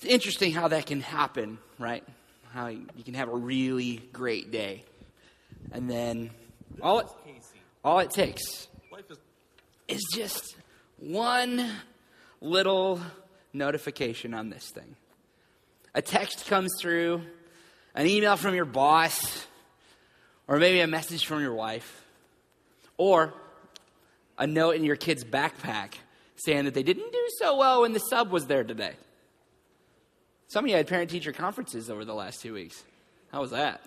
It's 0.00 0.10
interesting 0.10 0.52
how 0.52 0.68
that 0.68 0.86
can 0.86 1.02
happen, 1.02 1.58
right? 1.78 2.02
How 2.54 2.68
you 2.68 3.04
can 3.04 3.12
have 3.12 3.28
a 3.28 3.36
really 3.36 4.00
great 4.14 4.50
day. 4.50 4.82
And 5.72 5.90
then 5.90 6.30
all 6.80 7.00
it, 7.00 7.06
all 7.84 7.98
it 7.98 8.08
takes 8.08 8.66
is 9.88 10.00
just 10.14 10.56
one 10.96 11.70
little 12.40 12.98
notification 13.52 14.32
on 14.32 14.48
this 14.48 14.70
thing. 14.70 14.96
A 15.94 16.00
text 16.00 16.46
comes 16.46 16.70
through, 16.80 17.20
an 17.94 18.06
email 18.06 18.38
from 18.38 18.54
your 18.54 18.64
boss, 18.64 19.46
or 20.48 20.56
maybe 20.56 20.80
a 20.80 20.86
message 20.86 21.26
from 21.26 21.42
your 21.42 21.52
wife, 21.52 22.06
or 22.96 23.34
a 24.38 24.46
note 24.46 24.76
in 24.76 24.84
your 24.84 24.96
kid's 24.96 25.24
backpack 25.24 25.92
saying 26.36 26.64
that 26.64 26.72
they 26.72 26.82
didn't 26.82 27.12
do 27.12 27.26
so 27.36 27.58
well 27.58 27.82
when 27.82 27.92
the 27.92 27.98
sub 28.00 28.30
was 28.30 28.46
there 28.46 28.64
today. 28.64 28.94
Some 30.50 30.64
of 30.64 30.70
you 30.70 30.76
had 30.76 30.88
parent 30.88 31.10
teacher 31.10 31.30
conferences 31.30 31.90
over 31.90 32.04
the 32.04 32.12
last 32.12 32.40
two 32.40 32.52
weeks. 32.52 32.82
How 33.30 33.40
was 33.40 33.52
that? 33.52 33.80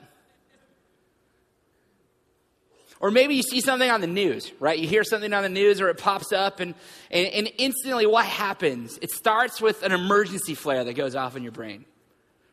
Or 3.01 3.11
maybe 3.11 3.35
you 3.35 3.43
see 3.43 3.59
something 3.59 3.91
on 3.91 3.99
the 3.99 4.07
news, 4.07 4.49
right? 4.61 4.79
You 4.79 4.87
hear 4.87 5.03
something 5.03 5.33
on 5.33 5.43
the 5.43 5.49
news 5.49 5.81
or 5.81 5.89
it 5.89 5.97
pops 5.97 6.31
up, 6.31 6.61
and, 6.61 6.73
and, 7.11 7.27
and, 7.27 7.51
instantly 7.57 8.05
what 8.05 8.25
happens? 8.25 8.97
It 9.01 9.11
starts 9.11 9.59
with 9.59 9.83
an 9.83 9.91
emergency 9.91 10.55
flare 10.55 10.85
that 10.85 10.93
goes 10.93 11.15
off 11.15 11.35
in 11.35 11.43
your 11.43 11.51
brain, 11.51 11.83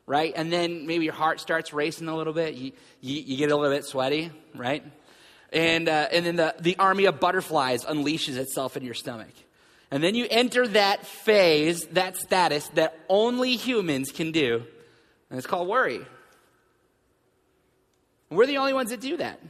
right? 0.06 0.32
And 0.34 0.52
then 0.52 0.88
maybe 0.88 1.04
your 1.04 1.14
heart 1.14 1.38
starts 1.38 1.72
racing 1.72 2.08
a 2.08 2.16
little 2.16 2.32
bit. 2.32 2.54
You, 2.54 2.72
you, 3.00 3.22
you 3.22 3.36
get 3.36 3.52
a 3.52 3.56
little 3.56 3.72
bit 3.72 3.84
sweaty, 3.84 4.32
right? 4.56 4.82
And, 5.52 5.88
uh, 5.88 6.08
and 6.10 6.26
then 6.26 6.34
the, 6.34 6.56
the 6.58 6.76
army 6.78 7.04
of 7.04 7.20
butterflies 7.20 7.84
unleashes 7.84 8.36
itself 8.36 8.76
in 8.76 8.82
your 8.82 8.94
stomach. 8.94 9.34
And 9.90 10.02
then 10.02 10.14
you 10.14 10.26
enter 10.30 10.68
that 10.68 11.04
phase, 11.06 11.86
that 11.88 12.16
status 12.16 12.68
that 12.74 12.96
only 13.08 13.56
humans 13.56 14.12
can 14.12 14.30
do, 14.30 14.62
and 15.28 15.38
it's 15.38 15.46
called 15.46 15.68
worry. 15.68 16.00
we're 18.30 18.46
the 18.46 18.58
only 18.58 18.72
ones 18.72 18.90
that 18.90 19.00
do 19.00 19.16
that. 19.16 19.40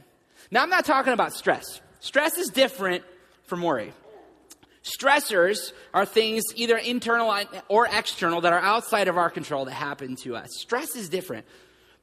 Now, 0.49 0.63
I'm 0.63 0.69
not 0.69 0.85
talking 0.85 1.13
about 1.13 1.33
stress. 1.33 1.79
Stress 1.99 2.37
is 2.37 2.49
different 2.49 3.03
from 3.43 3.61
worry. 3.61 3.93
Stressors 4.83 5.73
are 5.93 6.05
things 6.05 6.43
either 6.55 6.75
internal 6.75 7.31
or 7.67 7.85
external 7.85 8.41
that 8.41 8.51
are 8.51 8.59
outside 8.59 9.07
of 9.07 9.17
our 9.17 9.29
control 9.29 9.65
that 9.65 9.73
happen 9.73 10.15
to 10.23 10.35
us. 10.35 10.47
Stress 10.57 10.95
is 10.95 11.07
different, 11.07 11.45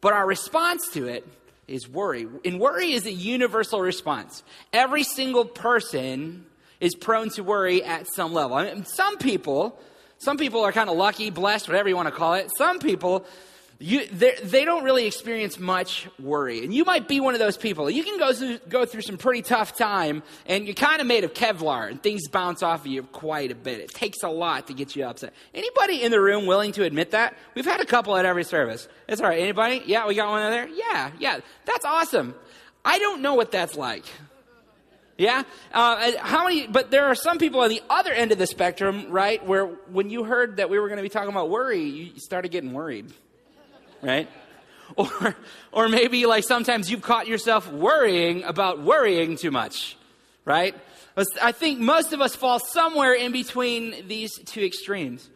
but 0.01 0.13
our 0.13 0.25
response 0.25 0.89
to 0.93 1.09
it 1.09 1.27
is 1.67 1.89
worry. 1.89 2.29
And 2.45 2.61
worry 2.61 2.93
is 2.93 3.05
a 3.07 3.13
universal 3.13 3.81
response. 3.81 4.45
Every 4.73 5.03
single 5.03 5.45
person 5.45 6.47
is 6.81 6.95
prone 6.95 7.31
to 7.31 7.43
worry 7.43 7.83
at 7.83 8.07
some 8.15 8.33
level. 8.33 8.57
I 8.57 8.73
mean, 8.73 8.85
some 8.85 9.19
people, 9.19 9.79
some 10.19 10.37
people 10.37 10.63
are 10.63 10.73
kind 10.73 10.91
of 10.91 10.97
lucky, 10.97 11.31
blessed, 11.31 11.69
whatever 11.69 11.89
you 11.89 11.97
want 11.97 12.09
to 12.09 12.15
call 12.15 12.35
it. 12.35 12.51
Some 12.57 12.79
people 12.79 13.27
you, 13.81 14.07
they 14.07 14.65
don't 14.65 14.83
really 14.83 15.07
experience 15.07 15.57
much 15.57 16.09
worry. 16.19 16.65
And 16.65 16.75
you 16.75 16.85
might 16.85 17.07
be 17.07 17.21
one 17.21 17.35
of 17.35 17.39
those 17.39 17.57
people. 17.57 17.89
You 17.89 18.03
can 18.03 18.19
go 18.19 18.33
through, 18.33 18.59
go 18.69 18.85
through 18.85 19.03
some 19.03 19.19
pretty 19.19 19.43
tough 19.43 19.77
time, 19.77 20.25
and 20.47 20.67
you're 20.67 20.75
kind 20.75 21.01
of 21.01 21.07
made 21.07 21.23
of 21.23 21.33
Kevlar, 21.33 21.89
and 21.89 22.03
things 22.03 22.27
bounce 22.27 22.65
off 22.65 22.81
of 22.81 22.89
you 22.89 23.05
quite 23.05 23.53
a 23.53 23.55
bit. 23.55 23.79
It 23.79 23.95
takes 23.95 24.25
a 24.25 24.29
lot 24.29 24.67
to 24.67 24.75
get 24.75 24.97
you 24.97 25.05
upset. 25.05 25.33
Anybody 25.55 26.03
in 26.03 26.11
the 26.11 26.21
room 26.21 26.47
willing 26.47 26.73
to 26.73 26.83
admit 26.83 27.13
that? 27.13 27.37
We've 27.55 27.65
had 27.65 27.81
a 27.81 27.87
couple 27.87 28.17
at 28.17 28.25
every 28.25 28.43
service. 28.43 28.89
It's 29.09 29.21
all 29.21 29.29
right. 29.29 29.39
Anybody? 29.39 29.83
Yeah, 29.87 30.09
we 30.09 30.17
got 30.17 30.29
one 30.29 30.51
there? 30.51 30.69
Yeah, 30.69 31.13
yeah. 31.21 31.39
That's 31.65 31.85
awesome. 31.85 32.35
I 32.85 32.99
don't 32.99 33.23
know 33.23 33.35
what 33.35 33.53
that's 33.53 33.77
like. 33.77 34.05
Yeah? 35.19 35.43
Uh, 35.73 36.13
how 36.21 36.45
many, 36.45 36.67
but 36.67 36.91
there 36.91 37.07
are 37.07 37.15
some 37.15 37.39
people 37.39 37.61
on 37.61 37.69
the 37.69 37.83
other 37.91 38.13
end 38.13 38.33
of 38.33 38.39
the 38.39 38.47
spectrum, 38.47 39.11
right, 39.11 39.45
where 39.45 39.67
when 39.67 40.09
you 40.09 40.25
heard 40.25 40.57
that 40.57 40.71
we 40.71 40.79
were 40.79 40.89
going 40.89 40.99
to 40.99 41.03
be 41.03 41.11
talking 41.11 41.29
about 41.29 41.51
worry, 41.51 41.83
you 41.83 42.19
started 42.19 42.51
getting 42.51 42.73
worried 42.73 43.13
right? 44.03 44.29
Or, 44.97 45.37
or 45.71 45.89
maybe 45.91 46.25
like 46.25 46.45
sometimes 46.45 46.91
you've 46.91 47.03
caught 47.03 47.27
yourself 47.27 47.71
worrying 47.71 48.43
about 48.45 48.81
worrying 48.81 49.37
too 49.37 49.51
much, 49.51 49.99
right? 50.47 50.75
I 51.43 51.53
think 51.53 51.79
most 51.79 52.15
of 52.15 52.23
us 52.23 52.35
fall 52.35 52.59
somewhere 52.59 53.13
in 53.13 53.31
between 53.31 54.09
these 54.09 54.33
two 54.47 54.63
extremes. 54.63 55.29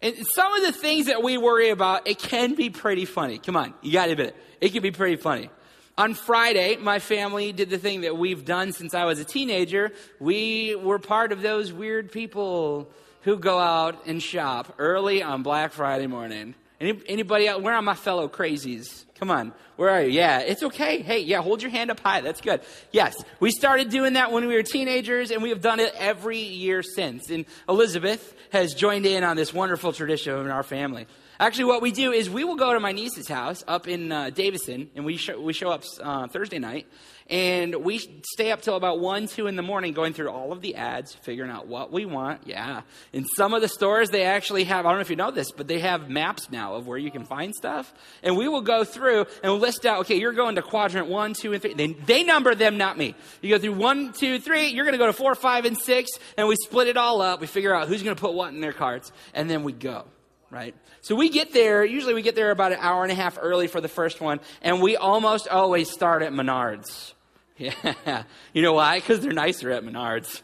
And 0.00 0.14
some 0.36 0.54
of 0.54 0.62
the 0.62 0.70
things 0.70 1.06
that 1.06 1.24
we 1.24 1.38
worry 1.38 1.70
about, 1.70 2.06
it 2.06 2.20
can 2.20 2.54
be 2.54 2.70
pretty 2.70 3.04
funny. 3.04 3.38
Come 3.38 3.56
on, 3.56 3.74
you 3.82 3.92
gotta 3.92 4.12
admit 4.12 4.28
it. 4.28 4.36
It 4.60 4.72
can 4.72 4.80
be 4.80 4.92
pretty 4.92 5.16
funny. 5.16 5.50
On 6.00 6.14
Friday, 6.14 6.76
my 6.76 6.98
family 6.98 7.52
did 7.52 7.68
the 7.68 7.76
thing 7.76 8.00
that 8.00 8.16
we've 8.16 8.46
done 8.46 8.72
since 8.72 8.94
I 8.94 9.04
was 9.04 9.18
a 9.18 9.24
teenager. 9.26 9.92
We 10.18 10.74
were 10.74 10.98
part 10.98 11.30
of 11.30 11.42
those 11.42 11.74
weird 11.74 12.10
people 12.10 12.88
who 13.20 13.36
go 13.36 13.58
out 13.58 14.06
and 14.06 14.22
shop 14.22 14.76
early 14.78 15.22
on 15.22 15.42
Black 15.42 15.72
Friday 15.72 16.06
morning. 16.06 16.54
Any, 16.80 16.98
anybody 17.06 17.50
out? 17.50 17.60
Where 17.60 17.74
are 17.74 17.82
my 17.82 17.92
fellow 17.92 18.28
crazies? 18.30 19.04
Come 19.16 19.30
on. 19.30 19.52
Where 19.76 19.90
are 19.90 20.00
you? 20.00 20.08
Yeah, 20.08 20.38
it's 20.38 20.62
okay. 20.62 21.02
Hey, 21.02 21.18
yeah, 21.18 21.42
hold 21.42 21.60
your 21.60 21.70
hand 21.70 21.90
up 21.90 22.00
high. 22.00 22.22
That's 22.22 22.40
good. 22.40 22.62
Yes, 22.92 23.22
we 23.38 23.50
started 23.50 23.90
doing 23.90 24.14
that 24.14 24.32
when 24.32 24.48
we 24.48 24.54
were 24.54 24.62
teenagers, 24.62 25.30
and 25.30 25.42
we 25.42 25.50
have 25.50 25.60
done 25.60 25.80
it 25.80 25.92
every 25.98 26.38
year 26.38 26.82
since. 26.82 27.28
And 27.28 27.44
Elizabeth 27.68 28.34
has 28.52 28.72
joined 28.72 29.04
in 29.04 29.22
on 29.22 29.36
this 29.36 29.52
wonderful 29.52 29.92
tradition 29.92 30.34
in 30.38 30.50
our 30.50 30.62
family. 30.62 31.06
Actually, 31.40 31.64
what 31.64 31.80
we 31.80 31.90
do 31.90 32.12
is 32.12 32.28
we 32.28 32.44
will 32.44 32.54
go 32.54 32.74
to 32.74 32.80
my 32.80 32.92
niece's 32.92 33.26
house 33.26 33.64
up 33.66 33.88
in 33.88 34.12
uh, 34.12 34.28
Davison, 34.28 34.90
and 34.94 35.06
we, 35.06 35.16
show, 35.16 35.40
we 35.40 35.54
show 35.54 35.70
up 35.70 35.84
uh, 36.02 36.28
Thursday 36.28 36.58
night, 36.58 36.86
and 37.30 37.76
we 37.76 37.96
stay 38.34 38.52
up 38.52 38.60
till 38.60 38.76
about 38.76 39.00
1, 39.00 39.26
2 39.26 39.46
in 39.46 39.56
the 39.56 39.62
morning 39.62 39.94
going 39.94 40.12
through 40.12 40.28
all 40.28 40.52
of 40.52 40.60
the 40.60 40.74
ads, 40.74 41.14
figuring 41.14 41.50
out 41.50 41.66
what 41.66 41.90
we 41.90 42.04
want. 42.04 42.42
Yeah. 42.46 42.82
In 43.14 43.24
some 43.24 43.54
of 43.54 43.62
the 43.62 43.68
stores, 43.68 44.10
they 44.10 44.24
actually 44.24 44.64
have, 44.64 44.84
I 44.84 44.90
don't 44.90 44.98
know 44.98 45.00
if 45.00 45.08
you 45.08 45.16
know 45.16 45.30
this, 45.30 45.50
but 45.50 45.66
they 45.66 45.78
have 45.78 46.10
maps 46.10 46.50
now 46.50 46.74
of 46.74 46.86
where 46.86 46.98
you 46.98 47.10
can 47.10 47.24
find 47.24 47.54
stuff. 47.54 47.90
And 48.22 48.36
we 48.36 48.46
will 48.46 48.60
go 48.60 48.84
through 48.84 49.24
and 49.42 49.54
list 49.54 49.86
out, 49.86 50.00
okay, 50.00 50.16
you're 50.16 50.34
going 50.34 50.56
to 50.56 50.62
quadrant 50.62 51.08
1, 51.08 51.32
2, 51.32 51.54
and 51.54 51.62
3. 51.62 51.72
They, 51.72 51.86
they 51.94 52.22
number 52.22 52.54
them, 52.54 52.76
not 52.76 52.98
me. 52.98 53.14
You 53.40 53.48
go 53.48 53.58
through 53.58 53.76
1, 53.76 54.12
2, 54.12 54.40
3, 54.40 54.66
you're 54.66 54.84
going 54.84 54.92
to 54.92 54.98
go 54.98 55.06
to 55.06 55.14
4, 55.14 55.34
5, 55.34 55.64
and 55.64 55.78
6, 55.78 56.10
and 56.36 56.48
we 56.48 56.56
split 56.56 56.88
it 56.88 56.98
all 56.98 57.22
up. 57.22 57.40
We 57.40 57.46
figure 57.46 57.74
out 57.74 57.88
who's 57.88 58.02
going 58.02 58.14
to 58.14 58.20
put 58.20 58.34
what 58.34 58.52
in 58.52 58.60
their 58.60 58.74
carts, 58.74 59.10
and 59.32 59.48
then 59.48 59.62
we 59.62 59.72
go 59.72 60.04
right? 60.50 60.74
So 61.00 61.14
we 61.14 61.28
get 61.28 61.52
there, 61.52 61.84
usually 61.84 62.14
we 62.14 62.22
get 62.22 62.34
there 62.34 62.50
about 62.50 62.72
an 62.72 62.78
hour 62.80 63.02
and 63.02 63.12
a 63.12 63.14
half 63.14 63.38
early 63.40 63.66
for 63.66 63.80
the 63.80 63.88
first 63.88 64.20
one, 64.20 64.40
and 64.62 64.82
we 64.82 64.96
almost 64.96 65.48
always 65.48 65.90
start 65.90 66.22
at 66.22 66.32
Menards. 66.32 67.14
Yeah. 67.60 68.22
You 68.54 68.62
know 68.62 68.72
why? 68.72 69.00
Because 69.00 69.20
they're 69.20 69.32
nicer 69.32 69.70
at 69.70 69.84
Menards. 69.84 70.40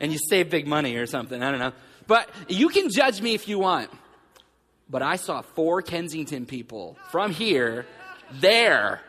And 0.00 0.10
you 0.10 0.18
save 0.30 0.48
big 0.48 0.66
money 0.66 0.96
or 0.96 1.04
something. 1.04 1.42
I 1.42 1.50
don't 1.50 1.60
know. 1.60 1.72
But 2.06 2.30
you 2.48 2.70
can 2.70 2.88
judge 2.90 3.20
me 3.20 3.34
if 3.34 3.48
you 3.48 3.58
want. 3.58 3.90
But 4.88 5.02
I 5.02 5.16
saw 5.16 5.42
four 5.42 5.82
Kensington 5.82 6.46
people 6.46 6.96
from 7.10 7.32
here, 7.32 7.84
there, 8.32 9.02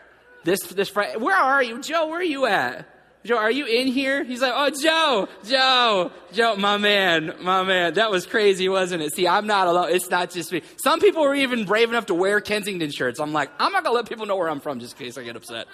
this, 0.43 0.59
this 0.63 0.89
Friday. 0.89 1.17
Where 1.17 1.37
are 1.37 1.63
you? 1.63 1.79
Joe, 1.79 2.07
where 2.07 2.19
are 2.19 2.23
you 2.23 2.45
at? 2.45 2.85
Joe, 3.25 3.37
are 3.37 3.49
you 3.49 3.65
in 3.65 3.87
here? 3.87 4.23
He's 4.23 4.39
like, 4.39 4.53
oh, 4.53 4.69
Joe, 4.69 5.27
Joe, 5.47 6.11
Joe, 6.31 6.55
my 6.57 6.77
man, 6.77 7.33
my 7.41 7.63
man. 7.63 7.95
That 7.95 8.11
was 8.11 8.27
crazy, 8.27 8.69
wasn't 8.69 9.01
it? 9.01 9.15
See, 9.15 9.27
I'm 9.27 9.47
not 9.47 9.67
alone. 9.67 9.89
It's 9.89 10.11
not 10.11 10.29
just 10.29 10.51
me. 10.51 10.61
Some 10.77 10.99
people 10.99 11.23
were 11.23 11.33
even 11.33 11.65
brave 11.65 11.89
enough 11.89 12.05
to 12.05 12.13
wear 12.13 12.39
Kensington 12.39 12.91
shirts. 12.91 13.19
I'm 13.19 13.33
like, 13.33 13.49
I'm 13.59 13.71
not 13.71 13.83
going 13.83 13.93
to 13.93 13.97
let 13.97 14.07
people 14.07 14.27
know 14.27 14.35
where 14.35 14.47
I'm 14.47 14.59
from 14.59 14.79
just 14.79 14.99
in 14.99 15.07
case 15.07 15.17
I 15.17 15.23
get 15.23 15.35
upset. 15.35 15.65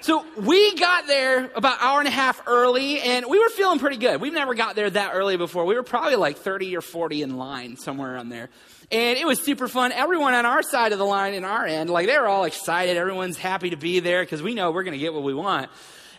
So 0.00 0.24
we 0.36 0.74
got 0.74 1.06
there 1.06 1.48
about 1.54 1.80
hour 1.80 2.00
and 2.00 2.08
a 2.08 2.12
half 2.12 2.42
early 2.48 3.00
and 3.00 3.26
we 3.28 3.38
were 3.38 3.50
feeling 3.50 3.78
pretty 3.78 3.96
good. 3.96 4.20
We've 4.20 4.32
never 4.32 4.54
got 4.54 4.74
there 4.74 4.90
that 4.90 5.12
early 5.14 5.36
before. 5.36 5.64
We 5.64 5.76
were 5.76 5.84
probably 5.84 6.16
like 6.16 6.38
30 6.38 6.76
or 6.76 6.80
40 6.80 7.22
in 7.22 7.36
line 7.36 7.76
somewhere 7.76 8.14
around 8.14 8.30
there. 8.30 8.48
And 8.90 9.16
it 9.16 9.26
was 9.26 9.44
super 9.44 9.68
fun. 9.68 9.92
Everyone 9.92 10.34
on 10.34 10.46
our 10.46 10.62
side 10.62 10.92
of 10.92 10.98
the 10.98 11.04
line 11.04 11.34
in 11.34 11.44
our 11.44 11.66
end, 11.66 11.88
like 11.90 12.06
they 12.06 12.18
were 12.18 12.26
all 12.26 12.44
excited. 12.44 12.96
Everyone's 12.96 13.36
happy 13.36 13.70
to 13.70 13.76
be 13.76 14.00
there 14.00 14.22
because 14.22 14.42
we 14.42 14.54
know 14.54 14.72
we're 14.72 14.84
going 14.84 14.98
to 14.98 14.98
get 14.98 15.14
what 15.14 15.22
we 15.22 15.34
want. 15.34 15.68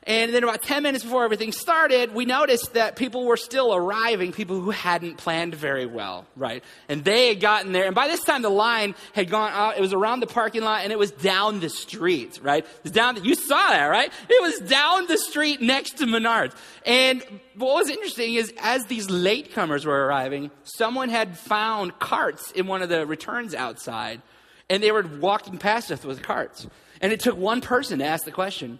And 0.09 0.33
then 0.33 0.43
about 0.43 0.63
10 0.63 0.81
minutes 0.81 1.03
before 1.03 1.23
everything 1.23 1.51
started, 1.51 2.15
we 2.15 2.25
noticed 2.25 2.73
that 2.73 2.95
people 2.95 3.25
were 3.25 3.37
still 3.37 3.75
arriving, 3.75 4.31
people 4.31 4.59
who 4.59 4.71
hadn't 4.71 5.17
planned 5.17 5.53
very 5.53 5.85
well, 5.85 6.25
right? 6.35 6.63
And 6.87 7.05
they 7.05 7.27
had 7.27 7.39
gotten 7.39 7.73
there. 7.73 7.85
And 7.85 7.93
by 7.93 8.07
this 8.07 8.23
time, 8.23 8.41
the 8.41 8.49
line 8.49 8.95
had 9.13 9.29
gone 9.29 9.51
out. 9.53 9.77
It 9.77 9.81
was 9.81 9.93
around 9.93 10.21
the 10.21 10.27
parking 10.27 10.63
lot 10.63 10.81
and 10.81 10.91
it 10.91 10.97
was 10.97 11.11
down 11.11 11.59
the 11.59 11.69
street, 11.69 12.39
right? 12.41 12.65
It 12.65 12.83
was 12.83 12.91
down, 12.91 13.15
the, 13.15 13.21
you 13.21 13.35
saw 13.35 13.69
that, 13.69 13.85
right? 13.85 14.11
It 14.27 14.41
was 14.41 14.67
down 14.67 15.05
the 15.05 15.19
street 15.19 15.61
next 15.61 15.99
to 15.99 16.07
Menards. 16.07 16.55
And 16.87 17.23
what 17.55 17.75
was 17.75 17.91
interesting 17.91 18.33
is 18.33 18.51
as 18.61 18.87
these 18.87 19.09
latecomers 19.09 19.85
were 19.85 20.07
arriving, 20.07 20.49
someone 20.63 21.09
had 21.09 21.37
found 21.37 21.99
carts 21.99 22.49
in 22.53 22.65
one 22.65 22.81
of 22.81 22.89
the 22.89 23.05
returns 23.05 23.53
outside 23.53 24.23
and 24.71 24.81
they 24.81 24.91
were 24.91 25.03
walking 25.03 25.59
past 25.59 25.91
us 25.91 26.03
with 26.03 26.23
carts. 26.23 26.65
And 26.99 27.13
it 27.13 27.19
took 27.19 27.37
one 27.37 27.61
person 27.61 27.99
to 27.99 28.05
ask 28.05 28.25
the 28.25 28.31
question, 28.31 28.79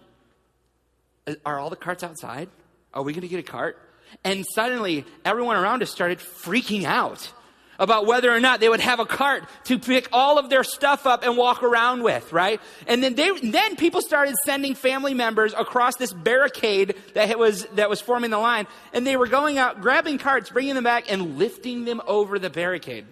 are 1.44 1.58
all 1.58 1.70
the 1.70 1.76
carts 1.76 2.02
outside? 2.02 2.48
Are 2.92 3.02
we 3.02 3.12
going 3.12 3.22
to 3.22 3.28
get 3.28 3.40
a 3.40 3.42
cart? 3.42 3.78
And 4.24 4.44
suddenly, 4.54 5.04
everyone 5.24 5.56
around 5.56 5.82
us 5.82 5.90
started 5.90 6.18
freaking 6.18 6.84
out 6.84 7.32
about 7.78 8.04
whether 8.04 8.30
or 8.30 8.40
not 8.40 8.60
they 8.60 8.68
would 8.68 8.80
have 8.80 9.00
a 9.00 9.06
cart 9.06 9.44
to 9.64 9.78
pick 9.78 10.08
all 10.12 10.38
of 10.38 10.50
their 10.50 10.62
stuff 10.62 11.06
up 11.06 11.24
and 11.24 11.36
walk 11.36 11.62
around 11.62 12.02
with, 12.02 12.30
right? 12.30 12.60
And 12.86 13.02
then 13.02 13.14
they, 13.14 13.30
then 13.40 13.74
people 13.76 14.02
started 14.02 14.34
sending 14.44 14.74
family 14.74 15.14
members 15.14 15.54
across 15.56 15.96
this 15.96 16.12
barricade 16.12 16.94
that 17.14 17.38
was, 17.38 17.64
that 17.76 17.88
was 17.88 18.00
forming 18.00 18.30
the 18.30 18.38
line. 18.38 18.66
And 18.92 19.06
they 19.06 19.16
were 19.16 19.26
going 19.26 19.56
out, 19.56 19.80
grabbing 19.80 20.18
carts, 20.18 20.50
bringing 20.50 20.74
them 20.74 20.84
back, 20.84 21.10
and 21.10 21.38
lifting 21.38 21.86
them 21.86 22.02
over 22.06 22.38
the 22.38 22.50
barricade. 22.50 23.06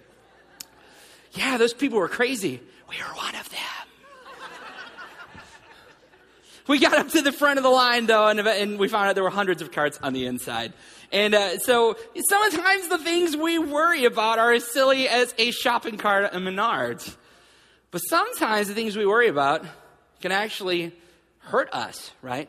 Yeah, 1.33 1.57
those 1.57 1.73
people 1.73 1.97
were 1.97 2.07
crazy. 2.07 2.61
We 2.89 2.95
were 2.97 3.15
one 3.15 3.35
of 3.35 3.49
them. 3.49 3.78
We 6.69 6.77
got 6.77 6.93
up 6.93 7.09
to 7.09 7.23
the 7.23 7.31
front 7.31 7.57
of 7.57 7.63
the 7.63 7.69
line 7.69 8.05
though, 8.05 8.27
and, 8.27 8.39
and 8.39 8.77
we 8.77 8.87
found 8.87 9.09
out 9.09 9.15
there 9.15 9.23
were 9.23 9.31
hundreds 9.31 9.63
of 9.63 9.71
carts 9.71 9.99
on 10.03 10.13
the 10.13 10.27
inside. 10.27 10.71
And 11.11 11.33
uh, 11.33 11.57
so 11.57 11.97
sometimes 12.29 12.87
the 12.89 12.99
things 12.99 13.35
we 13.35 13.57
worry 13.57 14.05
about 14.05 14.37
are 14.37 14.53
as 14.53 14.71
silly 14.71 15.09
as 15.09 15.33
a 15.39 15.49
shopping 15.49 15.97
cart 15.97 16.25
at 16.25 16.33
Menards. 16.33 17.17
But 17.89 17.99
sometimes 17.99 18.67
the 18.67 18.75
things 18.75 18.95
we 18.95 19.07
worry 19.07 19.29
about 19.29 19.65
can 20.21 20.31
actually 20.31 20.95
hurt 21.39 21.73
us, 21.73 22.11
right? 22.21 22.47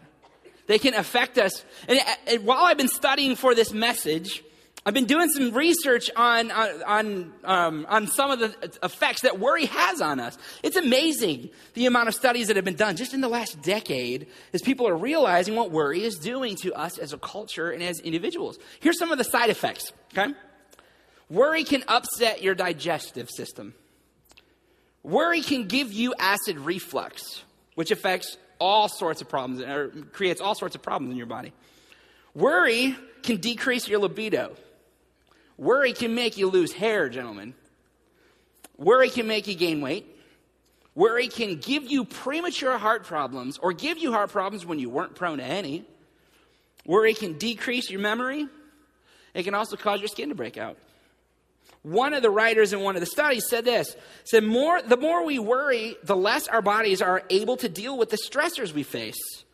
They 0.66 0.78
can 0.78 0.92
affect 0.92 1.38
us. 1.38 1.64
And, 1.88 1.98
and 2.26 2.44
while 2.44 2.64
I've 2.64 2.76
been 2.76 2.88
studying 2.88 3.36
for 3.36 3.54
this 3.54 3.72
message, 3.72 4.44
I've 4.86 4.94
been 4.94 5.04
doing 5.04 5.28
some 5.28 5.52
research 5.52 6.10
on, 6.16 6.50
on, 6.50 7.32
um, 7.44 7.86
on 7.88 8.06
some 8.06 8.30
of 8.30 8.38
the 8.38 8.78
effects 8.82 9.22
that 9.22 9.38
worry 9.38 9.66
has 9.66 10.00
on 10.00 10.18
us. 10.20 10.38
It's 10.62 10.76
amazing 10.76 11.50
the 11.74 11.84
amount 11.84 12.08
of 12.08 12.14
studies 12.14 12.46
that 12.46 12.56
have 12.56 12.64
been 12.64 12.76
done 12.76 12.96
just 12.96 13.12
in 13.12 13.20
the 13.20 13.28
last 13.28 13.60
decade 13.60 14.28
as 14.54 14.62
people 14.62 14.88
are 14.88 14.96
realizing 14.96 15.54
what 15.54 15.70
worry 15.70 16.02
is 16.02 16.16
doing 16.16 16.56
to 16.56 16.72
us 16.72 16.96
as 16.96 17.12
a 17.12 17.18
culture 17.18 17.70
and 17.70 17.82
as 17.82 18.00
individuals. 18.00 18.58
Here's 18.80 18.98
some 18.98 19.12
of 19.12 19.18
the 19.18 19.24
side 19.24 19.50
effects, 19.50 19.92
okay? 20.16 20.32
Worry 21.28 21.64
can 21.64 21.84
upset 21.86 22.42
your 22.42 22.54
digestive 22.54 23.28
system. 23.28 23.74
Worry 25.02 25.42
can 25.42 25.68
give 25.68 25.92
you 25.92 26.14
acid 26.18 26.58
reflux, 26.58 27.44
which 27.74 27.90
affects 27.90 28.38
all 28.58 28.88
sorts 28.88 29.20
of 29.20 29.28
problems, 29.28 29.60
or 29.60 29.88
creates 30.12 30.40
all 30.40 30.54
sorts 30.54 30.74
of 30.74 30.82
problems 30.82 31.12
in 31.12 31.18
your 31.18 31.26
body. 31.26 31.52
Worry 32.34 32.96
can 33.22 33.36
decrease 33.36 33.86
your 33.86 34.00
libido. 34.00 34.56
Worry 35.60 35.92
can 35.92 36.14
make 36.14 36.38
you 36.38 36.48
lose 36.48 36.72
hair, 36.72 37.10
gentlemen. 37.10 37.52
Worry 38.78 39.10
can 39.10 39.26
make 39.26 39.46
you 39.46 39.54
gain 39.54 39.82
weight. 39.82 40.06
Worry 40.94 41.28
can 41.28 41.56
give 41.56 41.84
you 41.84 42.06
premature 42.06 42.78
heart 42.78 43.04
problems 43.04 43.58
or 43.58 43.74
give 43.74 43.98
you 43.98 44.10
heart 44.10 44.30
problems 44.30 44.64
when 44.64 44.78
you 44.78 44.88
weren't 44.88 45.14
prone 45.14 45.36
to 45.36 45.44
any. 45.44 45.84
Worry 46.86 47.12
can 47.12 47.36
decrease 47.36 47.90
your 47.90 48.00
memory. 48.00 48.48
It 49.34 49.42
can 49.42 49.54
also 49.54 49.76
cause 49.76 50.00
your 50.00 50.08
skin 50.08 50.30
to 50.30 50.34
break 50.34 50.56
out. 50.56 50.78
One 51.82 52.14
of 52.14 52.22
the 52.22 52.30
writers 52.30 52.72
in 52.72 52.80
one 52.80 52.96
of 52.96 53.00
the 53.00 53.06
studies 53.06 53.46
said 53.46 53.66
this 53.66 53.94
said 54.24 54.44
more 54.44 54.80
the 54.80 54.96
more 54.96 55.26
we 55.26 55.38
worry, 55.38 55.94
the 56.02 56.16
less 56.16 56.48
our 56.48 56.62
bodies 56.62 57.02
are 57.02 57.22
able 57.28 57.58
to 57.58 57.68
deal 57.68 57.98
with 57.98 58.08
the 58.08 58.18
stressors 58.18 58.72
we 58.72 58.82
face. 58.82 59.44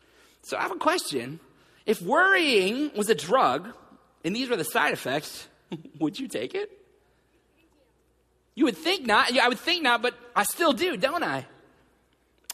So 0.43 0.55
I 0.55 0.61
have 0.61 0.71
a 0.71 0.75
question. 0.75 1.41
If 1.85 2.01
worrying 2.01 2.91
was 2.95 3.09
a 3.09 3.15
drug, 3.15 3.73
and 4.23 4.33
these 4.33 4.49
were 4.49 4.55
the 4.55 4.63
side 4.63 4.93
effects, 4.93 5.47
would 5.99 6.19
you 6.19 6.27
take 6.27 6.55
it? 6.55 6.71
You 8.55 8.65
would 8.65 8.77
think 8.77 9.05
not. 9.05 9.37
I 9.37 9.47
would 9.47 9.59
think 9.59 9.83
not, 9.83 10.01
but 10.01 10.15
I 10.35 10.43
still 10.43 10.73
do, 10.73 10.97
don't 10.97 11.23
I? 11.23 11.45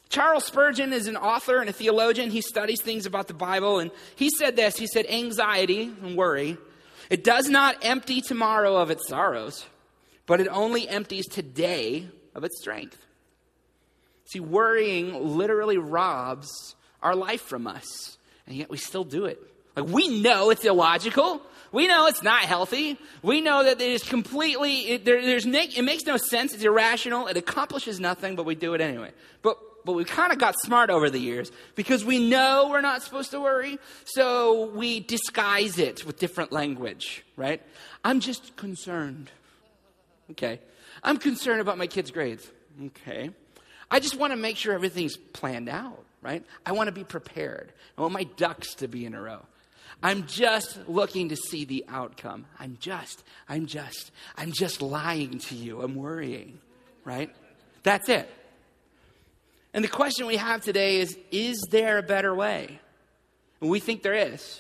Charles 0.10 0.46
Spurgeon 0.46 0.94
is 0.94 1.08
an 1.08 1.18
author 1.18 1.60
and 1.60 1.70
a 1.70 1.74
theologian. 1.74 2.30
He 2.30 2.42
studies 2.42 2.82
things 2.82 3.06
about 3.06 3.28
the 3.28 3.34
Bible, 3.34 3.80
and 3.80 3.90
he 4.16 4.30
said 4.38 4.56
this. 4.56 4.78
He 4.78 4.86
said, 4.86 5.08
Anxiety 5.10 5.92
and 6.04 6.16
worry, 6.16 6.58
it 7.10 7.24
does 7.24 7.50
not 7.50 7.78
empty 7.82 8.22
tomorrow 8.22 8.78
of 8.78 8.92
its 8.92 9.08
sorrows, 9.08 9.66
but 10.26 10.40
it 10.40 10.48
only 10.50 10.88
empties 10.88 11.26
today 11.28 12.08
of 12.36 12.44
its 12.44 12.60
strength. 12.60 13.04
See, 14.26 14.40
worrying 14.40 15.38
literally 15.38 15.78
robs 15.78 16.76
our 17.02 17.16
life 17.16 17.42
from 17.42 17.66
us, 17.66 18.18
and 18.46 18.56
yet 18.56 18.70
we 18.70 18.78
still 18.78 19.04
do 19.04 19.26
it. 19.26 19.40
Like, 19.76 19.88
we 19.88 20.22
know 20.22 20.50
it's 20.50 20.64
illogical. 20.64 21.42
We 21.74 21.88
know 21.88 22.06
it's 22.06 22.22
not 22.22 22.44
healthy. 22.44 23.00
We 23.24 23.42
know 23.42 23.64
that 23.64 23.82
it 23.82 23.92
is 23.92 24.04
completely, 24.04 24.92
it, 24.92 25.06
there, 25.06 25.20
there's, 25.22 25.48
it 25.48 25.82
makes 25.82 26.06
no 26.06 26.18
sense. 26.18 26.54
It's 26.54 26.64
irrational. 26.64 27.26
It 27.26 27.36
accomplishes 27.36 28.00
nothing, 28.00 28.36
but 28.36 28.46
we 28.46 28.54
do 28.54 28.76
it 28.76 28.80
anyway. 28.80 29.10
But, 29.42 29.58
but 29.84 29.94
we 29.94 30.06
kind 30.06 30.32
of 30.32 30.38
got 30.38 30.54
smart 30.60 30.92
over 30.92 31.10
the 31.10 31.18
years 31.18 31.52
because 31.74 32.06
we 32.06 32.20
know 32.20 32.70
we're 32.70 32.82
not 32.82 33.02
supposed 33.02 33.32
to 33.32 33.42
worry. 33.42 33.80
So 34.06 34.68
we 34.68 35.00
disguise 35.00 35.80
it 35.80 36.06
with 36.06 36.20
different 36.20 36.52
language, 36.52 37.26
right? 37.36 37.60
I'm 38.04 38.20
just 38.20 38.56
concerned. 38.56 39.32
Okay. 40.30 40.60
I'm 41.04 41.18
concerned 41.18 41.60
about 41.60 41.80
my 41.80 41.88
kids' 41.88 42.12
grades. 42.12 42.48
Okay. 42.86 43.32
I 43.90 44.00
just 44.00 44.16
want 44.16 44.32
to 44.32 44.38
make 44.38 44.58
sure 44.58 44.76
everything's 44.76 45.18
planned 45.18 45.70
out, 45.70 46.06
right? 46.22 46.46
I 46.68 46.74
want 46.74 46.88
to 46.88 46.92
be 46.92 47.04
prepared. 47.04 47.74
I 47.98 48.02
want 48.02 48.14
my 48.14 48.26
ducks 48.26 48.76
to 48.76 48.88
be 48.88 49.08
in 49.08 49.16
a 49.16 49.22
row. 49.22 49.44
I'm 50.04 50.28
just 50.28 50.78
looking 50.90 51.30
to 51.30 51.38
see 51.38 51.64
the 51.64 51.86
outcome. 51.88 52.46
I'm 52.60 52.78
just, 52.82 53.24
I'm 53.48 53.66
just, 53.66 54.12
I'm 54.36 54.52
just 54.52 54.82
lying 54.82 55.40
to 55.40 55.56
you. 55.56 55.82
I'm 55.82 55.96
worrying, 55.96 56.60
right? 57.06 57.34
That's 57.84 58.10
it. 58.10 58.30
And 59.74 59.82
the 59.84 59.90
question 59.90 60.28
we 60.28 60.36
have 60.36 60.62
today 60.62 61.00
is 61.00 61.18
Is 61.32 61.58
there 61.72 61.98
a 61.98 62.04
better 62.04 62.36
way? 62.36 62.80
And 63.62 63.70
we 63.70 63.80
think 63.80 64.04
there 64.04 64.14
is. 64.14 64.60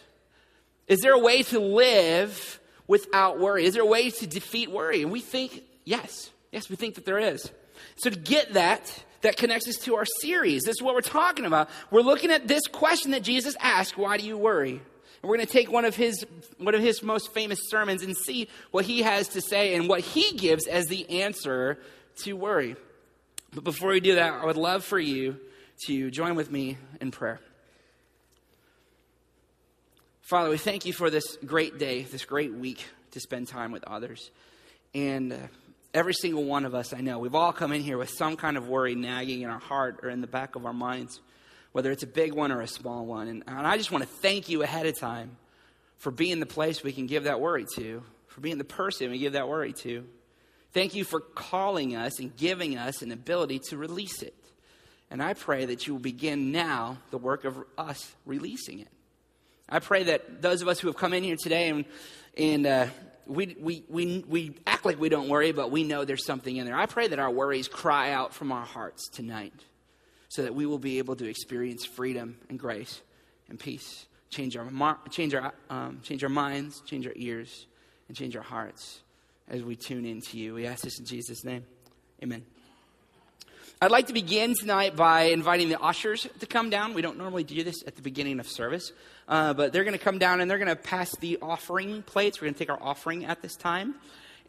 Is 0.87 1.01
there 1.01 1.13
a 1.13 1.19
way 1.19 1.43
to 1.43 1.59
live 1.59 2.59
without 2.87 3.37
worry? 3.37 3.65
Is 3.65 3.73
there 3.73 3.83
a 3.83 3.85
way 3.85 4.09
to 4.11 4.27
defeat 4.27 4.71
worry? 4.71 5.01
And 5.01 5.11
we 5.11 5.19
think 5.19 5.61
yes. 5.83 6.29
Yes, 6.53 6.69
we 6.69 6.77
think 6.77 6.95
that 6.95 7.05
there 7.05 7.19
is. 7.19 7.51
So 7.97 8.09
to 8.09 8.17
get 8.17 8.53
that, 8.53 9.03
that 9.21 9.35
connects 9.35 9.67
us 9.67 9.75
to 9.83 9.95
our 9.95 10.05
series. 10.21 10.63
This 10.63 10.75
is 10.75 10.81
what 10.81 10.95
we're 10.95 11.01
talking 11.01 11.45
about. 11.45 11.69
We're 11.91 12.01
looking 12.01 12.31
at 12.31 12.47
this 12.47 12.61
question 12.71 13.11
that 13.11 13.23
Jesus 13.23 13.57
asked 13.59 13.97
Why 13.97 14.15
do 14.15 14.25
you 14.25 14.37
worry? 14.37 14.81
And 15.23 15.29
we're 15.29 15.37
going 15.37 15.47
to 15.47 15.53
take 15.53 15.71
one 15.71 15.85
of 15.85 15.95
his 15.95 16.25
one 16.57 16.75
of 16.75 16.81
his 16.81 17.01
most 17.01 17.33
famous 17.33 17.69
sermons 17.69 18.03
and 18.03 18.15
see 18.15 18.49
what 18.71 18.83
he 18.83 19.03
has 19.03 19.29
to 19.29 19.41
say 19.41 19.73
and 19.73 19.87
what 19.87 20.01
he 20.01 20.37
gives 20.37 20.67
as 20.67 20.87
the 20.87 21.21
answer 21.21 21.79
to 22.23 22.33
worry. 22.33 22.75
But 23.53 23.63
before 23.63 23.91
we 23.91 24.01
do 24.01 24.15
that, 24.15 24.33
I 24.33 24.45
would 24.45 24.57
love 24.57 24.83
for 24.83 24.99
you 24.99 25.39
to 25.85 26.11
join 26.11 26.35
with 26.35 26.51
me 26.51 26.77
in 26.99 27.11
prayer. 27.11 27.39
Father, 30.23 30.49
we 30.49 30.57
thank 30.57 30.85
you 30.85 30.91
for 30.91 31.09
this 31.09 31.37
great 31.45 31.77
day, 31.77 32.03
this 32.03 32.25
great 32.25 32.53
week 32.53 32.83
to 33.11 33.21
spend 33.21 33.47
time 33.47 33.71
with 33.71 33.83
others. 33.85 34.29
And 34.93 35.31
uh, 35.31 35.37
every 35.93 36.13
single 36.13 36.43
one 36.43 36.65
of 36.65 36.75
us, 36.75 36.93
I 36.93 36.99
know, 36.99 37.19
we've 37.19 37.35
all 37.35 37.53
come 37.53 37.71
in 37.71 37.81
here 37.81 37.97
with 37.97 38.09
some 38.09 38.35
kind 38.35 38.57
of 38.57 38.67
worry 38.67 38.95
nagging 38.95 39.41
in 39.41 39.49
our 39.49 39.59
heart 39.59 39.99
or 40.03 40.09
in 40.09 40.19
the 40.19 40.27
back 40.27 40.55
of 40.55 40.65
our 40.65 40.73
minds 40.73 41.21
whether 41.73 41.91
it's 41.91 42.03
a 42.03 42.07
big 42.07 42.33
one 42.33 42.51
or 42.51 42.61
a 42.61 42.67
small 42.67 43.05
one. 43.05 43.27
And, 43.27 43.43
and 43.45 43.67
I 43.67 43.77
just 43.77 43.91
want 43.91 44.03
to 44.03 44.09
thank 44.09 44.47
you 44.47 44.63
ahead 44.63 44.85
of 44.85 44.97
time 44.97 45.35
for 45.97 46.11
being 46.11 46.39
the 46.39 46.45
place 46.45 46.83
we 46.83 46.93
can 46.93 47.07
give 47.07 47.25
that 47.25 47.41
worry 47.41 47.65
to, 47.75 48.01
for 48.27 48.41
being 48.41 48.57
the 48.57 48.63
person 48.63 49.11
we 49.11 49.17
give 49.17 49.33
that 49.33 49.49
worry 49.49 49.73
to. 49.73 50.05
Thank 50.71 50.95
you 50.95 51.03
for 51.03 51.19
calling 51.19 51.95
us 51.95 52.19
and 52.19 52.35
giving 52.35 52.77
us 52.77 53.01
an 53.01 53.11
ability 53.11 53.59
to 53.69 53.77
release 53.77 54.21
it. 54.21 54.35
And 55.11 55.21
I 55.21 55.33
pray 55.33 55.65
that 55.65 55.85
you 55.85 55.93
will 55.93 56.01
begin 56.01 56.51
now 56.51 56.97
the 57.11 57.17
work 57.17 57.43
of 57.43 57.57
us 57.77 58.15
releasing 58.25 58.79
it. 58.79 58.87
I 59.67 59.79
pray 59.79 60.03
that 60.03 60.41
those 60.41 60.61
of 60.61 60.67
us 60.67 60.79
who 60.79 60.87
have 60.87 60.97
come 60.97 61.13
in 61.13 61.23
here 61.23 61.35
today 61.41 61.69
and, 61.69 61.85
and 62.37 62.65
uh, 62.65 62.87
we, 63.25 63.55
we, 63.59 63.83
we, 63.87 64.25
we 64.27 64.55
act 64.67 64.85
like 64.85 64.99
we 64.99 65.09
don't 65.09 65.29
worry, 65.29 65.51
but 65.51 65.71
we 65.71 65.83
know 65.83 66.05
there's 66.05 66.25
something 66.25 66.55
in 66.55 66.65
there. 66.65 66.75
I 66.75 66.85
pray 66.85 67.07
that 67.07 67.19
our 67.19 67.31
worries 67.31 67.67
cry 67.67 68.11
out 68.11 68.33
from 68.33 68.51
our 68.51 68.65
hearts 68.65 69.07
tonight 69.09 69.53
so 70.33 70.41
that 70.41 70.55
we 70.55 70.65
will 70.65 70.79
be 70.79 70.97
able 70.97 71.15
to 71.15 71.29
experience 71.29 71.85
freedom 71.85 72.35
and 72.49 72.57
grace 72.57 73.01
and 73.49 73.59
peace. 73.59 74.07
Change 74.31 74.57
our, 74.57 74.97
change 75.11 75.35
our, 75.35 75.53
um, 75.69 75.99
change 76.01 76.23
our 76.23 76.29
minds, 76.29 76.81
change 76.87 77.05
our 77.05 77.13
ears, 77.15 77.67
and 78.07 78.17
change 78.17 78.35
our 78.35 78.41
hearts 78.41 79.01
as 79.47 79.61
we 79.61 79.75
tune 79.75 80.05
into 80.05 80.39
you. 80.39 80.55
We 80.55 80.65
ask 80.65 80.81
this 80.81 80.97
in 80.97 81.05
Jesus' 81.05 81.43
name. 81.43 81.63
Amen. 82.23 82.43
I'd 83.79 83.91
like 83.91 84.07
to 84.07 84.13
begin 84.13 84.55
tonight 84.59 84.95
by 84.95 85.25
inviting 85.25 85.69
the 85.69 85.79
ushers 85.79 86.27
to 86.39 86.47
come 86.47 86.71
down. 86.71 86.95
We 86.95 87.03
don't 87.03 87.19
normally 87.19 87.43
do 87.43 87.63
this 87.63 87.83
at 87.85 87.95
the 87.95 88.01
beginning 88.01 88.39
of 88.39 88.47
service, 88.47 88.91
uh, 89.27 89.53
but 89.53 89.71
they're 89.71 89.83
going 89.83 89.97
to 89.97 90.03
come 90.03 90.17
down 90.17 90.41
and 90.41 90.49
they're 90.49 90.57
going 90.57 90.67
to 90.67 90.75
pass 90.75 91.15
the 91.17 91.37
offering 91.43 92.01
plates. 92.01 92.41
We're 92.41 92.45
going 92.45 92.55
to 92.55 92.59
take 92.59 92.71
our 92.71 92.81
offering 92.81 93.25
at 93.25 93.43
this 93.43 93.55
time. 93.55 93.93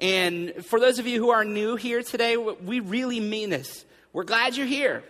And 0.00 0.64
for 0.64 0.80
those 0.80 0.98
of 0.98 1.06
you 1.06 1.20
who 1.20 1.28
are 1.28 1.44
new 1.44 1.76
here 1.76 2.02
today, 2.02 2.38
we 2.38 2.80
really 2.80 3.20
mean 3.20 3.50
this. 3.50 3.84
We're 4.14 4.24
glad 4.24 4.56
you're 4.56 4.66
here. 4.66 5.04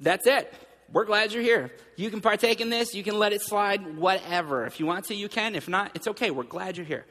That's 0.00 0.26
it. 0.26 0.52
We're 0.90 1.04
glad 1.04 1.32
you're 1.32 1.42
here. 1.42 1.70
You 1.96 2.10
can 2.10 2.20
partake 2.20 2.60
in 2.60 2.70
this. 2.70 2.94
You 2.94 3.02
can 3.02 3.18
let 3.18 3.32
it 3.32 3.42
slide, 3.42 3.96
whatever. 3.96 4.64
If 4.64 4.80
you 4.80 4.86
want 4.86 5.06
to, 5.06 5.14
you 5.14 5.28
can. 5.28 5.54
If 5.54 5.68
not, 5.68 5.90
it's 5.94 6.08
okay. 6.08 6.30
We're 6.30 6.44
glad 6.44 6.76
you're 6.76 6.86
here. 6.86 7.04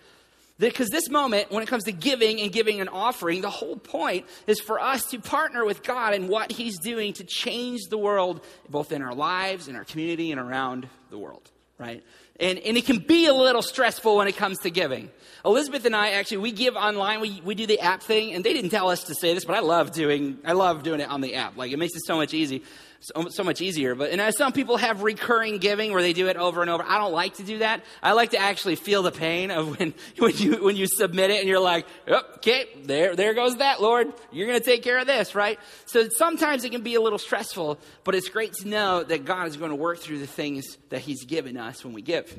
Because 0.60 0.90
this 0.90 1.10
moment, 1.10 1.52
when 1.52 1.62
it 1.62 1.68
comes 1.68 1.84
to 1.84 1.92
giving 1.92 2.42
and 2.42 2.52
giving 2.52 2.82
an 2.82 2.88
offering, 2.88 3.42
the 3.42 3.50
whole 3.50 3.76
point 3.76 4.26
is 4.48 4.60
for 4.60 4.80
us 4.80 5.06
to 5.12 5.20
partner 5.20 5.64
with 5.64 5.84
God 5.84 6.16
in 6.16 6.28
what 6.28 6.52
He's 6.52 6.80
doing 6.80 7.14
to 7.14 7.24
change 7.24 7.82
the 7.90 7.98
world, 7.98 8.44
both 8.68 8.92
in 8.92 9.04
our 9.04 9.14
lives, 9.14 9.68
in 9.68 9.76
our 9.76 9.84
community, 9.84 10.32
and 10.32 10.42
around 10.42 10.90
the 11.12 11.20
world, 11.20 11.52
right? 11.78 12.04
And, 12.40 12.60
and 12.60 12.78
it 12.78 12.86
can 12.86 13.00
be 13.00 13.26
a 13.26 13.34
little 13.34 13.62
stressful 13.62 14.16
when 14.16 14.28
it 14.28 14.38
comes 14.38 14.60
to 14.60 14.70
giving. 14.70 15.10
Elizabeth 15.44 15.86
and 15.86 15.96
I 15.96 16.12
actually, 16.12 16.38
we 16.38 16.52
give 16.52 16.76
online, 16.76 17.20
we, 17.20 17.42
we 17.44 17.56
do 17.56 17.66
the 17.66 17.80
app 17.80 18.04
thing, 18.04 18.34
and 18.34 18.44
they 18.44 18.54
didn't 18.54 18.70
tell 18.70 18.90
us 18.90 19.06
to 19.06 19.16
say 19.16 19.34
this, 19.34 19.46
but 19.46 19.56
I 19.56 19.60
love 19.60 19.92
doing, 19.92 20.38
I 20.46 20.54
love 20.54 20.84
doing 20.84 21.00
it 21.00 21.10
on 21.10 21.22
the 21.22 21.36
app. 21.36 21.58
Like, 21.58 21.72
it 21.72 21.78
makes 21.78 21.96
it 21.96 22.06
so 22.06 22.18
much 22.18 22.34
easy. 22.34 22.64
So, 23.00 23.30
so 23.30 23.44
much 23.44 23.62
easier. 23.62 23.96
But 23.96 24.12
and 24.12 24.20
uh, 24.20 24.32
some 24.32 24.54
people 24.54 24.78
have 24.78 25.04
recurring 25.04 25.60
giving 25.60 25.92
where 25.92 26.02
they 26.02 26.14
do 26.14 26.28
it 26.28 26.38
over 26.38 26.62
and 26.62 26.70
over. 26.70 26.84
I 26.84 26.98
don't 26.98 27.14
like 27.14 27.36
to 27.36 27.44
do 27.44 27.60
that. 27.60 27.84
I 28.02 28.14
like 28.14 28.32
to 28.32 28.38
actually 28.38 28.76
feel 28.76 29.04
the 29.04 29.12
pain 29.12 29.52
of 29.52 29.80
when 29.80 29.94
when 30.18 30.36
you 30.38 30.64
when 30.64 30.76
you 30.76 30.88
submit 30.88 31.32
it 31.32 31.40
and 31.40 31.48
you're 31.48 31.60
like, 31.60 31.86
oh, 32.08 32.22
okay, 32.38 32.66
there 32.84 33.16
there 33.16 33.34
goes 33.34 33.58
that 33.58 33.82
Lord. 33.82 34.12
You're 34.32 34.48
going 34.48 34.60
to 34.60 34.66
take 34.66 34.84
care 34.84 35.00
of 35.00 35.08
this, 35.08 35.36
right? 35.36 35.60
So 35.86 36.08
sometimes 36.10 36.64
it 36.64 36.72
can 36.72 36.82
be 36.82 36.96
a 36.96 37.02
little 37.02 37.20
stressful, 37.20 37.80
but 38.04 38.16
it's 38.16 38.30
great 38.30 38.54
to 38.56 38.68
know 38.68 39.04
that 39.04 39.26
God 39.26 39.48
is 39.48 39.58
going 39.58 39.72
to 39.72 39.76
work 39.76 40.00
through 40.00 40.20
the 40.20 40.28
things 40.28 40.78
that 40.90 41.02
He's 41.02 41.24
given 41.26 41.58
us 41.58 41.84
when 41.84 41.94
we 41.94 42.02
give. 42.02 42.36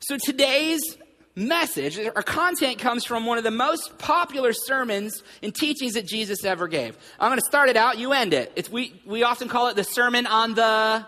So 0.00 0.16
today's 0.16 0.96
message, 1.40 1.98
our 1.98 2.22
content 2.22 2.78
comes 2.78 3.04
from 3.04 3.26
one 3.26 3.38
of 3.38 3.44
the 3.44 3.50
most 3.50 3.98
popular 3.98 4.52
sermons 4.52 5.22
and 5.42 5.54
teachings 5.54 5.94
that 5.94 6.06
Jesus 6.06 6.44
ever 6.44 6.68
gave. 6.68 6.96
I'm 7.18 7.30
going 7.30 7.40
to 7.40 7.44
start 7.44 7.68
it 7.68 7.76
out, 7.76 7.98
you 7.98 8.12
end 8.12 8.34
it. 8.34 8.52
It's, 8.54 8.70
we, 8.70 9.00
we 9.06 9.22
often 9.22 9.48
call 9.48 9.68
it 9.68 9.76
the 9.76 9.84
Sermon 9.84 10.26
on 10.26 10.54
the 10.54 11.04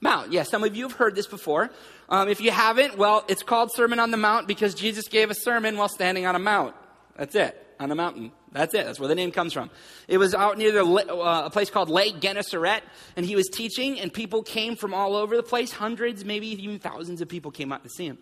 Mount. 0.00 0.32
Yes, 0.32 0.46
yeah, 0.46 0.50
some 0.50 0.64
of 0.64 0.74
you 0.74 0.88
have 0.88 0.96
heard 0.96 1.14
this 1.14 1.26
before. 1.26 1.70
Um, 2.08 2.28
if 2.28 2.40
you 2.40 2.50
haven't, 2.50 2.96
well, 2.96 3.24
it's 3.28 3.42
called 3.42 3.70
Sermon 3.72 3.98
on 3.98 4.10
the 4.10 4.16
Mount 4.16 4.48
because 4.48 4.74
Jesus 4.74 5.08
gave 5.08 5.30
a 5.30 5.34
sermon 5.34 5.76
while 5.76 5.88
standing 5.88 6.26
on 6.26 6.34
a 6.34 6.38
mount. 6.38 6.74
That's 7.16 7.34
it, 7.34 7.74
on 7.78 7.90
a 7.90 7.94
mountain. 7.94 8.32
That's 8.52 8.74
it. 8.74 8.84
That's 8.84 8.98
where 8.98 9.08
the 9.08 9.14
name 9.14 9.30
comes 9.30 9.52
from. 9.52 9.70
It 10.08 10.18
was 10.18 10.34
out 10.34 10.58
near 10.58 10.72
the, 10.72 10.84
uh, 10.84 11.42
a 11.46 11.50
place 11.50 11.70
called 11.70 11.88
Lake 11.88 12.18
Gennesaret, 12.20 12.82
and 13.14 13.24
he 13.24 13.36
was 13.36 13.48
teaching, 13.48 14.00
and 14.00 14.12
people 14.12 14.42
came 14.42 14.74
from 14.74 14.94
all 14.94 15.14
over 15.14 15.36
the 15.36 15.42
place. 15.42 15.70
Hundreds, 15.70 16.24
maybe 16.24 16.48
even 16.48 16.78
thousands 16.78 17.20
of 17.20 17.28
people 17.28 17.50
came 17.50 17.70
out 17.70 17.84
to 17.84 17.90
see 17.90 18.06
him. 18.06 18.18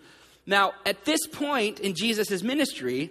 Now, 0.48 0.72
at 0.86 1.04
this 1.04 1.26
point 1.26 1.78
in 1.78 1.94
Jesus' 1.94 2.42
ministry, 2.42 3.10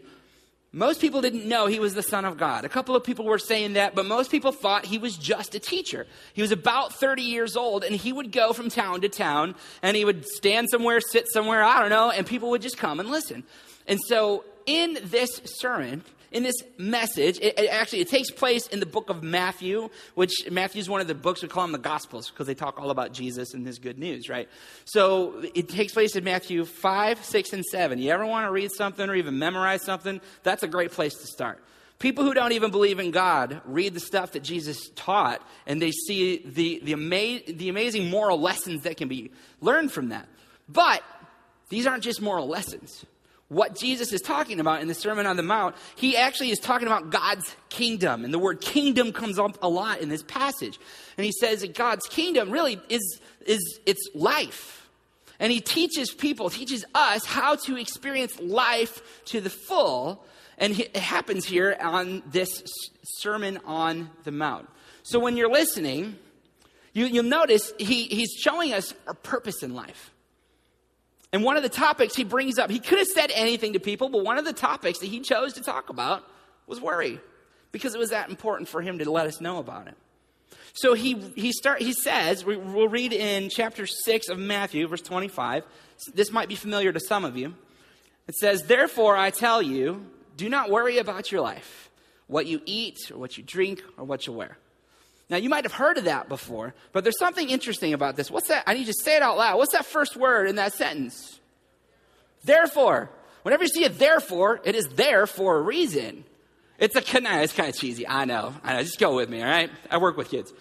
most 0.72 1.00
people 1.00 1.22
didn't 1.22 1.46
know 1.46 1.68
he 1.68 1.80
was 1.80 1.94
the 1.94 2.02
Son 2.02 2.26
of 2.26 2.36
God. 2.36 2.66
A 2.66 2.70
couple 2.70 2.96
of 2.96 3.04
people 3.04 3.26
were 3.26 3.38
saying 3.38 3.74
that, 3.74 3.94
but 3.94 4.08
most 4.08 4.32
people 4.32 4.52
thought 4.52 4.86
he 4.86 4.98
was 4.98 5.16
just 5.16 5.54
a 5.54 5.60
teacher. 5.60 6.08
He 6.34 6.42
was 6.42 6.52
about 6.52 6.96
30 6.96 7.22
years 7.22 7.56
old, 7.56 7.84
and 7.84 7.96
he 7.96 8.12
would 8.12 8.32
go 8.32 8.54
from 8.54 8.70
town 8.70 9.02
to 9.02 9.10
town, 9.10 9.54
and 9.84 9.96
he 9.96 10.04
would 10.04 10.26
stand 10.26 10.68
somewhere, 10.72 11.00
sit 11.00 11.28
somewhere, 11.32 11.64
I 11.64 11.80
don't 11.80 11.92
know, 11.92 12.10
and 12.10 12.26
people 12.26 12.50
would 12.50 12.64
just 12.64 12.80
come 12.80 13.00
and 13.00 13.08
listen. 13.10 13.44
And 13.86 14.00
so, 14.08 14.44
in 14.66 14.98
this 15.04 15.40
sermon, 15.46 16.04
in 16.32 16.44
this 16.44 16.56
message, 16.78 17.40
it, 17.40 17.58
it, 17.58 17.70
actually 17.70 18.02
it 18.02 18.10
takes 18.10 18.30
place 18.32 18.68
in 18.68 18.80
the 18.80 18.86
book 18.86 19.10
of 19.10 19.24
Matthew, 19.24 19.90
which 20.16 20.50
Matthew 20.52 20.80
is 20.80 20.90
one 20.90 21.02
of 21.02 21.08
the 21.08 21.16
books 21.16 21.42
we 21.42 21.48
call 21.48 21.64
them 21.64 21.72
the 21.72 21.78
Gospels 21.78 22.30
because 22.30 22.48
they 22.48 22.56
talk 22.56 22.80
all 22.80 22.92
about 22.92 23.14
Jesus 23.14 23.54
and 23.54 23.66
His 23.66 23.80
good 23.80 23.98
news, 23.98 24.30
right? 24.30 24.50
So 24.86 25.42
it 25.56 25.70
takes 25.70 25.94
place 25.94 26.16
in 26.16 26.24
Matthew 26.24 26.66
five, 26.66 27.24
six, 27.24 27.54
and 27.54 27.64
seven. 27.66 28.00
You 28.00 28.12
ever 28.12 28.26
want 28.26 28.46
to 28.46 28.52
read 28.52 28.72
something 28.72 29.10
or 29.10 29.16
even 29.16 29.40
memorize 29.40 29.84
something? 29.84 30.22
That's 30.44 30.64
a 30.64 30.68
great 30.68 30.92
place 30.92 31.16
to 31.16 31.28
start. 31.28 31.64
People 32.00 32.24
who 32.24 32.34
don't 32.34 32.52
even 32.52 32.70
believe 32.70 33.00
in 33.00 33.10
God 33.10 33.62
read 33.66 33.94
the 33.96 34.00
stuff 34.00 34.34
that 34.34 34.44
Jesus 34.44 34.90
taught, 34.96 35.42
and 35.66 35.82
they 35.82 35.92
see 35.92 36.44
the 36.46 36.80
the, 36.84 36.94
ama- 36.94 37.42
the 37.48 37.70
amazing 37.70 38.10
moral 38.10 38.40
lessons 38.40 38.84
that 38.84 38.98
can 38.98 39.08
be 39.08 39.32
learned 39.62 39.92
from 39.92 40.10
that. 40.10 40.28
But 40.70 41.04
these 41.70 41.88
aren't 41.88 42.04
just 42.04 42.22
moral 42.22 42.48
lessons 42.48 43.06
what 43.50 43.78
Jesus 43.78 44.12
is 44.12 44.22
talking 44.22 44.60
about 44.60 44.82
in 44.82 44.88
the 44.88 44.94
Sermon 44.94 45.26
on 45.26 45.38
the 45.38 45.44
Mount, 45.44 45.76
he 45.96 46.18
actually 46.18 46.52
is 46.52 46.60
talking 46.60 46.88
about 46.88 47.12
God's 47.12 47.56
kingdom. 47.70 48.26
And 48.26 48.34
the 48.34 48.40
word 48.40 48.60
kingdom 48.60 49.14
comes 49.14 49.40
up 49.40 49.58
a 49.62 49.70
lot 49.70 50.02
in 50.02 50.10
this 50.10 50.24
passage. 50.24 50.78
And 51.18 51.26
he 51.26 51.32
says 51.32 51.62
that 51.62 51.74
God's 51.74 52.08
kingdom 52.08 52.52
really 52.52 52.80
is, 52.90 53.22
is 53.46 53.80
its 53.86 54.10
life. 54.14 54.90
And 55.40 55.52
he 55.52 55.62
teaches 55.62 56.12
people, 56.12 56.50
teaches 56.50 56.84
us 56.94 57.26
how 57.26 57.56
to 57.56 57.78
experience 57.78 58.38
life 58.40 59.24
to 59.26 59.40
the 59.40 59.50
full. 59.50 60.26
And 60.58 60.78
it 60.78 60.98
happens 60.98 61.46
here 61.46 61.78
on 61.80 62.24
this 62.30 62.64
Sermon 63.20 63.60
on 63.66 64.10
the 64.24 64.32
Mount. 64.32 64.68
So 65.04 65.20
when 65.20 65.38
you're 65.38 65.52
listening, 65.52 66.18
you, 66.92 67.06
you'll 67.06 67.24
notice 67.24 67.72
he, 67.78 68.06
he's 68.06 68.32
showing 68.32 68.74
us 68.74 68.94
our 69.06 69.14
purpose 69.14 69.64
in 69.64 69.74
life. 69.74 70.12
And 71.34 71.44
one 71.44 71.58
of 71.58 71.64
the 71.64 71.70
topics 71.70 72.16
he 72.16 72.24
brings 72.24 72.58
up, 72.58 72.70
he 72.70 72.80
could 72.80 73.00
have 73.00 73.08
said 73.08 73.32
anything 73.34 73.74
to 73.74 73.80
people, 73.80 74.10
but 74.10 74.24
one 74.24 74.38
of 74.38 74.46
the 74.46 74.54
topics 74.54 75.00
that 75.00 75.08
he 75.08 75.20
chose 75.20 75.54
to 75.54 75.62
talk 75.62 75.90
about 75.90 76.24
was 76.68 76.80
worry 76.80 77.20
because 77.72 77.94
it 77.94 78.00
was 78.00 78.12
that 78.12 78.30
important 78.30 78.70
for 78.70 78.82
him 78.82 79.00
to 79.00 79.12
let 79.12 79.28
us 79.28 79.42
know 79.42 79.58
about 79.58 79.88
it. 79.88 79.96
So 80.74 80.94
he, 80.94 81.16
he, 81.36 81.52
start, 81.52 81.82
he 81.82 81.92
says, 81.92 82.46
we, 82.46 82.56
we'll 82.56 82.88
read 82.88 83.12
in 83.12 83.50
chapter 83.50 83.88
6 83.88 84.30
of 84.30 84.38
Matthew, 84.38 84.88
verse 84.88 85.02
25. 85.02 85.64
This 86.14 86.32
might 86.32 86.48
be 86.48 86.56
familiar 86.56 86.94
to 86.94 87.00
some 87.00 87.26
of 87.26 87.36
you. 87.36 87.56
It 88.28 88.36
says, 88.36 88.64
Therefore 88.64 89.18
I 89.18 89.32
tell 89.32 89.62
you, 89.62 90.06
do 90.36 90.50
not 90.50 90.70
worry 90.70 91.00
about 91.00 91.32
your 91.32 91.42
life, 91.42 91.90
what 92.28 92.46
you 92.46 92.62
eat, 92.66 93.12
or 93.12 93.18
what 93.18 93.38
you 93.38 93.44
drink, 93.44 93.82
or 93.98 94.04
what 94.04 94.28
you 94.28 94.34
wear. 94.34 94.58
Now, 95.30 95.38
you 95.38 95.50
might 95.50 95.66
have 95.66 95.74
heard 95.74 95.98
of 95.98 96.06
that 96.06 96.30
before, 96.30 96.74
but 96.94 97.04
there's 97.04 97.20
something 97.20 97.50
interesting 97.50 97.94
about 97.94 98.16
this. 98.16 98.32
What's 98.32 98.48
that? 98.48 98.64
I 98.66 98.74
need 98.74 98.82
you 98.82 98.94
to 98.94 98.94
say 98.94 99.18
it 99.18 99.22
out 99.22 99.38
loud. 99.38 99.58
What's 99.58 99.74
that 99.74 99.86
first 99.86 100.16
word 100.16 100.48
in 100.48 100.56
that 100.56 100.74
sentence? 100.74 101.40
Therefore. 102.44 103.10
Whenever 103.48 103.64
you 103.64 103.70
see 103.70 103.86
a 103.86 103.90
therefore, 103.90 104.60
it 104.66 104.76
is 104.76 104.90
there 104.90 105.26
for 105.26 105.56
a 105.56 105.62
reason. 105.62 106.26
It's 106.80 106.98
a 106.98 107.00
it's 107.00 107.54
kind 107.54 107.70
of 107.70 107.76
cheesy. 107.78 108.06
I 108.06 108.26
know. 108.26 108.54
I 108.62 108.74
know. 108.74 108.84
Just 108.84 109.00
go 109.00 109.16
with 109.16 109.30
me, 109.30 109.42
all 109.42 109.48
right? 109.48 109.72
I 109.90 110.00
work 110.00 110.18
with 110.18 110.30
kids. 110.30 110.52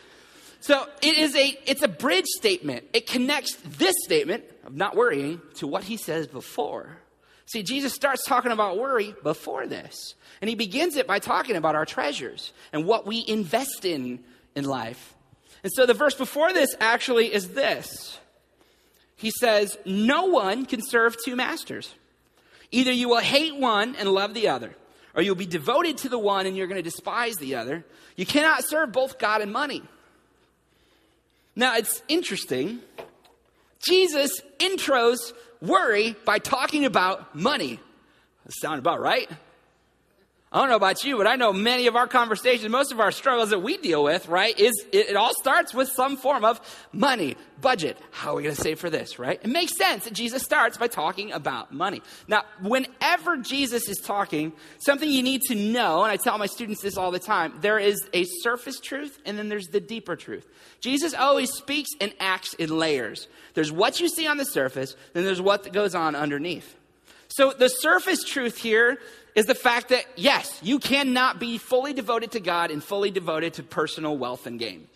So 0.60 0.86
it 1.02 1.18
is 1.18 1.34
a 1.34 1.58
it's 1.66 1.82
a 1.82 1.88
bridge 1.88 2.26
statement. 2.26 2.84
It 2.92 3.08
connects 3.08 3.56
this 3.56 3.94
statement 4.04 4.44
of 4.64 4.76
not 4.76 4.94
worrying 4.94 5.40
to 5.56 5.66
what 5.66 5.82
he 5.82 5.96
says 5.96 6.28
before. 6.28 6.98
See, 7.46 7.64
Jesus 7.64 7.92
starts 7.92 8.24
talking 8.24 8.52
about 8.52 8.78
worry 8.78 9.16
before 9.24 9.66
this. 9.66 10.14
And 10.40 10.48
he 10.48 10.54
begins 10.54 10.94
it 10.94 11.08
by 11.08 11.18
talking 11.18 11.56
about 11.56 11.74
our 11.74 11.86
treasures 11.86 12.52
and 12.72 12.86
what 12.86 13.04
we 13.04 13.24
invest 13.26 13.84
in 13.84 14.22
in 14.56 14.64
life. 14.64 15.14
And 15.62 15.72
so 15.72 15.86
the 15.86 15.94
verse 15.94 16.14
before 16.14 16.52
this 16.52 16.74
actually 16.80 17.32
is 17.32 17.50
this 17.50 18.18
He 19.14 19.30
says, 19.30 19.78
No 19.84 20.24
one 20.24 20.66
can 20.66 20.80
serve 20.82 21.16
two 21.24 21.36
masters. 21.36 21.94
Either 22.72 22.90
you 22.90 23.08
will 23.08 23.20
hate 23.20 23.56
one 23.56 23.94
and 23.94 24.08
love 24.08 24.34
the 24.34 24.48
other, 24.48 24.74
or 25.14 25.22
you'll 25.22 25.36
be 25.36 25.46
devoted 25.46 25.98
to 25.98 26.08
the 26.08 26.18
one 26.18 26.46
and 26.46 26.56
you're 26.56 26.66
going 26.66 26.82
to 26.82 26.82
despise 26.82 27.36
the 27.36 27.54
other. 27.54 27.84
You 28.16 28.26
cannot 28.26 28.64
serve 28.64 28.90
both 28.90 29.18
God 29.18 29.40
and 29.40 29.52
money. 29.52 29.82
Now, 31.54 31.76
it's 31.76 32.02
interesting. 32.08 32.80
Jesus 33.78 34.42
intros 34.58 35.32
worry 35.60 36.16
by 36.24 36.38
talking 36.38 36.84
about 36.84 37.34
money. 37.34 37.80
Sound 38.48 38.78
about 38.78 39.00
right? 39.00 39.30
I 40.52 40.60
don't 40.60 40.68
know 40.68 40.76
about 40.76 41.02
you, 41.02 41.16
but 41.16 41.26
I 41.26 41.34
know 41.34 41.52
many 41.52 41.88
of 41.88 41.96
our 41.96 42.06
conversations, 42.06 42.70
most 42.70 42.92
of 42.92 43.00
our 43.00 43.10
struggles 43.10 43.50
that 43.50 43.58
we 43.58 43.78
deal 43.78 44.04
with, 44.04 44.28
right, 44.28 44.56
is 44.56 44.72
it, 44.92 45.10
it 45.10 45.16
all 45.16 45.34
starts 45.34 45.74
with 45.74 45.88
some 45.88 46.16
form 46.16 46.44
of 46.44 46.60
money, 46.92 47.36
budget. 47.60 47.98
How 48.12 48.30
are 48.30 48.36
we 48.36 48.44
going 48.44 48.54
to 48.54 48.60
save 48.60 48.78
for 48.78 48.88
this, 48.88 49.18
right? 49.18 49.40
It 49.42 49.50
makes 49.50 49.76
sense 49.76 50.04
that 50.04 50.12
Jesus 50.12 50.44
starts 50.44 50.78
by 50.78 50.86
talking 50.86 51.32
about 51.32 51.72
money. 51.72 52.00
Now, 52.28 52.44
whenever 52.62 53.38
Jesus 53.38 53.88
is 53.88 53.98
talking, 53.98 54.52
something 54.78 55.10
you 55.10 55.24
need 55.24 55.42
to 55.48 55.56
know, 55.56 56.04
and 56.04 56.12
I 56.12 56.16
tell 56.16 56.38
my 56.38 56.46
students 56.46 56.80
this 56.80 56.96
all 56.96 57.10
the 57.10 57.18
time, 57.18 57.54
there 57.60 57.80
is 57.80 58.08
a 58.14 58.24
surface 58.42 58.78
truth 58.78 59.18
and 59.26 59.36
then 59.36 59.48
there's 59.48 59.66
the 59.66 59.80
deeper 59.80 60.14
truth. 60.14 60.46
Jesus 60.80 61.12
always 61.12 61.50
speaks 61.50 61.90
and 62.00 62.14
acts 62.20 62.54
in 62.54 62.70
layers. 62.70 63.26
There's 63.54 63.72
what 63.72 63.98
you 63.98 64.08
see 64.08 64.28
on 64.28 64.36
the 64.36 64.44
surface, 64.44 64.94
then 65.12 65.24
there's 65.24 65.42
what 65.42 65.72
goes 65.72 65.96
on 65.96 66.14
underneath. 66.14 66.76
So 67.28 67.52
the 67.52 67.68
surface 67.68 68.22
truth 68.22 68.58
here 68.58 68.98
is 69.36 69.46
the 69.46 69.54
fact 69.54 69.90
that, 69.90 70.06
yes, 70.16 70.58
you 70.62 70.80
cannot 70.80 71.38
be 71.38 71.58
fully 71.58 71.92
devoted 71.92 72.32
to 72.32 72.40
God 72.40 72.72
and 72.72 72.82
fully 72.82 73.10
devoted 73.12 73.54
to 73.54 73.62
personal 73.62 74.16
wealth 74.16 74.46
and 74.46 74.58
gain. 74.58 74.88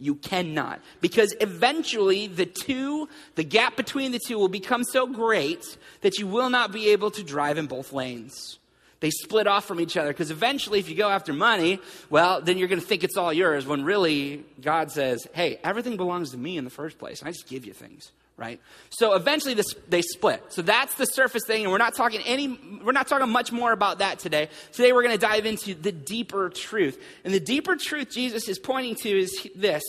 You 0.00 0.16
cannot. 0.16 0.80
Because 1.00 1.34
eventually 1.40 2.26
the 2.26 2.44
two, 2.44 3.08
the 3.36 3.44
gap 3.44 3.76
between 3.76 4.10
the 4.10 4.18
two 4.18 4.36
will 4.36 4.48
become 4.48 4.82
so 4.82 5.06
great 5.06 5.78
that 6.00 6.18
you 6.18 6.26
will 6.26 6.50
not 6.50 6.72
be 6.72 6.88
able 6.90 7.12
to 7.12 7.22
drive 7.22 7.56
in 7.56 7.66
both 7.66 7.92
lanes. 7.92 8.58
They 8.98 9.10
split 9.10 9.46
off 9.46 9.64
from 9.64 9.80
each 9.80 9.96
other 9.96 10.08
because 10.08 10.30
eventually, 10.32 10.80
if 10.80 10.88
you 10.88 10.96
go 10.96 11.08
after 11.08 11.32
money, 11.32 11.78
well, 12.10 12.40
then 12.40 12.58
you're 12.58 12.68
going 12.68 12.80
to 12.80 12.86
think 12.86 13.04
it's 13.04 13.16
all 13.16 13.32
yours 13.32 13.66
when 13.66 13.84
really 13.84 14.44
God 14.60 14.90
says, 14.90 15.28
hey, 15.34 15.60
everything 15.62 15.96
belongs 15.96 16.32
to 16.32 16.38
me 16.38 16.56
in 16.56 16.64
the 16.64 16.70
first 16.70 16.98
place. 16.98 17.20
And 17.20 17.28
I 17.28 17.32
just 17.32 17.46
give 17.46 17.64
you 17.64 17.74
things 17.74 18.10
right? 18.36 18.60
So 18.90 19.14
eventually 19.14 19.54
this, 19.54 19.74
they 19.88 20.02
split. 20.02 20.42
So 20.48 20.62
that's 20.62 20.94
the 20.96 21.04
surface 21.04 21.44
thing, 21.46 21.62
and 21.62 21.72
we're 21.72 21.78
not 21.78 21.94
talking 21.94 22.20
any, 22.24 22.58
we're 22.82 22.92
not 22.92 23.06
talking 23.06 23.28
much 23.28 23.52
more 23.52 23.72
about 23.72 23.98
that 23.98 24.18
today. 24.18 24.48
Today 24.72 24.92
we're 24.92 25.02
going 25.02 25.14
to 25.14 25.20
dive 25.20 25.46
into 25.46 25.74
the 25.74 25.92
deeper 25.92 26.48
truth. 26.48 27.00
And 27.24 27.32
the 27.32 27.40
deeper 27.40 27.76
truth 27.76 28.10
Jesus 28.10 28.48
is 28.48 28.58
pointing 28.58 28.96
to 28.96 29.08
is 29.08 29.48
this. 29.54 29.82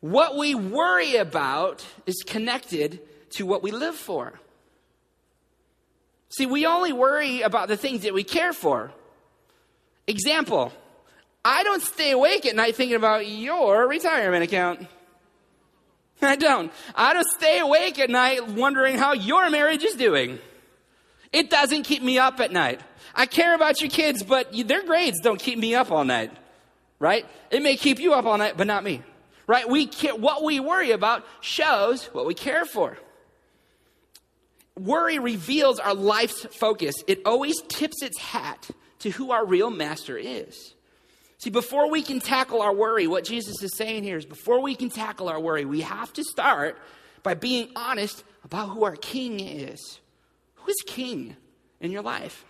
What 0.00 0.36
we 0.36 0.54
worry 0.54 1.16
about 1.16 1.84
is 2.06 2.22
connected 2.26 3.00
to 3.32 3.46
what 3.46 3.62
we 3.62 3.70
live 3.70 3.94
for. 3.94 4.40
See, 6.30 6.46
we 6.46 6.64
only 6.66 6.92
worry 6.92 7.42
about 7.42 7.68
the 7.68 7.76
things 7.76 8.02
that 8.02 8.14
we 8.14 8.24
care 8.24 8.52
for. 8.52 8.92
Example, 10.06 10.72
I 11.44 11.62
don't 11.62 11.82
stay 11.82 12.12
awake 12.12 12.46
at 12.46 12.56
night 12.56 12.76
thinking 12.76 12.96
about 12.96 13.26
your 13.28 13.88
retirement 13.88 14.44
account. 14.44 14.86
I 16.22 16.36
don't. 16.36 16.72
I 16.94 17.12
don't 17.14 17.28
stay 17.28 17.58
awake 17.58 17.98
at 17.98 18.10
night 18.10 18.46
wondering 18.48 18.98
how 18.98 19.12
your 19.12 19.48
marriage 19.50 19.82
is 19.82 19.94
doing. 19.94 20.38
It 21.32 21.48
doesn't 21.50 21.84
keep 21.84 22.02
me 22.02 22.18
up 22.18 22.40
at 22.40 22.52
night. 22.52 22.80
I 23.14 23.26
care 23.26 23.54
about 23.54 23.80
your 23.80 23.90
kids, 23.90 24.22
but 24.22 24.52
their 24.52 24.84
grades 24.84 25.20
don't 25.20 25.40
keep 25.40 25.58
me 25.58 25.74
up 25.74 25.90
all 25.90 26.04
night. 26.04 26.32
right? 26.98 27.26
It 27.50 27.62
may 27.62 27.76
keep 27.76 27.98
you 27.98 28.12
up 28.14 28.26
all 28.26 28.38
night, 28.38 28.56
but 28.56 28.66
not 28.66 28.84
me, 28.84 29.02
right? 29.46 29.68
We 29.68 29.86
what 30.16 30.44
we 30.44 30.60
worry 30.60 30.92
about 30.92 31.24
shows 31.40 32.06
what 32.06 32.26
we 32.26 32.34
care 32.34 32.64
for. 32.64 32.96
Worry 34.78 35.18
reveals 35.18 35.78
our 35.78 35.94
life's 35.94 36.46
focus. 36.52 36.94
It 37.06 37.22
always 37.26 37.60
tips 37.68 38.02
its 38.02 38.18
hat 38.18 38.70
to 39.00 39.10
who 39.10 39.30
our 39.32 39.44
real 39.44 39.70
master 39.70 40.16
is. 40.16 40.74
See, 41.40 41.48
before 41.48 41.88
we 41.90 42.02
can 42.02 42.20
tackle 42.20 42.60
our 42.60 42.74
worry, 42.74 43.06
what 43.06 43.24
Jesus 43.24 43.62
is 43.62 43.74
saying 43.74 44.04
here 44.04 44.18
is 44.18 44.26
before 44.26 44.60
we 44.60 44.74
can 44.74 44.90
tackle 44.90 45.30
our 45.30 45.40
worry, 45.40 45.64
we 45.64 45.80
have 45.80 46.12
to 46.12 46.22
start 46.22 46.78
by 47.22 47.32
being 47.32 47.70
honest 47.74 48.24
about 48.44 48.68
who 48.68 48.84
our 48.84 48.96
king 48.96 49.40
is. 49.40 50.00
Who 50.56 50.70
is 50.70 50.76
king 50.86 51.36
in 51.80 51.92
your 51.92 52.02
life? 52.02 52.44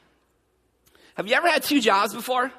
Have 1.14 1.28
you 1.28 1.34
ever 1.34 1.48
had 1.48 1.62
two 1.62 1.80
jobs 1.80 2.14
before? 2.14 2.50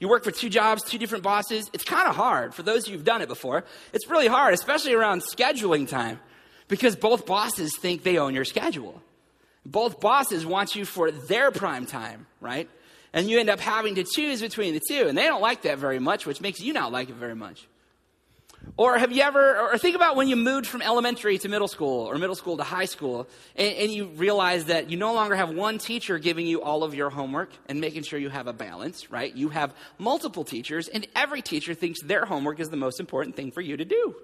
You 0.00 0.08
work 0.08 0.24
for 0.24 0.32
two 0.32 0.48
jobs, 0.48 0.82
two 0.82 0.98
different 0.98 1.22
bosses. 1.22 1.70
It's 1.72 1.84
kind 1.84 2.08
of 2.08 2.16
hard 2.16 2.52
for 2.52 2.64
those 2.64 2.84
of 2.84 2.88
you 2.88 2.96
who've 2.96 3.06
done 3.06 3.22
it 3.22 3.28
before. 3.28 3.64
It's 3.92 4.08
really 4.10 4.26
hard, 4.26 4.54
especially 4.54 4.94
around 4.94 5.22
scheduling 5.22 5.88
time, 5.88 6.18
because 6.66 6.96
both 6.96 7.26
bosses 7.26 7.76
think 7.78 8.02
they 8.02 8.18
own 8.18 8.34
your 8.34 8.44
schedule. 8.44 9.00
Both 9.64 10.00
bosses 10.00 10.44
want 10.44 10.74
you 10.74 10.84
for 10.84 11.12
their 11.12 11.52
prime 11.52 11.86
time, 11.86 12.26
right? 12.40 12.68
And 13.14 13.30
you 13.30 13.38
end 13.38 13.48
up 13.48 13.60
having 13.60 13.94
to 13.94 14.04
choose 14.04 14.42
between 14.42 14.74
the 14.74 14.82
two. 14.86 15.06
And 15.06 15.16
they 15.16 15.22
don't 15.22 15.40
like 15.40 15.62
that 15.62 15.78
very 15.78 16.00
much, 16.00 16.26
which 16.26 16.42
makes 16.42 16.60
you 16.60 16.74
not 16.74 16.92
like 16.92 17.08
it 17.08 17.14
very 17.14 17.36
much. 17.36 17.66
Or 18.76 18.98
have 18.98 19.12
you 19.12 19.22
ever, 19.22 19.60
or 19.60 19.78
think 19.78 19.94
about 19.94 20.16
when 20.16 20.26
you 20.26 20.36
moved 20.36 20.66
from 20.66 20.82
elementary 20.82 21.38
to 21.38 21.48
middle 21.48 21.68
school 21.68 22.08
or 22.10 22.16
middle 22.16 22.34
school 22.34 22.56
to 22.56 22.64
high 22.64 22.86
school 22.86 23.28
and, 23.54 23.72
and, 23.74 23.92
you 23.92 24.06
realize 24.06 24.64
that 24.64 24.90
you 24.90 24.96
no 24.96 25.12
longer 25.12 25.36
have 25.36 25.50
one 25.50 25.78
teacher 25.78 26.18
giving 26.18 26.46
you 26.46 26.62
all 26.62 26.82
of 26.82 26.94
your 26.94 27.10
homework 27.10 27.50
and 27.68 27.80
making 27.80 28.02
sure 28.02 28.18
you 28.18 28.30
have 28.30 28.46
a 28.46 28.52
balance, 28.52 29.10
right? 29.10 29.34
You 29.34 29.50
have 29.50 29.74
multiple 29.98 30.44
teachers 30.44 30.88
and 30.88 31.06
every 31.14 31.42
teacher 31.42 31.74
thinks 31.74 32.02
their 32.02 32.24
homework 32.24 32.58
is 32.58 32.70
the 32.70 32.76
most 32.76 33.00
important 33.00 33.36
thing 33.36 33.52
for 33.52 33.60
you 33.60 33.76
to 33.76 33.84
do, 33.84 34.16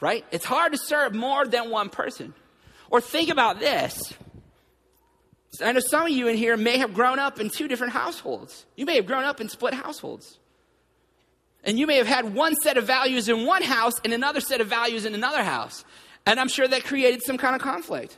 right? 0.00 0.24
It's 0.30 0.44
hard 0.44 0.72
to 0.72 0.78
serve 0.78 1.14
more 1.14 1.46
than 1.46 1.70
one 1.70 1.88
person. 1.88 2.34
Or 2.90 3.00
think 3.00 3.30
about 3.30 3.58
this. 3.58 4.12
I 5.62 5.72
know 5.72 5.80
some 5.80 6.06
of 6.06 6.10
you 6.10 6.28
in 6.28 6.36
here 6.36 6.56
may 6.56 6.78
have 6.78 6.94
grown 6.94 7.18
up 7.18 7.40
in 7.40 7.50
two 7.50 7.68
different 7.68 7.92
households. 7.92 8.66
You 8.76 8.86
may 8.86 8.96
have 8.96 9.06
grown 9.06 9.24
up 9.24 9.40
in 9.40 9.48
split 9.48 9.74
households. 9.74 10.38
And 11.64 11.78
you 11.78 11.86
may 11.86 11.96
have 11.96 12.06
had 12.06 12.32
one 12.34 12.54
set 12.56 12.76
of 12.76 12.84
values 12.84 13.28
in 13.28 13.44
one 13.44 13.62
house 13.62 13.94
and 14.04 14.12
another 14.12 14.40
set 14.40 14.60
of 14.60 14.68
values 14.68 15.04
in 15.04 15.14
another 15.14 15.42
house. 15.42 15.84
And 16.24 16.38
I'm 16.38 16.48
sure 16.48 16.66
that 16.66 16.84
created 16.84 17.22
some 17.22 17.38
kind 17.38 17.56
of 17.56 17.62
conflict. 17.62 18.16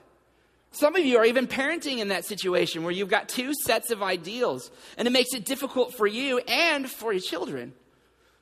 Some 0.71 0.97
of 0.97 1.05
you 1.05 1.17
are 1.17 1.25
even 1.25 1.47
parenting 1.47 1.99
in 1.99 2.09
that 2.09 2.25
situation 2.25 2.83
where 2.83 2.93
you've 2.93 3.09
got 3.09 3.29
two 3.29 3.53
sets 3.65 3.91
of 3.91 4.03
ideals, 4.03 4.71
and 4.99 5.09
it 5.09 5.11
makes 5.13 5.33
it 5.33 5.47
difficult 5.47 5.95
for 5.95 6.07
you 6.07 6.39
and 6.47 6.89
for 6.89 7.13
your 7.13 7.23
children. 7.23 7.73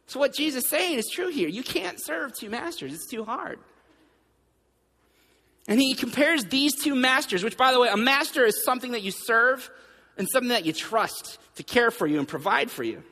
So, 0.06 0.18
what 0.18 0.34
Jesus 0.34 0.64
is 0.64 0.70
saying 0.70 0.98
is 0.98 1.08
true 1.08 1.28
here. 1.28 1.48
You 1.48 1.62
can't 1.62 2.00
serve 2.00 2.36
two 2.36 2.50
masters, 2.50 2.94
it's 2.94 3.08
too 3.08 3.24
hard. 3.24 3.60
And 5.68 5.80
he 5.80 5.94
compares 5.94 6.44
these 6.44 6.74
two 6.80 6.94
masters, 6.94 7.42
which, 7.42 7.56
by 7.56 7.72
the 7.72 7.80
way, 7.80 7.88
a 7.88 7.96
master 7.96 8.44
is 8.44 8.64
something 8.64 8.92
that 8.92 9.02
you 9.02 9.10
serve 9.10 9.68
and 10.16 10.28
something 10.28 10.50
that 10.50 10.64
you 10.64 10.72
trust 10.72 11.38
to 11.56 11.62
care 11.62 11.90
for 11.90 12.06
you 12.06 12.18
and 12.18 12.28
provide 12.28 12.70
for 12.70 12.84
you. 12.84 13.02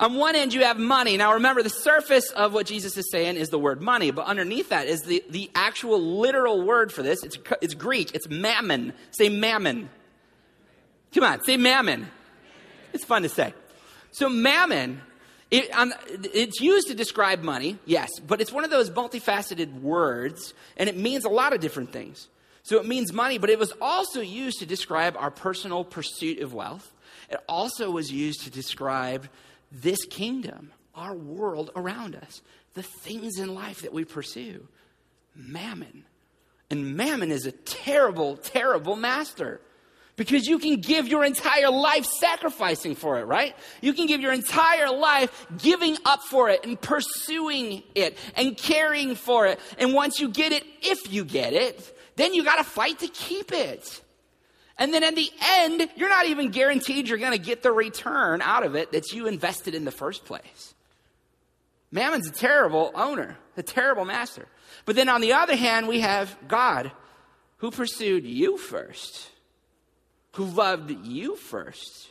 On 0.00 0.14
one 0.14 0.34
end, 0.34 0.54
you 0.54 0.64
have 0.64 0.78
money. 0.78 1.18
Now, 1.18 1.34
remember, 1.34 1.62
the 1.62 1.68
surface 1.68 2.30
of 2.30 2.54
what 2.54 2.66
Jesus 2.66 2.96
is 2.96 3.10
saying 3.10 3.36
is 3.36 3.50
the 3.50 3.58
word 3.58 3.82
money, 3.82 4.10
but 4.10 4.24
underneath 4.24 4.70
that 4.70 4.86
is 4.88 5.02
the, 5.02 5.22
the 5.28 5.50
actual 5.54 6.00
literal 6.00 6.62
word 6.62 6.90
for 6.90 7.02
this. 7.02 7.22
It's, 7.22 7.36
it's 7.60 7.74
Greek, 7.74 8.14
it's 8.14 8.26
mammon. 8.28 8.94
Say 9.10 9.28
mammon. 9.28 9.90
Come 11.14 11.24
on, 11.24 11.44
say 11.44 11.58
mammon. 11.58 12.08
It's 12.94 13.04
fun 13.04 13.22
to 13.22 13.28
say. 13.28 13.52
So, 14.10 14.30
mammon, 14.30 15.02
it, 15.50 15.70
um, 15.72 15.92
it's 16.08 16.60
used 16.60 16.88
to 16.88 16.94
describe 16.94 17.42
money, 17.42 17.78
yes, 17.84 18.08
but 18.20 18.40
it's 18.40 18.52
one 18.52 18.64
of 18.64 18.70
those 18.70 18.90
multifaceted 18.90 19.80
words, 19.80 20.54
and 20.76 20.88
it 20.88 20.96
means 20.96 21.24
a 21.24 21.28
lot 21.28 21.52
of 21.52 21.60
different 21.60 21.92
things. 21.92 22.28
So, 22.62 22.78
it 22.78 22.86
means 22.86 23.12
money, 23.12 23.38
but 23.38 23.50
it 23.50 23.58
was 23.58 23.72
also 23.80 24.20
used 24.20 24.58
to 24.60 24.66
describe 24.66 25.16
our 25.16 25.30
personal 25.30 25.82
pursuit 25.82 26.40
of 26.40 26.52
wealth. 26.52 26.92
It 27.30 27.40
also 27.48 27.90
was 27.90 28.12
used 28.12 28.42
to 28.42 28.50
describe 28.50 29.28
this 29.72 30.04
kingdom, 30.04 30.70
our 30.94 31.14
world 31.14 31.70
around 31.74 32.16
us, 32.16 32.42
the 32.74 32.82
things 32.82 33.38
in 33.38 33.54
life 33.54 33.82
that 33.82 33.92
we 33.92 34.04
pursue. 34.04 34.68
Mammon. 35.34 36.04
And 36.70 36.96
mammon 36.96 37.32
is 37.32 37.46
a 37.46 37.52
terrible, 37.52 38.36
terrible 38.36 38.94
master. 38.94 39.60
Because 40.20 40.46
you 40.46 40.58
can 40.58 40.82
give 40.82 41.08
your 41.08 41.24
entire 41.24 41.70
life 41.70 42.04
sacrificing 42.04 42.94
for 42.94 43.18
it, 43.20 43.24
right? 43.24 43.56
You 43.80 43.94
can 43.94 44.06
give 44.06 44.20
your 44.20 44.34
entire 44.34 44.90
life 44.90 45.46
giving 45.56 45.96
up 46.04 46.20
for 46.24 46.50
it 46.50 46.66
and 46.66 46.78
pursuing 46.78 47.82
it 47.94 48.18
and 48.36 48.54
caring 48.54 49.14
for 49.14 49.46
it. 49.46 49.58
And 49.78 49.94
once 49.94 50.20
you 50.20 50.28
get 50.28 50.52
it, 50.52 50.62
if 50.82 51.10
you 51.10 51.24
get 51.24 51.54
it, 51.54 51.98
then 52.16 52.34
you 52.34 52.44
got 52.44 52.56
to 52.56 52.64
fight 52.64 52.98
to 52.98 53.08
keep 53.08 53.50
it. 53.50 54.02
And 54.76 54.92
then 54.92 55.04
at 55.04 55.14
the 55.14 55.30
end, 55.42 55.88
you're 55.96 56.10
not 56.10 56.26
even 56.26 56.50
guaranteed 56.50 57.08
you're 57.08 57.16
going 57.16 57.32
to 57.32 57.38
get 57.38 57.62
the 57.62 57.72
return 57.72 58.42
out 58.42 58.66
of 58.66 58.74
it 58.74 58.92
that 58.92 59.14
you 59.14 59.26
invested 59.26 59.74
in 59.74 59.86
the 59.86 59.90
first 59.90 60.26
place. 60.26 60.74
Mammon's 61.90 62.28
a 62.28 62.32
terrible 62.32 62.90
owner, 62.94 63.38
a 63.56 63.62
terrible 63.62 64.04
master. 64.04 64.48
But 64.84 64.96
then 64.96 65.08
on 65.08 65.22
the 65.22 65.32
other 65.32 65.56
hand, 65.56 65.88
we 65.88 66.00
have 66.00 66.36
God 66.46 66.92
who 67.56 67.70
pursued 67.70 68.26
you 68.26 68.58
first, 68.58 69.30
who 70.32 70.44
loved 70.44 70.90
you 71.06 71.36
first, 71.36 72.10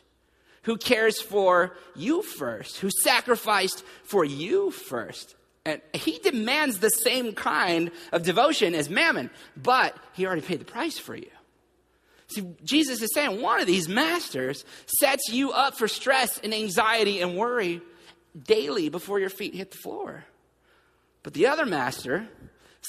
who 0.62 0.76
cares 0.76 1.20
for 1.20 1.76
you 1.94 2.22
first, 2.22 2.78
who 2.78 2.90
sacrificed 2.90 3.84
for 4.04 4.24
you 4.24 4.70
first. 4.70 5.34
And 5.64 5.80
he 5.92 6.18
demands 6.18 6.78
the 6.78 6.88
same 6.90 7.34
kind 7.34 7.90
of 8.12 8.22
devotion 8.22 8.74
as 8.74 8.88
Mammon, 8.88 9.30
but 9.56 9.96
he 10.14 10.26
already 10.26 10.42
paid 10.42 10.60
the 10.60 10.64
price 10.64 10.98
for 10.98 11.14
you. 11.14 11.30
See, 12.28 12.46
Jesus 12.62 13.02
is 13.02 13.10
saying 13.12 13.42
one 13.42 13.60
of 13.60 13.66
these 13.66 13.88
masters 13.88 14.64
sets 15.00 15.28
you 15.30 15.50
up 15.50 15.74
for 15.76 15.88
stress 15.88 16.38
and 16.38 16.54
anxiety 16.54 17.20
and 17.20 17.36
worry 17.36 17.82
daily 18.40 18.88
before 18.88 19.18
your 19.18 19.30
feet 19.30 19.54
hit 19.54 19.72
the 19.72 19.78
floor. 19.78 20.24
But 21.22 21.34
the 21.34 21.48
other 21.48 21.66
master 21.66 22.28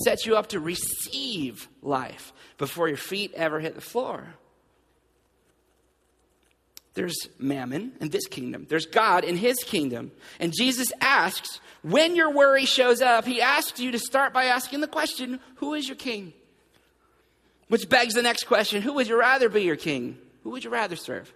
sets 0.03 0.25
you 0.25 0.37
up 0.37 0.47
to 0.47 0.59
receive 0.59 1.67
life 1.81 2.31
before 2.57 2.87
your 2.87 2.97
feet 2.97 3.33
ever 3.33 3.59
hit 3.59 3.75
the 3.75 3.81
floor. 3.81 4.35
There's 6.93 7.30
mammon 7.39 7.93
in 8.01 8.10
this 8.10 8.27
kingdom. 8.27 8.65
There's 8.69 8.86
God 8.86 9.23
in 9.23 9.38
his 9.38 9.63
kingdom. 9.63 10.12
And 10.39 10.54
Jesus 10.58 10.91
asks, 10.99 11.62
when 11.84 12.15
your 12.15 12.32
worry 12.32 12.65
shows 12.65 13.01
up, 13.01 13.25
he 13.25 13.41
asks 13.41 13.80
you 13.80 13.91
to 13.91 13.99
start 13.99 14.34
by 14.34 14.45
asking 14.45 14.82
the 14.82 14.88
question, 14.88 15.39
who 15.56 15.73
is 15.73 15.88
your 15.88 15.95
king? 15.95 16.34
Which 17.69 17.88
begs 17.88 18.13
the 18.13 18.21
next 18.21 18.43
question 18.43 18.82
who 18.82 18.93
would 18.93 19.08
you 19.08 19.17
rather 19.17 19.47
be 19.47 19.63
your 19.63 19.77
king? 19.77 20.17
Who 20.43 20.49
would 20.49 20.63
you 20.63 20.69
rather 20.69 20.97
serve? 20.97 21.32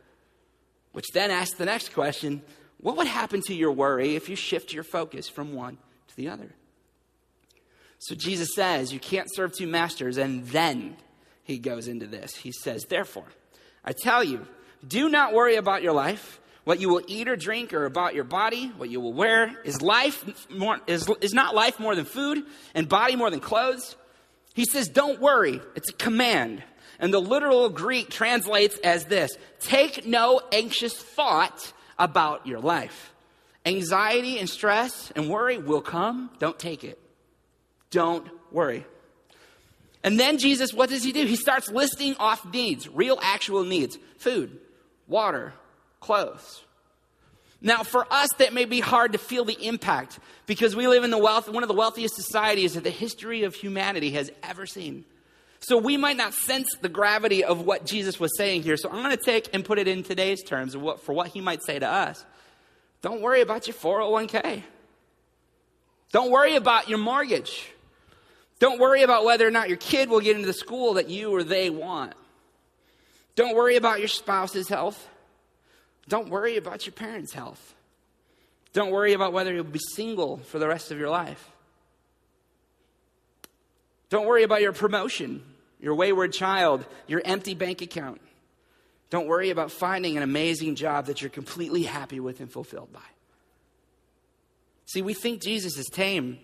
Which 0.91 1.07
then 1.13 1.31
asks 1.31 1.57
the 1.57 1.65
next 1.65 1.93
question 1.93 2.41
what 2.81 2.97
would 2.97 3.07
happen 3.07 3.41
to 3.47 3.53
your 3.53 3.71
worry 3.71 4.15
if 4.15 4.29
you 4.29 4.35
shift 4.35 4.73
your 4.73 4.83
focus 4.83 5.27
from 5.27 5.53
one 5.53 5.77
to 6.07 6.15
the 6.15 6.29
other? 6.29 6.53
So 7.99 8.13
Jesus 8.13 8.53
says 8.53 8.93
you 8.93 8.99
can't 8.99 9.33
serve 9.33 9.53
two 9.57 9.65
masters, 9.65 10.17
and 10.17 10.45
then 10.47 10.97
he 11.43 11.57
goes 11.57 11.87
into 11.87 12.05
this. 12.05 12.35
He 12.35 12.51
says, 12.51 12.85
Therefore, 12.85 13.25
I 13.83 13.93
tell 13.93 14.23
you, 14.23 14.45
do 14.87 15.09
not 15.09 15.33
worry 15.33 15.55
about 15.55 15.83
your 15.83 15.93
life, 15.93 16.39
what 16.63 16.79
you 16.79 16.89
will 16.89 17.01
eat 17.07 17.27
or 17.27 17.35
drink, 17.35 17.73
or 17.73 17.85
about 17.85 18.15
your 18.15 18.23
body, 18.23 18.67
what 18.77 18.89
you 18.89 18.99
will 18.99 19.13
wear. 19.13 19.53
Is 19.63 19.81
life 19.81 20.25
more, 20.49 20.79
is, 20.87 21.09
is 21.21 21.33
not 21.33 21.55
life 21.55 21.79
more 21.79 21.95
than 21.95 22.05
food, 22.05 22.43
and 22.73 22.89
body 22.89 23.15
more 23.15 23.29
than 23.29 23.39
clothes? 23.39 23.95
He 24.53 24.65
says, 24.65 24.87
Don't 24.87 25.19
worry. 25.19 25.61
It's 25.75 25.89
a 25.89 25.93
command. 25.93 26.63
And 26.97 27.13
the 27.13 27.19
literal 27.19 27.69
Greek 27.69 28.09
translates 28.09 28.77
as 28.77 29.05
this 29.05 29.37
Take 29.59 30.05
no 30.05 30.41
anxious 30.51 30.93
thought 30.93 31.73
about 31.99 32.47
your 32.47 32.59
life. 32.59 33.13
Anxiety 33.65 34.39
and 34.39 34.49
stress 34.49 35.11
and 35.15 35.29
worry 35.29 35.57
will 35.57 35.81
come. 35.81 36.29
Don't 36.39 36.57
take 36.57 36.83
it. 36.83 36.99
Don't 37.89 38.27
worry. 38.51 38.85
And 40.03 40.19
then 40.19 40.37
Jesus, 40.37 40.71
what 40.71 40.89
does 40.89 41.03
he 41.03 41.11
do? 41.11 41.25
He 41.25 41.35
starts 41.35 41.69
listing 41.69 42.15
off 42.17 42.45
needs, 42.45 42.87
real 42.87 43.17
actual 43.21 43.63
needs 43.63 43.97
food, 44.17 44.59
water, 45.07 45.53
clothes. 45.99 46.63
Now, 47.61 47.83
for 47.83 48.05
us, 48.11 48.29
that 48.37 48.53
may 48.53 48.65
be 48.65 48.79
hard 48.79 49.13
to 49.13 49.17
feel 49.17 49.45
the 49.45 49.65
impact 49.65 50.19
because 50.45 50.75
we 50.75 50.87
live 50.87 51.03
in 51.03 51.09
the 51.09 51.17
wealth, 51.17 51.49
one 51.49 51.63
of 51.63 51.69
the 51.69 51.75
wealthiest 51.75 52.15
societies 52.15 52.73
that 52.73 52.83
the 52.83 52.89
history 52.89 53.43
of 53.43 53.55
humanity 53.55 54.11
has 54.11 54.31
ever 54.43 54.65
seen. 54.65 55.05
So 55.61 55.77
we 55.77 55.97
might 55.97 56.17
not 56.17 56.33
sense 56.33 56.67
the 56.81 56.89
gravity 56.89 57.43
of 57.43 57.61
what 57.65 57.85
Jesus 57.85 58.19
was 58.19 58.37
saying 58.37 58.61
here. 58.61 58.77
So 58.77 58.89
I'm 58.89 59.01
going 59.01 59.17
to 59.17 59.23
take 59.23 59.49
and 59.53 59.65
put 59.65 59.79
it 59.79 59.87
in 59.87 60.03
today's 60.03 60.43
terms 60.43 60.77
what, 60.77 61.01
for 61.01 61.13
what 61.13 61.29
he 61.29 61.41
might 61.41 61.63
say 61.63 61.79
to 61.79 61.87
us. 61.87 62.23
Don't 63.01 63.21
worry 63.21 63.41
about 63.41 63.67
your 63.67 63.75
401k. 63.75 64.61
Don't 66.11 66.29
worry 66.29 66.55
about 66.55 66.87
your 66.87 66.99
mortgage. 66.99 67.67
Don't 68.59 68.79
worry 68.79 69.01
about 69.01 69.25
whether 69.25 69.47
or 69.47 69.51
not 69.51 69.67
your 69.67 69.77
kid 69.77 70.09
will 70.09 70.19
get 70.19 70.35
into 70.35 70.47
the 70.47 70.53
school 70.53 70.93
that 70.93 71.09
you 71.09 71.31
or 71.31 71.43
they 71.43 71.69
want. 71.69 72.13
Don't 73.35 73.55
worry 73.55 73.75
about 73.75 73.99
your 73.99 74.07
spouse's 74.07 74.69
health. 74.69 75.07
Don't 76.07 76.29
worry 76.29 76.57
about 76.57 76.85
your 76.85 76.93
parents' 76.93 77.33
health. 77.33 77.75
Don't 78.73 78.91
worry 78.91 79.13
about 79.13 79.33
whether 79.33 79.53
you'll 79.53 79.63
be 79.63 79.79
single 79.93 80.37
for 80.37 80.59
the 80.59 80.67
rest 80.67 80.91
of 80.91 80.99
your 80.99 81.09
life. 81.09 81.51
Don't 84.09 84.27
worry 84.27 84.43
about 84.43 84.61
your 84.61 84.73
promotion, 84.73 85.43
your 85.79 85.95
wayward 85.95 86.31
child, 86.31 86.85
your 87.07 87.21
empty 87.25 87.53
bank 87.53 87.81
account. 87.81 88.21
Don't 89.09 89.27
worry 89.27 89.49
about 89.49 89.71
finding 89.71 90.17
an 90.17 90.23
amazing 90.23 90.75
job 90.75 91.07
that 91.07 91.21
you're 91.21 91.29
completely 91.29 91.83
happy 91.83 92.19
with 92.19 92.39
and 92.39 92.51
fulfilled 92.51 92.91
by. 92.91 92.99
See, 94.85 95.01
we 95.01 95.13
think 95.13 95.41
Jesus 95.41 95.77
is 95.77 95.87
tame, 95.87 96.37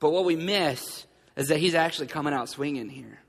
but 0.00 0.10
what 0.10 0.24
we 0.24 0.36
miss 0.36 1.06
is 1.36 1.48
that 1.48 1.58
he's 1.58 1.74
actually 1.74 2.08
coming 2.08 2.34
out 2.34 2.48
swinging 2.48 2.88
here. 2.88 3.20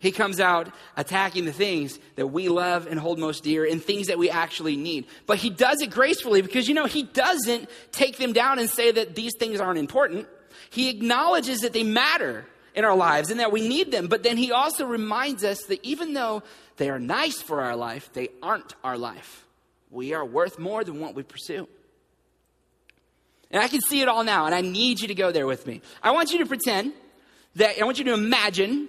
He 0.00 0.12
comes 0.12 0.38
out 0.38 0.72
attacking 0.96 1.44
the 1.44 1.52
things 1.52 1.98
that 2.14 2.28
we 2.28 2.48
love 2.48 2.86
and 2.86 3.00
hold 3.00 3.18
most 3.18 3.42
dear 3.42 3.64
and 3.64 3.82
things 3.82 4.06
that 4.06 4.18
we 4.18 4.30
actually 4.30 4.76
need. 4.76 5.06
But 5.26 5.38
he 5.38 5.50
does 5.50 5.82
it 5.82 5.90
gracefully 5.90 6.40
because, 6.40 6.68
you 6.68 6.74
know, 6.74 6.86
he 6.86 7.02
doesn't 7.02 7.68
take 7.90 8.16
them 8.16 8.32
down 8.32 8.60
and 8.60 8.70
say 8.70 8.92
that 8.92 9.16
these 9.16 9.32
things 9.38 9.60
aren't 9.60 9.78
important. 9.78 10.28
He 10.70 10.88
acknowledges 10.88 11.60
that 11.60 11.72
they 11.72 11.82
matter 11.82 12.46
in 12.76 12.84
our 12.84 12.94
lives 12.94 13.30
and 13.30 13.40
that 13.40 13.50
we 13.50 13.66
need 13.66 13.90
them. 13.90 14.06
But 14.06 14.22
then 14.22 14.36
he 14.36 14.52
also 14.52 14.86
reminds 14.86 15.42
us 15.42 15.64
that 15.64 15.84
even 15.84 16.12
though 16.14 16.44
they 16.76 16.90
are 16.90 17.00
nice 17.00 17.42
for 17.42 17.60
our 17.60 17.74
life, 17.74 18.12
they 18.12 18.28
aren't 18.40 18.76
our 18.84 18.96
life. 18.96 19.44
We 19.90 20.14
are 20.14 20.24
worth 20.24 20.60
more 20.60 20.84
than 20.84 21.00
what 21.00 21.16
we 21.16 21.24
pursue. 21.24 21.66
And 23.50 23.60
I 23.60 23.66
can 23.66 23.80
see 23.80 24.00
it 24.00 24.08
all 24.08 24.22
now, 24.22 24.46
and 24.46 24.54
I 24.54 24.60
need 24.60 25.00
you 25.00 25.08
to 25.08 25.14
go 25.14 25.32
there 25.32 25.46
with 25.46 25.66
me. 25.66 25.80
I 26.02 26.12
want 26.12 26.32
you 26.32 26.38
to 26.38 26.46
pretend 26.46 26.92
that, 27.56 27.80
I 27.80 27.84
want 27.84 27.98
you 27.98 28.04
to 28.04 28.12
imagine 28.12 28.88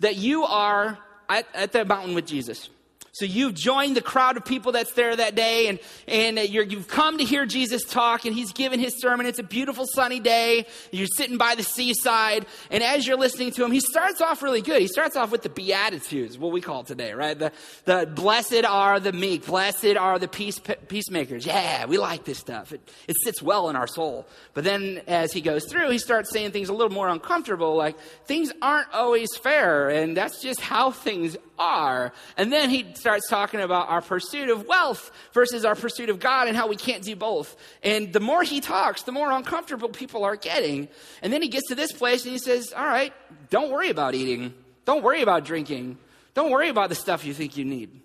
that 0.00 0.16
you 0.16 0.44
are 0.44 0.98
at, 1.28 1.46
at 1.54 1.72
the 1.72 1.84
mountain 1.84 2.14
with 2.14 2.26
Jesus. 2.26 2.68
So 3.12 3.24
you've 3.24 3.54
joined 3.54 3.96
the 3.96 4.02
crowd 4.02 4.36
of 4.36 4.44
people 4.44 4.72
that's 4.72 4.92
there 4.92 5.14
that 5.14 5.34
day, 5.34 5.66
and, 5.66 5.78
and 6.06 6.38
you 6.38 6.64
have 6.64 6.88
come 6.88 7.18
to 7.18 7.24
hear 7.24 7.44
Jesus 7.44 7.82
talk, 7.84 8.24
and 8.24 8.34
he's 8.34 8.52
given 8.52 8.78
his 8.78 9.00
sermon. 9.00 9.26
It's 9.26 9.38
a 9.38 9.44
beautiful 9.44 9.86
sunny 9.86 10.20
day. 10.20 10.66
You're 10.92 11.08
sitting 11.08 11.36
by 11.36 11.54
the 11.56 11.64
seaside, 11.64 12.46
and 12.70 12.82
as 12.82 13.06
you're 13.06 13.18
listening 13.18 13.50
to 13.52 13.64
him, 13.64 13.72
he 13.72 13.80
starts 13.80 14.20
off 14.20 14.42
really 14.42 14.62
good. 14.62 14.80
He 14.80 14.86
starts 14.86 15.16
off 15.16 15.32
with 15.32 15.42
the 15.42 15.48
Beatitudes, 15.48 16.38
what 16.38 16.52
we 16.52 16.60
call 16.60 16.84
today, 16.84 17.12
right? 17.12 17.38
The, 17.38 17.52
the 17.84 18.06
blessed 18.06 18.64
are 18.64 19.00
the 19.00 19.12
meek, 19.12 19.46
blessed 19.46 19.96
are 19.96 20.18
the 20.18 20.28
peace, 20.28 20.60
peacemakers. 20.88 21.44
Yeah, 21.44 21.86
we 21.86 21.98
like 21.98 22.24
this 22.24 22.38
stuff. 22.38 22.72
It, 22.72 22.80
it 23.08 23.16
sits 23.24 23.42
well 23.42 23.68
in 23.70 23.76
our 23.76 23.88
soul. 23.88 24.26
But 24.54 24.64
then 24.64 25.02
as 25.08 25.32
he 25.32 25.40
goes 25.40 25.66
through, 25.66 25.90
he 25.90 25.98
starts 25.98 26.30
saying 26.30 26.52
things 26.52 26.68
a 26.68 26.72
little 26.72 26.92
more 26.92 27.08
uncomfortable, 27.08 27.76
like 27.76 27.98
things 28.26 28.52
aren't 28.62 28.92
always 28.92 29.28
fair, 29.36 29.88
and 29.88 30.16
that's 30.16 30.40
just 30.40 30.60
how 30.60 30.92
things 30.92 31.36
are. 31.58 32.12
And 32.36 32.52
then 32.52 32.70
he 32.70 32.84
starts 33.00 33.28
talking 33.28 33.60
about 33.60 33.88
our 33.88 34.00
pursuit 34.00 34.48
of 34.48 34.66
wealth 34.66 35.10
versus 35.32 35.64
our 35.64 35.74
pursuit 35.74 36.10
of 36.10 36.20
God 36.20 36.46
and 36.46 36.56
how 36.56 36.68
we 36.68 36.76
can't 36.76 37.02
do 37.02 37.16
both. 37.16 37.56
And 37.82 38.12
the 38.12 38.20
more 38.20 38.42
he 38.42 38.60
talks, 38.60 39.02
the 39.02 39.12
more 39.12 39.30
uncomfortable 39.30 39.88
people 39.88 40.24
are 40.24 40.36
getting. 40.36 40.88
And 41.22 41.32
then 41.32 41.42
he 41.42 41.48
gets 41.48 41.68
to 41.68 41.74
this 41.74 41.92
place 41.92 42.24
and 42.24 42.32
he 42.32 42.38
says, 42.38 42.72
All 42.72 42.86
right, 42.86 43.12
don't 43.48 43.70
worry 43.70 43.90
about 43.90 44.14
eating. 44.14 44.54
Don't 44.84 45.02
worry 45.02 45.22
about 45.22 45.44
drinking. 45.44 45.98
Don't 46.34 46.50
worry 46.50 46.68
about 46.68 46.88
the 46.88 46.94
stuff 46.94 47.24
you 47.24 47.34
think 47.34 47.56
you 47.56 47.64
need. 47.64 48.00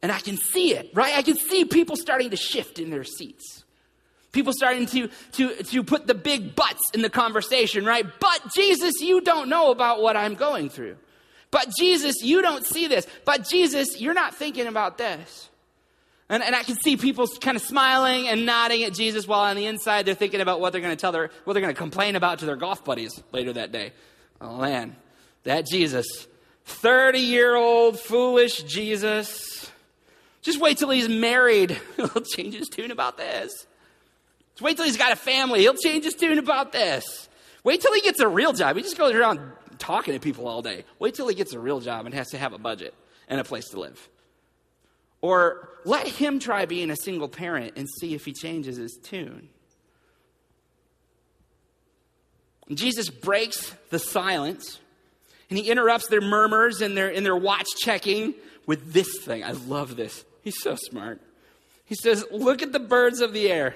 And 0.00 0.12
I 0.12 0.20
can 0.20 0.36
see 0.36 0.74
it, 0.74 0.90
right? 0.94 1.16
I 1.16 1.22
can 1.22 1.36
see 1.36 1.64
people 1.64 1.96
starting 1.96 2.30
to 2.30 2.36
shift 2.36 2.78
in 2.78 2.90
their 2.90 3.04
seats. 3.04 3.64
People 4.30 4.52
starting 4.52 4.86
to, 4.86 5.08
to, 5.32 5.54
to 5.54 5.82
put 5.82 6.06
the 6.06 6.14
big 6.14 6.54
buts 6.54 6.82
in 6.94 7.02
the 7.02 7.10
conversation, 7.10 7.84
right? 7.84 8.06
But 8.20 8.52
Jesus, 8.54 9.00
you 9.00 9.20
don't 9.20 9.48
know 9.48 9.70
about 9.70 10.00
what 10.00 10.16
I'm 10.16 10.34
going 10.34 10.68
through. 10.68 10.96
But 11.50 11.68
Jesus, 11.78 12.16
you 12.22 12.42
don't 12.42 12.64
see 12.64 12.88
this. 12.88 13.06
But 13.24 13.48
Jesus, 13.48 14.00
you're 14.00 14.14
not 14.14 14.34
thinking 14.34 14.66
about 14.66 14.98
this. 14.98 15.48
And, 16.28 16.42
and 16.42 16.54
I 16.54 16.62
can 16.62 16.76
see 16.76 16.96
people 16.96 17.26
kind 17.26 17.56
of 17.56 17.62
smiling 17.62 18.28
and 18.28 18.44
nodding 18.44 18.82
at 18.84 18.92
Jesus 18.92 19.26
while 19.26 19.40
on 19.40 19.56
the 19.56 19.64
inside 19.64 20.04
they're 20.04 20.14
thinking 20.14 20.40
about 20.40 20.60
what 20.60 20.72
they're 20.72 20.82
going 20.82 20.94
to 20.94 21.00
tell 21.00 21.12
their, 21.12 21.30
what 21.44 21.54
they're 21.54 21.62
going 21.62 21.74
to 21.74 21.78
complain 21.78 22.16
about 22.16 22.40
to 22.40 22.46
their 22.46 22.56
golf 22.56 22.84
buddies 22.84 23.18
later 23.32 23.52
that 23.54 23.72
day. 23.72 23.92
Oh 24.40 24.58
man, 24.58 24.94
that 25.44 25.66
Jesus, 25.66 26.26
30 26.66 27.18
year 27.18 27.56
old 27.56 27.98
foolish 27.98 28.62
Jesus. 28.64 29.70
Just 30.42 30.60
wait 30.60 30.78
till 30.78 30.90
he's 30.90 31.08
married. 31.08 31.78
He'll 31.96 32.08
change 32.08 32.54
his 32.54 32.68
tune 32.68 32.90
about 32.90 33.16
this. 33.16 33.50
Just 34.54 34.62
wait 34.62 34.76
till 34.76 34.84
he's 34.84 34.96
got 34.96 35.12
a 35.12 35.16
family. 35.16 35.60
He'll 35.60 35.74
change 35.74 36.04
his 36.04 36.14
tune 36.14 36.38
about 36.38 36.72
this. 36.72 37.28
Wait 37.64 37.80
till 37.80 37.92
he 37.92 38.00
gets 38.00 38.20
a 38.20 38.28
real 38.28 38.52
job. 38.52 38.76
He 38.76 38.82
just 38.82 38.98
goes 38.98 39.14
around 39.14 39.40
talking 39.78 40.14
to 40.14 40.20
people 40.20 40.46
all 40.48 40.62
day. 40.62 40.84
Wait 40.98 41.14
till 41.14 41.28
he 41.28 41.34
gets 41.34 41.52
a 41.52 41.58
real 41.58 41.80
job 41.80 42.06
and 42.06 42.14
has 42.14 42.28
to 42.30 42.38
have 42.38 42.52
a 42.52 42.58
budget 42.58 42.94
and 43.28 43.40
a 43.40 43.44
place 43.44 43.68
to 43.70 43.80
live. 43.80 44.08
Or 45.20 45.70
let 45.84 46.06
him 46.06 46.38
try 46.38 46.66
being 46.66 46.90
a 46.90 46.96
single 46.96 47.28
parent 47.28 47.74
and 47.76 47.88
see 48.00 48.14
if 48.14 48.24
he 48.24 48.32
changes 48.32 48.76
his 48.76 48.98
tune. 49.02 49.48
Jesus 52.72 53.08
breaks 53.08 53.74
the 53.90 53.98
silence 53.98 54.78
and 55.48 55.58
he 55.58 55.70
interrupts 55.70 56.08
their 56.08 56.20
murmurs 56.20 56.82
and 56.82 56.96
their, 56.96 57.08
and 57.08 57.24
their 57.24 57.36
watch 57.36 57.66
checking 57.80 58.34
with 58.66 58.92
this 58.92 59.18
thing. 59.20 59.42
I 59.42 59.52
love 59.52 59.96
this. 59.96 60.24
He's 60.42 60.60
so 60.60 60.76
smart. 60.76 61.20
He 61.84 61.94
says, 61.94 62.24
Look 62.30 62.62
at 62.62 62.72
the 62.72 62.78
birds 62.78 63.20
of 63.20 63.32
the 63.32 63.50
air. 63.50 63.74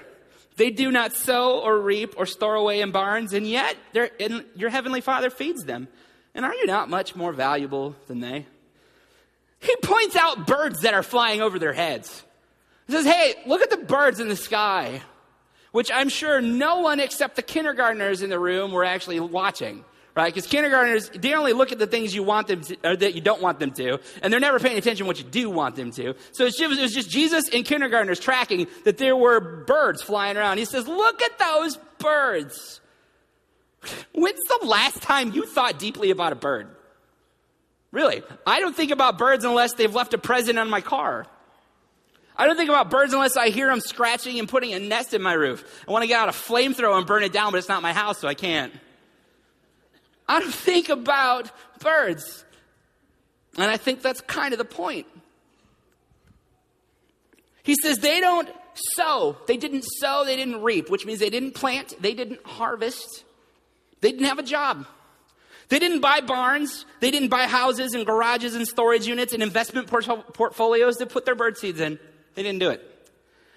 They 0.55 0.69
do 0.69 0.91
not 0.91 1.13
sow 1.13 1.59
or 1.59 1.79
reap 1.79 2.13
or 2.17 2.25
store 2.25 2.55
away 2.55 2.81
in 2.81 2.91
barns, 2.91 3.33
and 3.33 3.47
yet 3.47 3.75
in, 4.19 4.45
your 4.55 4.69
heavenly 4.69 5.01
Father 5.01 5.29
feeds 5.29 5.63
them. 5.63 5.87
And 6.35 6.45
are 6.45 6.53
you 6.53 6.65
not 6.65 6.89
much 6.89 7.15
more 7.15 7.31
valuable 7.31 7.95
than 8.07 8.19
they? 8.19 8.45
He 9.59 9.75
points 9.77 10.15
out 10.15 10.45
birds 10.45 10.81
that 10.81 10.93
are 10.93 11.03
flying 11.03 11.41
over 11.41 11.57
their 11.57 11.73
heads. 11.73 12.23
He 12.87 12.93
says, 12.93 13.05
Hey, 13.05 13.35
look 13.45 13.61
at 13.61 13.69
the 13.69 13.77
birds 13.77 14.19
in 14.19 14.27
the 14.27 14.35
sky, 14.35 15.01
which 15.71 15.91
I'm 15.91 16.09
sure 16.09 16.41
no 16.41 16.79
one 16.79 16.99
except 16.99 17.35
the 17.35 17.41
kindergartners 17.41 18.21
in 18.21 18.29
the 18.29 18.39
room 18.39 18.71
were 18.71 18.83
actually 18.83 19.19
watching 19.19 19.85
right? 20.15 20.33
Because 20.33 20.47
kindergartners, 20.49 21.09
they 21.09 21.33
only 21.33 21.53
look 21.53 21.71
at 21.71 21.79
the 21.79 21.87
things 21.87 22.13
you 22.13 22.23
want 22.23 22.47
them 22.47 22.61
to, 22.61 22.77
or 22.83 22.95
that 22.95 23.15
you 23.15 23.21
don't 23.21 23.41
want 23.41 23.59
them 23.59 23.71
to, 23.71 23.99
and 24.21 24.31
they're 24.31 24.39
never 24.39 24.59
paying 24.59 24.77
attention 24.77 25.07
what 25.07 25.17
you 25.17 25.25
do 25.25 25.49
want 25.49 25.75
them 25.75 25.91
to. 25.91 26.13
So 26.31 26.45
it's 26.45 26.59
it 26.59 26.69
was 26.69 26.93
just 26.93 27.09
Jesus 27.09 27.49
and 27.49 27.65
kindergartners 27.65 28.19
tracking 28.19 28.67
that 28.85 28.97
there 28.97 29.15
were 29.15 29.39
birds 29.39 30.01
flying 30.01 30.37
around. 30.37 30.57
He 30.57 30.65
says, 30.65 30.87
look 30.87 31.21
at 31.21 31.39
those 31.39 31.77
birds. 31.97 32.81
When's 34.13 34.39
the 34.43 34.65
last 34.65 35.01
time 35.01 35.33
you 35.33 35.45
thought 35.45 35.79
deeply 35.79 36.11
about 36.11 36.31
a 36.31 36.35
bird? 36.35 36.67
Really? 37.91 38.23
I 38.47 38.59
don't 38.59 38.75
think 38.75 38.91
about 38.91 39.17
birds 39.17 39.45
unless 39.45 39.73
they've 39.73 39.93
left 39.93 40.13
a 40.13 40.17
present 40.17 40.57
on 40.57 40.69
my 40.69 40.81
car. 40.81 41.27
I 42.35 42.47
don't 42.47 42.57
think 42.57 42.69
about 42.69 42.89
birds 42.89 43.13
unless 43.13 43.37
I 43.37 43.49
hear 43.49 43.67
them 43.67 43.79
scratching 43.79 44.39
and 44.39 44.49
putting 44.49 44.73
a 44.73 44.79
nest 44.79 45.13
in 45.13 45.21
my 45.21 45.33
roof. 45.33 45.83
I 45.87 45.91
want 45.91 46.01
to 46.01 46.07
get 46.07 46.19
out 46.19 46.29
a 46.29 46.31
flamethrower 46.31 46.97
and 46.97 47.05
burn 47.05 47.21
it 47.21 47.31
down, 47.31 47.51
but 47.51 47.59
it's 47.59 47.69
not 47.69 47.83
my 47.83 47.93
house, 47.93 48.17
so 48.17 48.27
I 48.27 48.33
can't. 48.33 48.73
I 50.27 50.39
don't 50.39 50.53
think 50.53 50.89
about 50.89 51.51
birds. 51.79 52.45
And 53.57 53.69
I 53.69 53.77
think 53.77 54.01
that's 54.01 54.21
kind 54.21 54.53
of 54.53 54.57
the 54.57 54.65
point. 54.65 55.05
He 57.63 57.75
says 57.81 57.99
they 57.99 58.19
don't 58.19 58.49
sow. 58.95 59.37
They 59.47 59.57
didn't 59.57 59.83
sow, 59.83 60.23
they 60.25 60.35
didn't 60.35 60.61
reap, 60.61 60.89
which 60.89 61.05
means 61.05 61.19
they 61.19 61.29
didn't 61.29 61.53
plant, 61.53 61.93
they 62.01 62.13
didn't 62.13 62.45
harvest, 62.45 63.23
they 64.01 64.11
didn't 64.11 64.27
have 64.27 64.39
a 64.39 64.43
job. 64.43 64.85
They 65.69 65.79
didn't 65.79 66.01
buy 66.01 66.21
barns, 66.21 66.85
they 66.99 67.09
didn't 67.09 67.29
buy 67.29 67.47
houses 67.47 67.93
and 67.93 68.05
garages 68.05 68.53
and 68.53 68.67
storage 68.67 69.07
units 69.07 69.33
and 69.33 69.41
investment 69.41 69.87
port- 69.87 70.33
portfolios 70.33 70.97
to 70.97 71.05
put 71.05 71.25
their 71.25 71.35
bird 71.35 71.57
seeds 71.57 71.79
in. 71.79 71.97
They 72.35 72.43
didn't 72.43 72.59
do 72.59 72.69
it. 72.69 72.89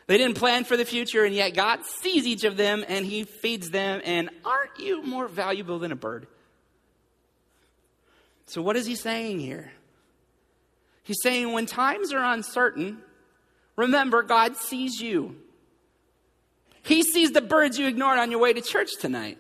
They 0.07 0.19
didn't 0.19 0.37
plan 0.37 0.65
for 0.65 0.77
the 0.77 0.85
future, 0.85 1.25
and 1.25 1.35
yet 1.35 1.55
God 1.55 1.81
sees 1.85 2.27
each 2.27 2.45
of 2.45 2.57
them 2.57 2.85
and 2.87 3.05
He 3.05 3.25
feeds 3.25 3.71
them. 3.71 4.01
And 4.05 4.31
aren't 4.45 4.79
you 4.79 5.03
more 5.03 5.27
valuable 5.27 5.81
than 5.81 5.91
a 5.91 5.97
bird? 5.97 6.29
So, 8.47 8.63
what 8.63 8.77
is 8.77 8.87
he 8.87 8.95
saying 8.95 9.41
here? 9.41 9.73
He's 11.03 11.21
saying 11.23 11.53
when 11.53 11.67
times 11.67 12.13
are 12.13 12.25
uncertain, 12.25 12.99
remember 13.77 14.23
God 14.23 14.57
sees 14.57 15.01
you. 15.01 15.37
He 16.83 17.03
sees 17.03 17.33
the 17.33 17.41
birds 17.41 17.79
you 17.79 17.87
ignored 17.87 18.19
on 18.19 18.31
your 18.31 18.41
way 18.41 18.53
to 18.53 18.61
church 18.61 18.91
tonight. 19.01 19.39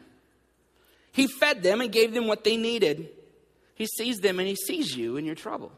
He 1.12 1.28
fed 1.28 1.62
them 1.62 1.80
and 1.80 1.90
gave 1.90 2.12
them 2.12 2.26
what 2.26 2.44
they 2.44 2.56
needed. 2.56 3.08
He 3.74 3.86
sees 3.86 4.18
them 4.18 4.38
and 4.38 4.48
he 4.48 4.56
sees 4.56 4.96
you 4.96 5.16
in 5.16 5.24
your 5.24 5.34
trouble. 5.34 5.72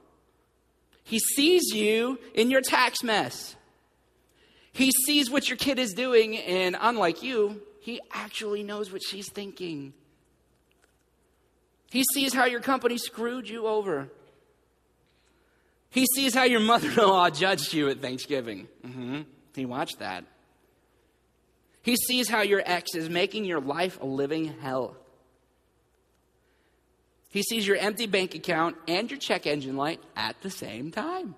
He 1.04 1.18
sees 1.18 1.74
you 1.74 2.18
in 2.34 2.50
your 2.50 2.60
tax 2.60 3.02
mess. 3.02 3.56
He 4.72 4.90
sees 5.06 5.30
what 5.30 5.48
your 5.48 5.56
kid 5.56 5.78
is 5.78 5.94
doing, 5.94 6.36
and 6.36 6.76
unlike 6.78 7.22
you, 7.22 7.62
he 7.80 8.00
actually 8.12 8.62
knows 8.62 8.92
what 8.92 9.02
she's 9.02 9.30
thinking. 9.30 9.94
He 11.90 12.04
sees 12.14 12.34
how 12.34 12.44
your 12.44 12.60
company 12.60 12.98
screwed 12.98 13.48
you 13.48 13.66
over. 13.66 14.08
He 15.90 16.04
sees 16.14 16.34
how 16.34 16.44
your 16.44 16.60
mother 16.60 16.90
in 16.90 16.96
law 16.96 17.30
judged 17.44 17.72
you 17.72 17.88
at 17.88 18.00
Thanksgiving. 18.00 18.68
Mm-hmm. 18.86 19.22
He 19.54 19.66
watched 19.66 20.00
that. 20.00 20.24
He 21.82 21.96
sees 21.96 22.28
how 22.28 22.42
your 22.42 22.62
ex 22.64 22.94
is 22.94 23.08
making 23.08 23.44
your 23.46 23.60
life 23.60 23.98
a 24.00 24.06
living 24.06 24.54
hell. 24.60 24.96
He 27.30 27.42
sees 27.42 27.66
your 27.66 27.76
empty 27.76 28.06
bank 28.06 28.34
account 28.34 28.76
and 28.86 29.10
your 29.10 29.18
check 29.18 29.46
engine 29.46 29.76
light 29.76 30.00
at 30.16 30.40
the 30.42 30.50
same 30.50 30.90
time. 30.90 31.34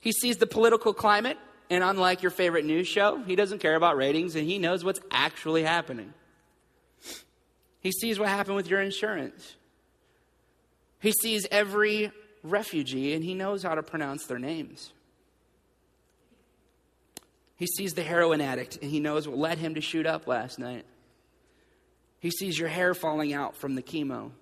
He 0.00 0.12
sees 0.12 0.36
the 0.36 0.46
political 0.46 0.92
climate 0.92 1.38
And 1.68 1.82
unlike 1.82 2.22
your 2.22 2.30
favorite 2.30 2.64
news 2.64 2.86
show, 2.86 3.22
he 3.26 3.34
doesn't 3.34 3.58
care 3.58 3.74
about 3.74 3.96
ratings 3.96 4.36
and 4.36 4.46
he 4.46 4.58
knows 4.58 4.84
what's 4.84 5.00
actually 5.10 5.64
happening. 5.64 6.12
He 7.86 7.92
sees 7.92 8.18
what 8.18 8.28
happened 8.28 8.56
with 8.56 8.68
your 8.68 8.80
insurance. 8.80 9.54
He 10.98 11.12
sees 11.12 11.46
every 11.52 12.10
refugee 12.42 13.14
and 13.14 13.22
he 13.22 13.32
knows 13.32 13.62
how 13.62 13.76
to 13.76 13.82
pronounce 13.84 14.26
their 14.26 14.40
names. 14.40 14.92
He 17.54 17.68
sees 17.68 17.94
the 17.94 18.02
heroin 18.02 18.40
addict 18.40 18.78
and 18.82 18.90
he 18.90 18.98
knows 18.98 19.28
what 19.28 19.38
led 19.38 19.58
him 19.58 19.76
to 19.76 19.80
shoot 19.80 20.04
up 20.04 20.26
last 20.26 20.58
night. 20.58 20.84
He 22.18 22.32
sees 22.32 22.58
your 22.58 22.68
hair 22.68 22.92
falling 22.92 23.32
out 23.32 23.56
from 23.56 23.76
the 23.76 23.82
chemo. 23.82 24.32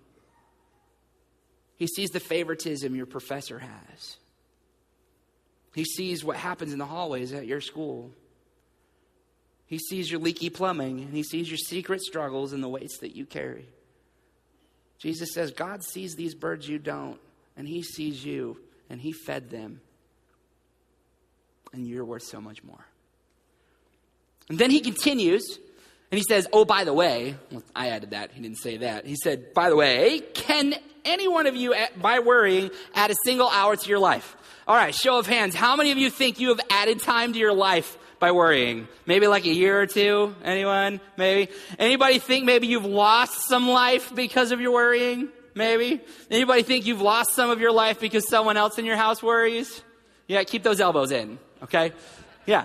He 1.76 1.86
sees 1.86 2.08
the 2.12 2.20
favoritism 2.20 2.96
your 2.96 3.04
professor 3.04 3.58
has. 3.58 4.16
He 5.74 5.84
sees 5.84 6.24
what 6.24 6.38
happens 6.38 6.72
in 6.72 6.78
the 6.78 6.86
hallways 6.86 7.34
at 7.34 7.46
your 7.46 7.60
school. 7.60 8.10
He 9.66 9.78
sees 9.78 10.10
your 10.10 10.20
leaky 10.20 10.50
plumbing 10.50 11.00
and 11.00 11.14
he 11.14 11.22
sees 11.22 11.48
your 11.48 11.58
secret 11.58 12.02
struggles 12.02 12.52
and 12.52 12.62
the 12.62 12.68
weights 12.68 12.98
that 12.98 13.16
you 13.16 13.24
carry. 13.26 13.68
Jesus 14.98 15.32
says, 15.32 15.52
God 15.52 15.82
sees 15.82 16.14
these 16.14 16.34
birds 16.34 16.68
you 16.68 16.78
don't, 16.78 17.18
and 17.56 17.68
he 17.68 17.82
sees 17.82 18.24
you, 18.24 18.58
and 18.88 19.00
he 19.00 19.12
fed 19.12 19.50
them. 19.50 19.82
And 21.74 21.86
you're 21.86 22.04
worth 22.04 22.22
so 22.22 22.40
much 22.40 22.64
more. 22.64 22.86
And 24.48 24.58
then 24.58 24.70
he 24.70 24.80
continues, 24.80 25.58
and 26.10 26.18
he 26.18 26.24
says, 26.26 26.46
Oh, 26.52 26.64
by 26.64 26.84
the 26.84 26.92
way, 26.92 27.36
well, 27.50 27.62
I 27.74 27.88
added 27.88 28.10
that, 28.10 28.32
he 28.32 28.40
didn't 28.40 28.58
say 28.58 28.78
that. 28.78 29.04
He 29.04 29.16
said, 29.16 29.52
By 29.52 29.68
the 29.68 29.76
way, 29.76 30.20
can 30.32 30.74
any 31.04 31.28
one 31.28 31.46
of 31.46 31.54
you, 31.54 31.74
by 32.00 32.20
worrying, 32.20 32.70
add 32.94 33.10
a 33.10 33.14
single 33.24 33.48
hour 33.48 33.76
to 33.76 33.88
your 33.88 33.98
life? 33.98 34.36
All 34.66 34.76
right, 34.76 34.94
show 34.94 35.18
of 35.18 35.26
hands. 35.26 35.54
How 35.54 35.76
many 35.76 35.90
of 35.92 35.98
you 35.98 36.08
think 36.08 36.40
you 36.40 36.48
have 36.48 36.60
added 36.70 37.00
time 37.00 37.34
to 37.34 37.38
your 37.38 37.52
life 37.52 37.98
by 38.24 38.32
worrying? 38.32 38.88
Maybe 39.04 39.26
like 39.26 39.44
a 39.44 39.52
year 39.52 39.82
or 39.82 39.86
two? 39.86 40.34
Anyone? 40.42 40.98
Maybe? 41.18 41.52
Anybody 41.78 42.18
think 42.18 42.46
maybe 42.46 42.66
you've 42.66 42.86
lost 42.86 43.46
some 43.46 43.68
life 43.68 44.14
because 44.14 44.50
of 44.50 44.62
your 44.62 44.72
worrying? 44.72 45.28
Maybe? 45.54 46.00
Anybody 46.30 46.62
think 46.62 46.86
you've 46.86 47.02
lost 47.02 47.34
some 47.34 47.50
of 47.50 47.60
your 47.60 47.70
life 47.70 48.00
because 48.00 48.26
someone 48.26 48.56
else 48.56 48.78
in 48.78 48.86
your 48.86 48.96
house 48.96 49.22
worries? 49.22 49.82
Yeah, 50.26 50.42
keep 50.44 50.62
those 50.62 50.80
elbows 50.80 51.10
in, 51.10 51.38
okay? 51.64 51.92
Yeah. 52.46 52.64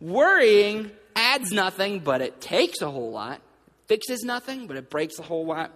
Worrying 0.00 0.92
adds 1.16 1.50
nothing, 1.50 1.98
but 1.98 2.20
it 2.20 2.40
takes 2.40 2.80
a 2.80 2.88
whole 2.88 3.10
lot. 3.10 3.40
Fixes 3.88 4.22
nothing, 4.22 4.68
but 4.68 4.76
it 4.76 4.90
breaks 4.90 5.18
a 5.18 5.24
whole 5.24 5.44
lot. 5.44 5.72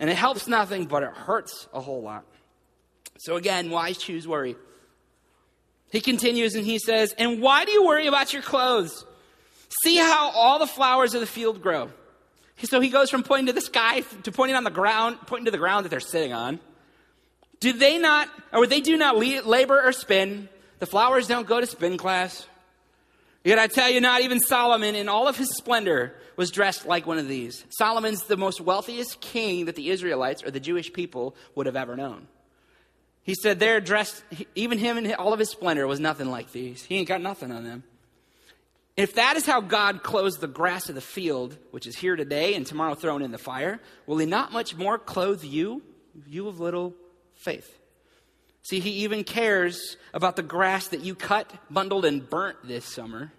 And 0.00 0.08
it 0.08 0.16
helps 0.16 0.48
nothing, 0.48 0.86
but 0.86 1.02
it 1.02 1.12
hurts 1.12 1.68
a 1.74 1.82
whole 1.82 2.00
lot. 2.00 2.24
So 3.18 3.36
again, 3.36 3.68
why 3.68 3.92
choose 3.92 4.26
worry? 4.26 4.56
He 5.90 6.00
continues 6.00 6.54
and 6.54 6.64
he 6.64 6.78
says, 6.78 7.14
And 7.18 7.40
why 7.40 7.64
do 7.64 7.72
you 7.72 7.84
worry 7.84 8.06
about 8.06 8.32
your 8.32 8.42
clothes? 8.42 9.04
See 9.84 9.96
how 9.96 10.30
all 10.30 10.58
the 10.58 10.66
flowers 10.66 11.14
of 11.14 11.20
the 11.20 11.26
field 11.26 11.62
grow. 11.62 11.90
So 12.64 12.80
he 12.80 12.88
goes 12.88 13.10
from 13.10 13.22
pointing 13.22 13.46
to 13.46 13.52
the 13.52 13.60
sky 13.60 14.00
to 14.24 14.32
pointing 14.32 14.56
on 14.56 14.64
the 14.64 14.70
ground, 14.70 15.18
pointing 15.26 15.44
to 15.44 15.50
the 15.50 15.58
ground 15.58 15.84
that 15.84 15.90
they're 15.90 16.00
sitting 16.00 16.32
on. 16.32 16.58
Do 17.60 17.72
they 17.72 17.98
not, 17.98 18.28
or 18.52 18.66
they 18.66 18.80
do 18.80 18.96
not 18.96 19.16
labor 19.16 19.80
or 19.82 19.92
spin? 19.92 20.48
The 20.78 20.86
flowers 20.86 21.26
don't 21.26 21.46
go 21.46 21.60
to 21.60 21.66
spin 21.66 21.96
class. 21.96 22.46
Yet 23.44 23.58
I 23.58 23.66
tell 23.66 23.88
you, 23.88 24.00
not 24.00 24.20
even 24.22 24.40
Solomon 24.40 24.94
in 24.94 25.08
all 25.08 25.28
of 25.28 25.36
his 25.36 25.56
splendor 25.56 26.14
was 26.36 26.50
dressed 26.50 26.86
like 26.86 27.06
one 27.06 27.18
of 27.18 27.28
these. 27.28 27.64
Solomon's 27.70 28.24
the 28.24 28.36
most 28.36 28.60
wealthiest 28.60 29.20
king 29.20 29.64
that 29.64 29.76
the 29.76 29.90
Israelites 29.90 30.42
or 30.42 30.50
the 30.50 30.60
Jewish 30.60 30.92
people 30.92 31.34
would 31.54 31.66
have 31.66 31.76
ever 31.76 31.96
known. 31.96 32.26
He 33.28 33.34
said 33.34 33.60
they're 33.60 33.82
dressed, 33.82 34.24
even 34.54 34.78
him 34.78 34.96
and 34.96 35.14
all 35.16 35.34
of 35.34 35.38
his 35.38 35.50
splendor 35.50 35.86
was 35.86 36.00
nothing 36.00 36.30
like 36.30 36.50
these. 36.50 36.82
He 36.82 36.96
ain't 36.96 37.08
got 37.08 37.20
nothing 37.20 37.52
on 37.52 37.62
them. 37.62 37.84
If 38.96 39.16
that 39.16 39.36
is 39.36 39.44
how 39.44 39.60
God 39.60 40.02
clothes 40.02 40.38
the 40.38 40.48
grass 40.48 40.88
of 40.88 40.94
the 40.94 41.02
field, 41.02 41.58
which 41.70 41.86
is 41.86 41.94
here 41.94 42.16
today 42.16 42.54
and 42.54 42.66
tomorrow 42.66 42.94
thrown 42.94 43.20
in 43.20 43.30
the 43.30 43.36
fire, 43.36 43.80
will 44.06 44.16
he 44.16 44.24
not 44.24 44.50
much 44.50 44.74
more 44.76 44.98
clothe 44.98 45.44
you, 45.44 45.82
you 46.26 46.48
of 46.48 46.58
little 46.58 46.94
faith? 47.34 47.70
See, 48.62 48.80
he 48.80 49.04
even 49.04 49.24
cares 49.24 49.98
about 50.14 50.36
the 50.36 50.42
grass 50.42 50.88
that 50.88 51.00
you 51.00 51.14
cut, 51.14 51.52
bundled, 51.68 52.06
and 52.06 52.26
burnt 52.30 52.56
this 52.64 52.86
summer. 52.86 53.30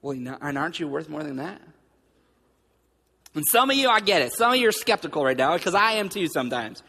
Well, 0.00 0.16
and 0.16 0.58
aren't 0.58 0.80
you 0.80 0.88
worth 0.88 1.08
more 1.08 1.22
than 1.22 1.36
that? 1.36 1.62
And 3.36 3.44
some 3.46 3.70
of 3.70 3.76
you, 3.76 3.88
I 3.88 4.00
get 4.00 4.20
it. 4.20 4.32
Some 4.32 4.50
of 4.50 4.58
you 4.58 4.66
are 4.68 4.72
skeptical 4.72 5.24
right 5.24 5.36
now, 5.36 5.56
because 5.56 5.76
I 5.76 5.92
am 5.92 6.08
too 6.08 6.26
sometimes. 6.26 6.82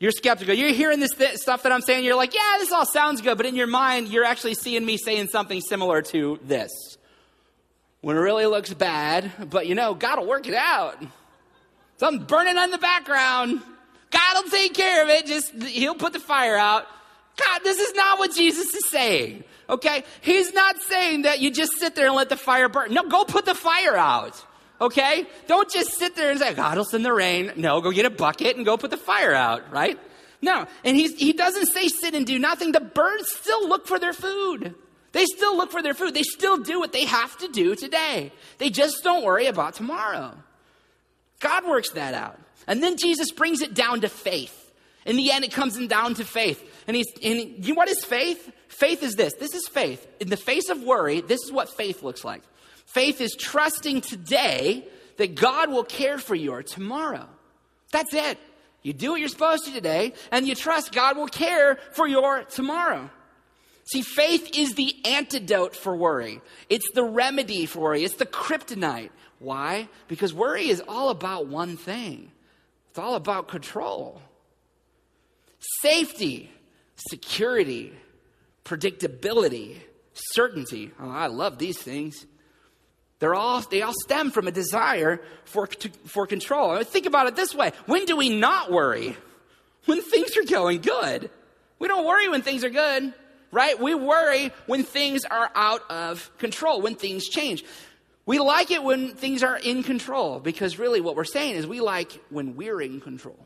You're 0.00 0.12
skeptical. 0.12 0.54
You're 0.54 0.70
hearing 0.70 1.00
this 1.00 1.12
th- 1.12 1.36
stuff 1.36 1.64
that 1.64 1.72
I'm 1.72 1.80
saying. 1.80 2.04
You're 2.04 2.16
like, 2.16 2.34
yeah, 2.34 2.56
this 2.58 2.70
all 2.70 2.86
sounds 2.86 3.20
good. 3.20 3.36
But 3.36 3.46
in 3.46 3.56
your 3.56 3.66
mind, 3.66 4.08
you're 4.08 4.24
actually 4.24 4.54
seeing 4.54 4.84
me 4.86 4.96
saying 4.96 5.28
something 5.28 5.60
similar 5.60 6.02
to 6.02 6.38
this. 6.44 6.70
When 8.00 8.16
it 8.16 8.20
really 8.20 8.46
looks 8.46 8.72
bad, 8.72 9.50
but 9.50 9.66
you 9.66 9.74
know, 9.74 9.94
God 9.94 10.20
will 10.20 10.28
work 10.28 10.46
it 10.46 10.54
out. 10.54 11.02
Something 11.96 12.26
burning 12.26 12.56
on 12.56 12.70
the 12.70 12.78
background. 12.78 13.60
God 14.10 14.44
will 14.44 14.50
take 14.50 14.72
care 14.74 15.02
of 15.02 15.08
it. 15.08 15.26
Just, 15.26 15.52
He'll 15.62 15.96
put 15.96 16.12
the 16.12 16.20
fire 16.20 16.56
out. 16.56 16.86
God, 17.36 17.60
this 17.64 17.78
is 17.78 17.94
not 17.94 18.20
what 18.20 18.34
Jesus 18.34 18.72
is 18.72 18.88
saying. 18.88 19.42
Okay? 19.68 20.04
He's 20.20 20.52
not 20.54 20.80
saying 20.80 21.22
that 21.22 21.40
you 21.40 21.50
just 21.50 21.72
sit 21.78 21.96
there 21.96 22.06
and 22.06 22.14
let 22.14 22.28
the 22.28 22.36
fire 22.36 22.68
burn. 22.68 22.94
No, 22.94 23.08
go 23.08 23.24
put 23.24 23.44
the 23.44 23.54
fire 23.54 23.96
out. 23.96 24.44
Okay? 24.80 25.26
Don't 25.46 25.70
just 25.70 25.94
sit 25.98 26.14
there 26.14 26.30
and 26.30 26.38
say, 26.38 26.54
God 26.54 26.76
will 26.76 26.84
send 26.84 27.04
the 27.04 27.12
rain. 27.12 27.52
No, 27.56 27.80
go 27.80 27.90
get 27.90 28.06
a 28.06 28.10
bucket 28.10 28.56
and 28.56 28.64
go 28.64 28.76
put 28.76 28.90
the 28.90 28.96
fire 28.96 29.34
out, 29.34 29.72
right? 29.72 29.98
No. 30.40 30.66
And 30.84 30.96
he's, 30.96 31.14
he 31.16 31.32
doesn't 31.32 31.66
say 31.66 31.88
sit 31.88 32.14
and 32.14 32.26
do 32.26 32.38
nothing. 32.38 32.72
The 32.72 32.80
birds 32.80 33.32
still 33.32 33.68
look 33.68 33.86
for 33.86 33.98
their 33.98 34.12
food. 34.12 34.74
They 35.12 35.24
still 35.24 35.56
look 35.56 35.72
for 35.72 35.82
their 35.82 35.94
food. 35.94 36.14
They 36.14 36.22
still 36.22 36.58
do 36.58 36.78
what 36.78 36.92
they 36.92 37.06
have 37.06 37.36
to 37.38 37.48
do 37.48 37.74
today. 37.74 38.32
They 38.58 38.70
just 38.70 39.02
don't 39.02 39.24
worry 39.24 39.46
about 39.46 39.74
tomorrow. 39.74 40.34
God 41.40 41.66
works 41.66 41.90
that 41.92 42.14
out. 42.14 42.38
And 42.66 42.82
then 42.82 42.96
Jesus 42.96 43.32
brings 43.32 43.62
it 43.62 43.74
down 43.74 44.02
to 44.02 44.08
faith. 44.08 44.54
In 45.06 45.16
the 45.16 45.32
end, 45.32 45.44
it 45.44 45.52
comes 45.52 45.78
down 45.86 46.14
to 46.14 46.24
faith. 46.24 46.62
And 46.86 46.94
he's, 46.94 47.06
and 47.22 47.64
you 47.64 47.72
know 47.72 47.78
what 47.78 47.88
is 47.88 48.04
faith? 48.04 48.52
Faith 48.68 49.02
is 49.02 49.14
this. 49.14 49.34
This 49.34 49.54
is 49.54 49.66
faith. 49.66 50.06
In 50.20 50.28
the 50.28 50.36
face 50.36 50.68
of 50.68 50.82
worry, 50.82 51.22
this 51.22 51.40
is 51.42 51.50
what 51.50 51.74
faith 51.74 52.02
looks 52.02 52.24
like. 52.24 52.42
Faith 52.88 53.20
is 53.20 53.36
trusting 53.38 54.00
today 54.00 54.86
that 55.18 55.34
God 55.34 55.70
will 55.70 55.84
care 55.84 56.18
for 56.18 56.34
you 56.34 56.62
tomorrow. 56.62 57.28
That's 57.92 58.14
it. 58.14 58.38
You 58.82 58.92
do 58.92 59.10
what 59.12 59.20
you're 59.20 59.28
supposed 59.28 59.64
to 59.66 59.72
today, 59.72 60.14
and 60.30 60.46
you 60.46 60.54
trust 60.54 60.92
God 60.92 61.16
will 61.16 61.26
care 61.26 61.78
for 61.92 62.06
your 62.06 62.44
tomorrow. 62.44 63.10
See, 63.84 64.02
faith 64.02 64.56
is 64.56 64.74
the 64.74 64.94
antidote 65.04 65.74
for 65.74 65.96
worry. 65.96 66.40
It's 66.68 66.90
the 66.94 67.04
remedy 67.04 67.66
for 67.66 67.80
worry. 67.80 68.04
It's 68.04 68.16
the 68.16 68.26
kryptonite. 68.26 69.10
Why? 69.38 69.88
Because 70.08 70.32
worry 70.32 70.68
is 70.68 70.82
all 70.88 71.10
about 71.10 71.46
one 71.46 71.76
thing. 71.76 72.30
It's 72.90 72.98
all 72.98 73.14
about 73.14 73.48
control. 73.48 74.22
Safety, 75.80 76.50
security, 76.96 77.92
predictability, 78.64 79.76
certainty. 80.12 80.92
Oh, 81.00 81.10
I 81.10 81.26
love 81.26 81.58
these 81.58 81.78
things. 81.78 82.26
They're 83.20 83.34
all, 83.34 83.60
they 83.62 83.82
all 83.82 83.94
stem 84.04 84.30
from 84.30 84.46
a 84.46 84.52
desire 84.52 85.20
for, 85.44 85.66
to, 85.66 85.88
for 86.06 86.26
control. 86.26 86.82
Think 86.84 87.06
about 87.06 87.26
it 87.26 87.36
this 87.36 87.54
way. 87.54 87.72
When 87.86 88.04
do 88.04 88.16
we 88.16 88.28
not 88.28 88.70
worry? 88.70 89.16
When 89.86 90.02
things 90.02 90.36
are 90.36 90.44
going 90.44 90.80
good. 90.80 91.30
We 91.78 91.88
don't 91.88 92.06
worry 92.06 92.28
when 92.28 92.42
things 92.42 92.64
are 92.64 92.70
good, 92.70 93.12
right? 93.50 93.80
We 93.80 93.94
worry 93.94 94.52
when 94.66 94.84
things 94.84 95.24
are 95.24 95.50
out 95.54 95.82
of 95.90 96.30
control, 96.38 96.80
when 96.80 96.94
things 96.94 97.28
change. 97.28 97.64
We 98.26 98.38
like 98.38 98.70
it 98.70 98.82
when 98.82 99.14
things 99.14 99.42
are 99.42 99.56
in 99.56 99.82
control 99.82 100.38
because 100.38 100.78
really 100.78 101.00
what 101.00 101.16
we're 101.16 101.24
saying 101.24 101.54
is 101.54 101.66
we 101.66 101.80
like 101.80 102.20
when 102.30 102.56
we're 102.56 102.80
in 102.80 103.00
control. 103.00 103.38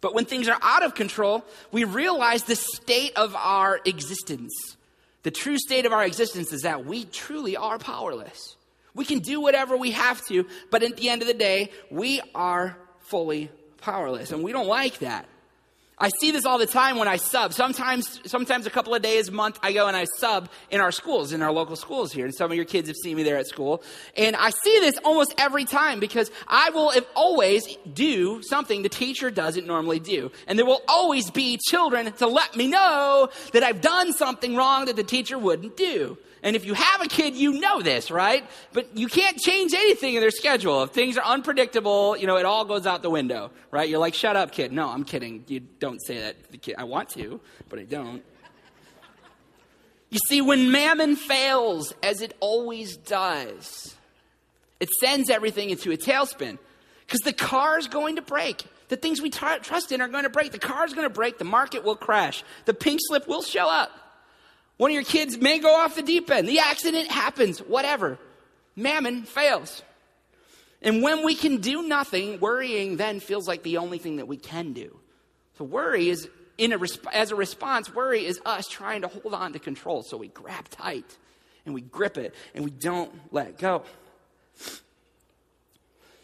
But 0.00 0.14
when 0.14 0.24
things 0.24 0.48
are 0.48 0.58
out 0.62 0.82
of 0.82 0.94
control, 0.94 1.44
we 1.72 1.84
realize 1.84 2.44
the 2.44 2.56
state 2.56 3.12
of 3.16 3.34
our 3.34 3.80
existence. 3.84 4.77
The 5.28 5.32
true 5.32 5.58
state 5.58 5.84
of 5.84 5.92
our 5.92 6.06
existence 6.06 6.54
is 6.54 6.62
that 6.62 6.86
we 6.86 7.04
truly 7.04 7.54
are 7.54 7.78
powerless. 7.78 8.56
We 8.94 9.04
can 9.04 9.18
do 9.18 9.42
whatever 9.42 9.76
we 9.76 9.90
have 9.90 10.26
to, 10.28 10.46
but 10.70 10.82
at 10.82 10.96
the 10.96 11.10
end 11.10 11.20
of 11.20 11.28
the 11.28 11.34
day, 11.34 11.70
we 11.90 12.22
are 12.34 12.78
fully 13.00 13.50
powerless. 13.76 14.32
And 14.32 14.42
we 14.42 14.52
don't 14.52 14.68
like 14.68 15.00
that. 15.00 15.28
I 16.00 16.10
see 16.20 16.30
this 16.30 16.44
all 16.44 16.58
the 16.58 16.66
time 16.66 16.96
when 16.96 17.08
I 17.08 17.16
sub. 17.16 17.52
Sometimes, 17.52 18.20
sometimes 18.24 18.66
a 18.66 18.70
couple 18.70 18.94
of 18.94 19.02
days 19.02 19.28
a 19.28 19.32
month, 19.32 19.58
I 19.62 19.72
go 19.72 19.88
and 19.88 19.96
I 19.96 20.04
sub 20.04 20.48
in 20.70 20.80
our 20.80 20.92
schools, 20.92 21.32
in 21.32 21.42
our 21.42 21.50
local 21.50 21.74
schools 21.74 22.12
here. 22.12 22.24
And 22.24 22.34
some 22.34 22.50
of 22.50 22.56
your 22.56 22.66
kids 22.66 22.88
have 22.88 22.96
seen 22.96 23.16
me 23.16 23.24
there 23.24 23.36
at 23.36 23.48
school. 23.48 23.82
And 24.16 24.36
I 24.36 24.50
see 24.50 24.78
this 24.80 24.96
almost 25.04 25.34
every 25.38 25.64
time 25.64 25.98
because 25.98 26.30
I 26.46 26.70
will 26.70 26.92
always 27.16 27.66
do 27.92 28.42
something 28.42 28.82
the 28.82 28.88
teacher 28.88 29.30
doesn't 29.30 29.66
normally 29.66 29.98
do. 29.98 30.30
And 30.46 30.56
there 30.58 30.66
will 30.66 30.82
always 30.86 31.30
be 31.30 31.58
children 31.68 32.12
to 32.12 32.26
let 32.28 32.54
me 32.54 32.68
know 32.68 33.28
that 33.52 33.64
I've 33.64 33.80
done 33.80 34.12
something 34.12 34.54
wrong 34.54 34.84
that 34.84 34.96
the 34.96 35.04
teacher 35.04 35.38
wouldn't 35.38 35.76
do. 35.76 36.16
And 36.42 36.54
if 36.54 36.64
you 36.64 36.74
have 36.74 37.02
a 37.02 37.06
kid, 37.08 37.34
you 37.34 37.60
know 37.60 37.82
this, 37.82 38.10
right? 38.10 38.48
But 38.72 38.96
you 38.96 39.08
can't 39.08 39.36
change 39.36 39.74
anything 39.74 40.14
in 40.14 40.20
their 40.20 40.30
schedule. 40.30 40.82
If 40.84 40.90
things 40.90 41.16
are 41.16 41.24
unpredictable, 41.24 42.16
you 42.16 42.26
know, 42.26 42.36
it 42.36 42.44
all 42.44 42.64
goes 42.64 42.86
out 42.86 43.02
the 43.02 43.10
window, 43.10 43.50
right? 43.70 43.88
You're 43.88 43.98
like, 43.98 44.14
shut 44.14 44.36
up, 44.36 44.52
kid. 44.52 44.72
No, 44.72 44.88
I'm 44.88 45.04
kidding. 45.04 45.44
You 45.48 45.60
don't 45.60 46.00
say 46.00 46.20
that 46.20 46.44
to 46.44 46.52
the 46.52 46.58
kid. 46.58 46.76
I 46.78 46.84
want 46.84 47.08
to, 47.10 47.40
but 47.68 47.78
I 47.78 47.84
don't. 47.84 48.22
You 50.10 50.18
see, 50.26 50.40
when 50.40 50.70
mammon 50.70 51.16
fails, 51.16 51.92
as 52.02 52.22
it 52.22 52.34
always 52.40 52.96
does, 52.96 53.94
it 54.80 54.88
sends 55.00 55.28
everything 55.28 55.70
into 55.70 55.92
a 55.92 55.96
tailspin 55.96 56.58
because 57.06 57.20
the 57.20 57.32
car 57.32 57.78
is 57.78 57.88
going 57.88 58.16
to 58.16 58.22
break. 58.22 58.64
The 58.88 58.96
things 58.96 59.20
we 59.20 59.28
t- 59.28 59.46
trust 59.62 59.92
in 59.92 60.00
are 60.00 60.08
going 60.08 60.24
to 60.24 60.30
break. 60.30 60.52
The 60.52 60.58
car 60.58 60.86
is 60.86 60.94
going 60.94 61.06
to 61.06 61.12
break. 61.12 61.38
The 61.38 61.44
market 61.44 61.84
will 61.84 61.96
crash. 61.96 62.42
The 62.64 62.74
pink 62.74 63.00
slip 63.06 63.28
will 63.28 63.42
show 63.42 63.68
up. 63.68 63.90
One 64.78 64.90
of 64.90 64.94
your 64.94 65.04
kids 65.04 65.38
may 65.38 65.58
go 65.58 65.74
off 65.74 65.96
the 65.96 66.02
deep 66.02 66.30
end. 66.30 66.48
The 66.48 66.60
accident 66.60 67.10
happens. 67.10 67.58
Whatever. 67.58 68.18
Mammon 68.74 69.24
fails. 69.24 69.82
And 70.80 71.02
when 71.02 71.24
we 71.24 71.34
can 71.34 71.58
do 71.58 71.82
nothing, 71.82 72.38
worrying 72.38 72.96
then 72.96 73.20
feels 73.20 73.48
like 73.48 73.64
the 73.64 73.78
only 73.78 73.98
thing 73.98 74.16
that 74.16 74.28
we 74.28 74.36
can 74.36 74.72
do. 74.72 74.98
So 75.58 75.64
worry 75.64 76.08
is 76.08 76.28
in 76.56 76.72
a 76.72 76.78
resp- 76.78 77.12
as 77.12 77.32
a 77.32 77.36
response, 77.36 77.92
worry 77.92 78.24
is 78.24 78.40
us 78.46 78.68
trying 78.68 79.02
to 79.02 79.08
hold 79.08 79.34
on 79.34 79.52
to 79.52 79.58
control. 79.58 80.02
So 80.04 80.16
we 80.16 80.28
grab 80.28 80.68
tight 80.68 81.16
and 81.66 81.74
we 81.74 81.80
grip 81.80 82.16
it 82.16 82.34
and 82.54 82.64
we 82.64 82.70
don't 82.70 83.12
let 83.32 83.58
go. 83.58 83.82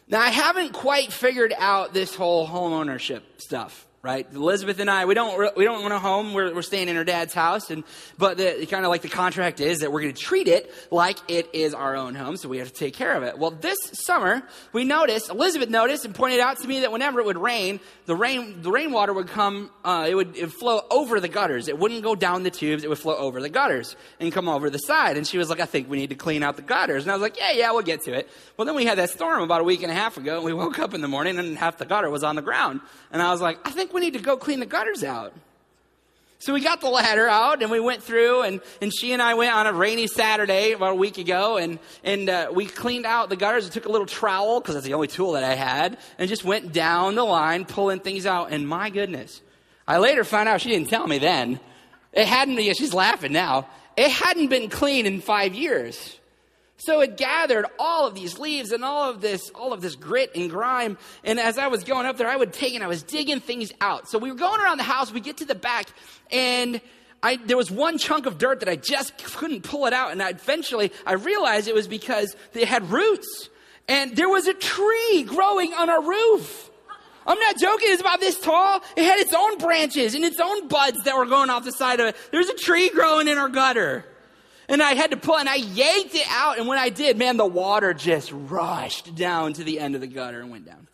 Now, 0.06 0.20
I 0.20 0.28
haven't 0.28 0.72
quite 0.72 1.12
figured 1.12 1.54
out 1.56 1.94
this 1.94 2.14
whole 2.14 2.46
home 2.46 2.72
ownership 2.72 3.24
stuff 3.40 3.86
right? 4.04 4.26
Elizabeth 4.34 4.78
and 4.78 4.90
I, 4.90 5.06
we 5.06 5.14
don't 5.14 5.56
we 5.56 5.64
don't 5.64 5.80
want 5.80 5.94
a 5.94 5.98
home. 5.98 6.34
We're, 6.34 6.54
we're 6.54 6.62
staying 6.62 6.88
in 6.88 6.96
her 6.96 7.04
dad's 7.04 7.32
house, 7.32 7.70
and 7.70 7.82
but 8.18 8.36
the 8.36 8.66
kind 8.66 8.84
of 8.84 8.90
like 8.90 9.00
the 9.00 9.08
contract 9.08 9.60
is 9.60 9.80
that 9.80 9.90
we're 9.90 10.02
going 10.02 10.14
to 10.14 10.20
treat 10.20 10.46
it 10.46 10.72
like 10.90 11.18
it 11.26 11.48
is 11.54 11.72
our 11.72 11.96
own 11.96 12.14
home, 12.14 12.36
so 12.36 12.48
we 12.48 12.58
have 12.58 12.68
to 12.68 12.74
take 12.74 12.92
care 12.94 13.16
of 13.16 13.22
it. 13.22 13.38
Well, 13.38 13.50
this 13.50 13.78
summer 14.04 14.42
we 14.74 14.84
noticed 14.84 15.30
Elizabeth 15.30 15.70
noticed 15.70 16.04
and 16.04 16.14
pointed 16.14 16.40
out 16.40 16.58
to 16.58 16.68
me 16.68 16.80
that 16.80 16.92
whenever 16.92 17.18
it 17.18 17.26
would 17.26 17.38
rain, 17.38 17.80
the 18.04 18.14
rain 18.14 18.60
the 18.60 18.70
rainwater 18.70 19.14
would 19.14 19.28
come, 19.28 19.70
uh, 19.84 20.06
it 20.08 20.14
would 20.14 20.36
it 20.36 20.42
would 20.42 20.52
flow 20.52 20.82
over 20.90 21.18
the 21.18 21.28
gutters. 21.28 21.68
It 21.68 21.78
wouldn't 21.78 22.02
go 22.02 22.14
down 22.14 22.42
the 22.42 22.50
tubes. 22.50 22.84
It 22.84 22.90
would 22.90 22.98
flow 22.98 23.16
over 23.16 23.40
the 23.40 23.48
gutters 23.48 23.96
and 24.20 24.30
come 24.30 24.50
over 24.50 24.68
the 24.68 24.78
side. 24.78 25.16
And 25.16 25.26
she 25.26 25.38
was 25.38 25.48
like, 25.48 25.60
"I 25.60 25.66
think 25.66 25.88
we 25.88 25.96
need 25.96 26.10
to 26.10 26.16
clean 26.16 26.42
out 26.42 26.56
the 26.56 26.62
gutters." 26.62 27.04
And 27.04 27.10
I 27.10 27.14
was 27.14 27.22
like, 27.22 27.38
"Yeah, 27.38 27.52
yeah, 27.52 27.72
we'll 27.72 27.82
get 27.82 28.02
to 28.02 28.12
it." 28.12 28.28
Well, 28.58 28.66
then 28.66 28.74
we 28.74 28.84
had 28.84 28.98
that 28.98 29.08
storm 29.08 29.42
about 29.42 29.62
a 29.62 29.64
week 29.64 29.82
and 29.82 29.90
a 29.90 29.94
half 29.94 30.18
ago, 30.18 30.36
and 30.36 30.44
we 30.44 30.52
woke 30.52 30.78
up 30.78 30.92
in 30.92 31.00
the 31.00 31.08
morning 31.08 31.38
and 31.38 31.56
half 31.56 31.78
the 31.78 31.86
gutter 31.86 32.10
was 32.10 32.22
on 32.22 32.36
the 32.36 32.42
ground, 32.42 32.80
and 33.10 33.22
I 33.22 33.30
was 33.30 33.40
like, 33.40 33.58
"I 33.66 33.70
think 33.70 33.93
we 33.94 34.00
need 34.00 34.12
to 34.14 34.18
go 34.18 34.36
clean 34.36 34.60
the 34.60 34.66
gutters 34.66 35.02
out. 35.02 35.32
So 36.40 36.52
we 36.52 36.60
got 36.60 36.82
the 36.82 36.90
ladder 36.90 37.26
out 37.26 37.62
and 37.62 37.70
we 37.70 37.80
went 37.80 38.02
through 38.02 38.42
and, 38.42 38.60
and 38.82 38.92
she 38.92 39.12
and 39.12 39.22
I 39.22 39.32
went 39.32 39.54
on 39.54 39.66
a 39.66 39.72
rainy 39.72 40.06
Saturday 40.06 40.72
about 40.72 40.92
a 40.92 40.94
week 40.94 41.16
ago 41.16 41.56
and, 41.56 41.78
and 42.02 42.28
uh, 42.28 42.50
we 42.52 42.66
cleaned 42.66 43.06
out 43.06 43.30
the 43.30 43.36
gutters. 43.36 43.64
We 43.64 43.70
took 43.70 43.86
a 43.86 43.88
little 43.88 44.06
trowel 44.06 44.60
because 44.60 44.74
that's 44.74 44.84
the 44.84 44.92
only 44.92 45.08
tool 45.08 45.32
that 45.32 45.44
I 45.44 45.54
had 45.54 45.96
and 46.18 46.28
just 46.28 46.44
went 46.44 46.74
down 46.74 47.14
the 47.14 47.24
line 47.24 47.64
pulling 47.64 48.00
things 48.00 48.26
out. 48.26 48.52
And 48.52 48.68
my 48.68 48.90
goodness, 48.90 49.40
I 49.88 49.96
later 49.96 50.22
found 50.22 50.50
out 50.50 50.60
she 50.60 50.68
didn't 50.68 50.90
tell 50.90 51.06
me 51.06 51.16
then. 51.16 51.60
It 52.12 52.26
hadn't, 52.26 52.62
yeah, 52.62 52.74
she's 52.74 52.92
laughing 52.92 53.32
now. 53.32 53.66
It 53.96 54.10
hadn't 54.10 54.48
been 54.48 54.68
clean 54.68 55.06
in 55.06 55.22
five 55.22 55.54
years. 55.54 56.18
So 56.76 57.00
it 57.00 57.16
gathered 57.16 57.66
all 57.78 58.06
of 58.06 58.14
these 58.14 58.38
leaves 58.38 58.72
and 58.72 58.84
all 58.84 59.08
of 59.08 59.20
this, 59.20 59.50
all 59.50 59.72
of 59.72 59.80
this 59.80 59.94
grit 59.94 60.32
and 60.34 60.50
grime. 60.50 60.98
And 61.22 61.38
as 61.38 61.56
I 61.56 61.68
was 61.68 61.84
going 61.84 62.06
up 62.06 62.16
there, 62.16 62.28
I 62.28 62.36
would 62.36 62.52
take 62.52 62.74
and 62.74 62.82
I 62.82 62.88
was 62.88 63.02
digging 63.02 63.40
things 63.40 63.72
out. 63.80 64.08
So 64.08 64.18
we 64.18 64.30
were 64.30 64.36
going 64.36 64.60
around 64.60 64.78
the 64.78 64.84
house. 64.84 65.12
We 65.12 65.20
get 65.20 65.38
to 65.38 65.44
the 65.44 65.54
back 65.54 65.88
and 66.30 66.80
I, 67.22 67.36
there 67.36 67.56
was 67.56 67.70
one 67.70 67.96
chunk 67.96 68.26
of 68.26 68.36
dirt 68.38 68.60
that 68.60 68.68
I 68.68 68.76
just 68.76 69.16
couldn't 69.18 69.62
pull 69.62 69.86
it 69.86 69.92
out. 69.92 70.12
And 70.12 70.22
I 70.22 70.30
eventually 70.30 70.92
I 71.06 71.14
realized 71.14 71.68
it 71.68 71.74
was 71.74 71.88
because 71.88 72.36
it 72.52 72.68
had 72.68 72.90
roots 72.90 73.48
and 73.88 74.16
there 74.16 74.28
was 74.28 74.46
a 74.46 74.54
tree 74.54 75.24
growing 75.26 75.72
on 75.74 75.88
our 75.90 76.02
roof. 76.02 76.70
I'm 77.26 77.38
not 77.38 77.58
joking. 77.58 77.88
It's 77.90 78.00
about 78.00 78.20
this 78.20 78.38
tall. 78.38 78.82
It 78.96 79.04
had 79.04 79.18
its 79.18 79.32
own 79.32 79.58
branches 79.58 80.14
and 80.14 80.24
its 80.24 80.38
own 80.40 80.68
buds 80.68 81.04
that 81.04 81.16
were 81.16 81.26
going 81.26 81.50
off 81.50 81.64
the 81.64 81.72
side 81.72 82.00
of 82.00 82.08
it. 82.08 82.16
There's 82.30 82.48
a 82.48 82.54
tree 82.54 82.90
growing 82.90 83.28
in 83.28 83.38
our 83.38 83.48
gutter. 83.48 84.04
And 84.68 84.82
I 84.82 84.94
had 84.94 85.10
to 85.10 85.16
pull, 85.16 85.36
and 85.36 85.48
I 85.48 85.56
yanked 85.56 86.14
it 86.14 86.26
out. 86.30 86.58
And 86.58 86.66
when 86.66 86.78
I 86.78 86.88
did, 86.88 87.18
man, 87.18 87.36
the 87.36 87.46
water 87.46 87.92
just 87.92 88.32
rushed 88.32 89.14
down 89.14 89.52
to 89.54 89.64
the 89.64 89.78
end 89.78 89.94
of 89.94 90.00
the 90.00 90.06
gutter 90.06 90.40
and 90.40 90.50
went 90.50 90.64
down. 90.64 90.88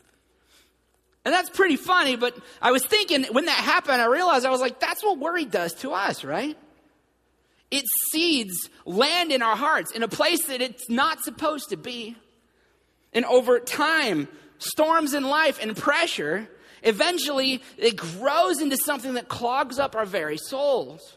And 1.24 1.34
that's 1.34 1.50
pretty 1.50 1.76
funny, 1.76 2.16
but 2.16 2.36
I 2.62 2.72
was 2.72 2.84
thinking 2.84 3.24
when 3.32 3.44
that 3.44 3.58
happened, 3.58 4.00
I 4.00 4.06
realized 4.06 4.46
I 4.46 4.50
was 4.50 4.60
like, 4.60 4.80
that's 4.80 5.02
what 5.02 5.18
worry 5.18 5.44
does 5.44 5.74
to 5.74 5.92
us, 5.92 6.24
right? 6.24 6.56
It 7.70 7.84
seeds 8.10 8.68
land 8.84 9.30
in 9.30 9.42
our 9.42 9.54
hearts 9.54 9.92
in 9.92 10.02
a 10.02 10.08
place 10.08 10.46
that 10.46 10.60
it's 10.60 10.88
not 10.88 11.22
supposed 11.22 11.68
to 11.70 11.76
be. 11.76 12.16
And 13.12 13.24
over 13.26 13.60
time, 13.60 14.28
storms 14.58 15.14
in 15.14 15.24
life 15.24 15.58
and 15.60 15.76
pressure, 15.76 16.48
eventually 16.82 17.62
it 17.76 17.96
grows 17.96 18.60
into 18.60 18.76
something 18.78 19.14
that 19.14 19.28
clogs 19.28 19.78
up 19.78 19.94
our 19.94 20.06
very 20.06 20.38
souls. 20.38 21.16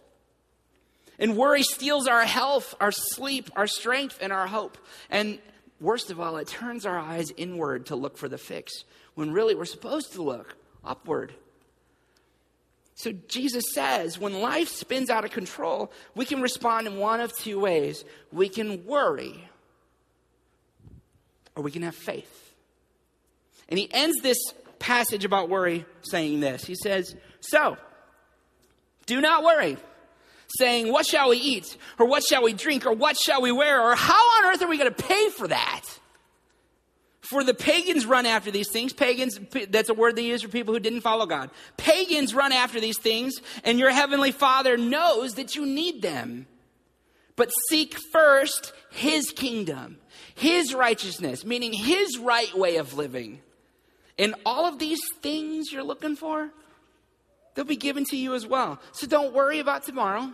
And 1.24 1.38
worry 1.38 1.64
steals 1.64 2.06
our 2.06 2.26
health, 2.26 2.76
our 2.82 2.92
sleep, 2.92 3.50
our 3.56 3.66
strength, 3.66 4.20
and 4.20 4.34
our 4.34 4.46
hope. 4.46 4.78
And 5.10 5.40
worst 5.80 6.12
of 6.12 6.20
all, 6.20 6.36
it 6.36 6.50
turns 6.50 6.86
our 6.86 7.00
eyes 7.00 7.32
inward 7.38 7.86
to 7.86 7.96
look 7.96 8.18
for 8.18 8.28
the 8.28 8.38
fix 8.38 8.84
when 9.16 9.32
really 9.32 9.56
we're 9.56 9.64
supposed 9.64 10.12
to 10.14 10.22
look 10.22 10.58
upward. 10.84 11.34
So 12.96 13.14
Jesus 13.30 13.64
says 13.74 14.20
when 14.20 14.42
life 14.42 14.68
spins 14.68 15.10
out 15.10 15.24
of 15.24 15.32
control, 15.32 15.94
we 16.14 16.26
can 16.26 16.42
respond 16.42 16.88
in 16.88 16.98
one 16.98 17.22
of 17.22 17.34
two 17.38 17.58
ways. 17.58 18.04
We 18.34 18.50
can 18.50 18.86
worry, 18.86 19.48
or 21.56 21.64
we 21.64 21.72
can 21.72 21.84
have 21.84 21.96
faith. 21.96 22.54
And 23.70 23.80
he 23.80 23.90
ends 23.94 24.22
this 24.22 24.40
passage 24.78 25.24
about 25.24 25.48
worry 25.48 25.86
saying 26.02 26.42
this 26.42 26.66
He 26.66 26.76
says, 26.76 27.16
So, 27.40 27.78
do 29.06 29.22
not 29.22 29.46
worry 29.46 29.78
saying, 30.58 30.92
What 30.92 31.06
shall 31.06 31.30
we 31.30 31.38
eat? 31.38 31.78
Or 32.00 32.06
what 32.06 32.24
shall 32.24 32.44
we 32.44 32.54
drink? 32.54 32.86
Or 32.86 32.94
what 32.94 33.18
shall 33.18 33.42
we 33.42 33.52
wear? 33.52 33.82
Or 33.82 33.96
how 33.96 34.14
on 34.14 34.46
earth 34.46 34.62
are 34.62 34.68
we 34.68 34.78
going 34.78 34.94
to 34.94 35.04
pay 35.04 35.30
for 35.30 35.48
that? 35.48 35.84
For 37.22 37.44
the 37.44 37.54
pagans 37.54 38.06
run 38.06 38.26
after 38.26 38.52
these 38.52 38.70
things. 38.70 38.92
Pagans, 38.92 39.40
that's 39.70 39.90
a 39.90 39.94
word 39.94 40.18
they 40.18 40.26
use 40.26 40.42
for 40.42 40.50
people 40.50 40.74
who 40.74 40.80
didn't 40.80 41.02
follow 41.02 41.26
God. 41.26 41.52
Pagans 41.78 42.36
run 42.36 42.52
after 42.52 42.82
these 42.82 43.00
things, 43.00 43.36
and 43.64 43.80
your 43.80 43.92
heavenly 43.92 44.32
Father 44.32 44.76
knows 44.78 45.36
that 45.36 45.56
you 45.56 45.66
need 45.66 46.02
them. 46.02 46.48
But 47.38 47.50
seek 47.70 47.96
first 48.12 48.74
His 48.92 49.32
kingdom, 49.32 49.98
His 50.36 50.74
righteousness, 50.74 51.46
meaning 51.46 51.72
His 51.72 52.18
right 52.20 52.54
way 52.58 52.76
of 52.76 52.94
living. 52.94 53.42
And 54.20 54.36
all 54.46 54.66
of 54.66 54.78
these 54.78 55.02
things 55.22 55.72
you're 55.72 55.82
looking 55.82 56.18
for, 56.18 56.52
they'll 57.56 57.66
be 57.66 57.78
given 57.78 58.04
to 58.10 58.18
you 58.18 58.36
as 58.36 58.46
well. 58.46 58.80
So 58.92 59.08
don't 59.08 59.34
worry 59.34 59.60
about 59.60 59.84
tomorrow. 59.84 60.34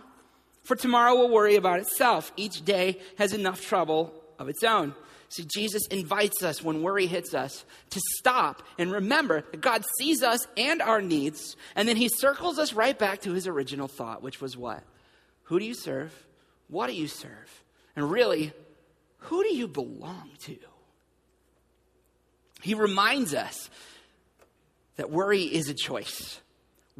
For 0.62 0.76
tomorrow 0.76 1.14
will 1.14 1.30
worry 1.30 1.56
about 1.56 1.80
itself. 1.80 2.32
Each 2.36 2.64
day 2.64 3.00
has 3.18 3.32
enough 3.32 3.60
trouble 3.60 4.14
of 4.38 4.48
its 4.48 4.62
own. 4.62 4.94
See, 5.28 5.44
Jesus 5.44 5.86
invites 5.86 6.42
us 6.42 6.62
when 6.62 6.82
worry 6.82 7.06
hits 7.06 7.34
us 7.34 7.64
to 7.90 8.00
stop 8.18 8.64
and 8.78 8.90
remember 8.90 9.42
that 9.52 9.60
God 9.60 9.84
sees 9.98 10.24
us 10.24 10.44
and 10.56 10.82
our 10.82 11.00
needs, 11.00 11.56
and 11.76 11.88
then 11.88 11.96
he 11.96 12.08
circles 12.08 12.58
us 12.58 12.72
right 12.72 12.98
back 12.98 13.20
to 13.20 13.32
his 13.32 13.46
original 13.46 13.86
thought, 13.86 14.22
which 14.22 14.40
was 14.40 14.56
what? 14.56 14.82
Who 15.44 15.60
do 15.60 15.64
you 15.64 15.74
serve? 15.74 16.12
What 16.66 16.88
do 16.88 16.94
you 16.94 17.06
serve? 17.06 17.62
And 17.94 18.10
really, 18.10 18.52
who 19.18 19.44
do 19.44 19.54
you 19.54 19.68
belong 19.68 20.30
to? 20.46 20.56
He 22.62 22.74
reminds 22.74 23.32
us 23.32 23.70
that 24.96 25.10
worry 25.10 25.42
is 25.42 25.68
a 25.68 25.74
choice. 25.74 26.40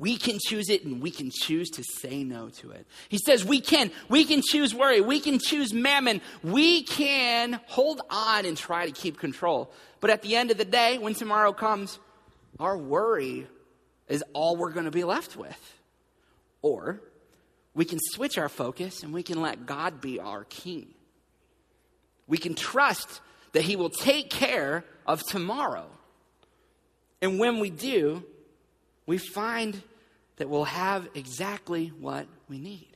We 0.01 0.17
can 0.17 0.39
choose 0.43 0.71
it 0.71 0.83
and 0.83 1.03
we 1.03 1.11
can 1.11 1.31
choose 1.31 1.69
to 1.73 1.85
say 1.85 2.25
no 2.25 2.49
to 2.49 2.71
it. 2.71 2.87
He 3.11 3.19
says 3.19 3.45
we 3.45 3.61
can. 3.61 3.91
We 4.09 4.25
can 4.25 4.41
choose 4.41 4.75
worry. 4.75 5.03
We 5.03 5.21
can 5.21 5.39
choose 5.39 5.75
mammon. 5.75 6.23
We 6.43 6.85
can 6.85 7.61
hold 7.67 8.01
on 8.09 8.47
and 8.47 8.57
try 8.57 8.87
to 8.87 8.93
keep 8.93 9.19
control. 9.19 9.71
But 10.01 10.09
at 10.09 10.23
the 10.23 10.37
end 10.37 10.51
of 10.51 10.57
the 10.57 10.65
day, 10.65 10.97
when 10.97 11.13
tomorrow 11.13 11.53
comes, 11.53 11.99
our 12.59 12.79
worry 12.79 13.47
is 14.09 14.25
all 14.33 14.57
we're 14.57 14.73
going 14.73 14.87
to 14.87 14.91
be 14.91 15.05
left 15.05 15.37
with. 15.37 15.77
Or 16.63 17.03
we 17.75 17.85
can 17.85 17.99
switch 18.13 18.39
our 18.39 18.49
focus 18.49 19.03
and 19.03 19.13
we 19.13 19.23
can 19.23 19.43
let 19.43 19.67
God 19.67 20.01
be 20.01 20.19
our 20.19 20.45
king. 20.45 20.95
We 22.27 22.39
can 22.39 22.55
trust 22.55 23.21
that 23.53 23.65
He 23.65 23.77
will 23.77 23.91
take 23.91 24.31
care 24.31 24.83
of 25.07 25.23
tomorrow. 25.25 25.91
And 27.21 27.39
when 27.39 27.61
we 27.61 27.69
do, 27.69 28.25
we 29.05 29.19
find 29.19 29.83
that 30.41 30.49
we'll 30.49 30.65
have 30.65 31.07
exactly 31.15 31.93
what 32.01 32.27
we 32.49 32.59
need. 32.59 32.89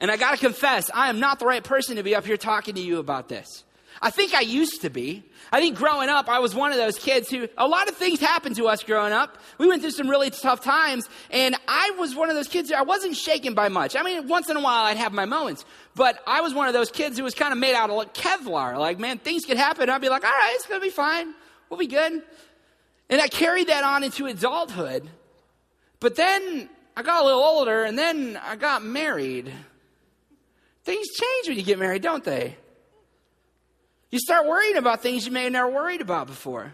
And 0.00 0.10
I 0.10 0.16
gotta 0.16 0.38
confess, 0.38 0.90
I 0.92 1.10
am 1.10 1.20
not 1.20 1.38
the 1.38 1.44
right 1.44 1.62
person 1.62 1.96
to 1.96 2.02
be 2.02 2.14
up 2.14 2.24
here 2.24 2.38
talking 2.38 2.74
to 2.76 2.80
you 2.80 2.98
about 2.98 3.28
this. 3.28 3.64
I 4.00 4.08
think 4.08 4.32
I 4.32 4.40
used 4.40 4.80
to 4.82 4.90
be. 4.90 5.22
I 5.52 5.60
think 5.60 5.76
growing 5.76 6.08
up, 6.08 6.30
I 6.30 6.38
was 6.38 6.54
one 6.54 6.72
of 6.72 6.78
those 6.78 6.98
kids 6.98 7.28
who, 7.28 7.46
a 7.58 7.68
lot 7.68 7.90
of 7.90 7.96
things 7.96 8.20
happened 8.20 8.56
to 8.56 8.68
us 8.68 8.82
growing 8.82 9.12
up. 9.12 9.36
We 9.58 9.68
went 9.68 9.82
through 9.82 9.90
some 9.90 10.08
really 10.08 10.30
tough 10.30 10.62
times, 10.62 11.06
and 11.30 11.54
I 11.68 11.90
was 11.98 12.14
one 12.14 12.30
of 12.30 12.36
those 12.36 12.48
kids 12.48 12.70
who 12.70 12.76
I 12.76 12.82
wasn't 12.82 13.14
shaken 13.16 13.52
by 13.52 13.68
much. 13.68 13.96
I 13.96 14.02
mean, 14.02 14.28
once 14.28 14.48
in 14.48 14.56
a 14.56 14.60
while 14.62 14.86
I'd 14.86 14.96
have 14.96 15.12
my 15.12 15.26
moments, 15.26 15.66
but 15.94 16.22
I 16.26 16.40
was 16.40 16.54
one 16.54 16.68
of 16.68 16.72
those 16.72 16.90
kids 16.90 17.18
who 17.18 17.24
was 17.24 17.34
kind 17.34 17.52
of 17.52 17.58
made 17.58 17.74
out 17.74 17.90
of 17.90 17.96
like 17.96 18.14
Kevlar. 18.14 18.78
Like, 18.78 18.98
man, 18.98 19.18
things 19.18 19.44
could 19.44 19.58
happen. 19.58 19.90
I'd 19.90 20.00
be 20.00 20.08
like, 20.08 20.24
all 20.24 20.30
right, 20.30 20.52
it's 20.54 20.66
gonna 20.66 20.80
be 20.80 20.88
fine. 20.88 21.34
We'll 21.68 21.78
be 21.78 21.86
good. 21.86 22.22
And 23.10 23.20
I 23.20 23.28
carried 23.28 23.66
that 23.66 23.84
on 23.84 24.04
into 24.04 24.26
adulthood. 24.26 25.10
But 26.00 26.16
then 26.16 26.68
I 26.96 27.02
got 27.02 27.22
a 27.22 27.24
little 27.24 27.42
older 27.42 27.84
and 27.84 27.98
then 27.98 28.38
I 28.42 28.56
got 28.56 28.82
married. 28.82 29.52
Things 30.82 31.06
change 31.08 31.48
when 31.48 31.56
you 31.58 31.62
get 31.62 31.78
married, 31.78 32.02
don't 32.02 32.24
they? 32.24 32.56
You 34.10 34.18
start 34.18 34.46
worrying 34.46 34.76
about 34.76 35.02
things 35.02 35.24
you 35.24 35.32
may 35.32 35.44
have 35.44 35.52
never 35.52 35.68
worried 35.68 36.00
about 36.00 36.26
before. 36.26 36.72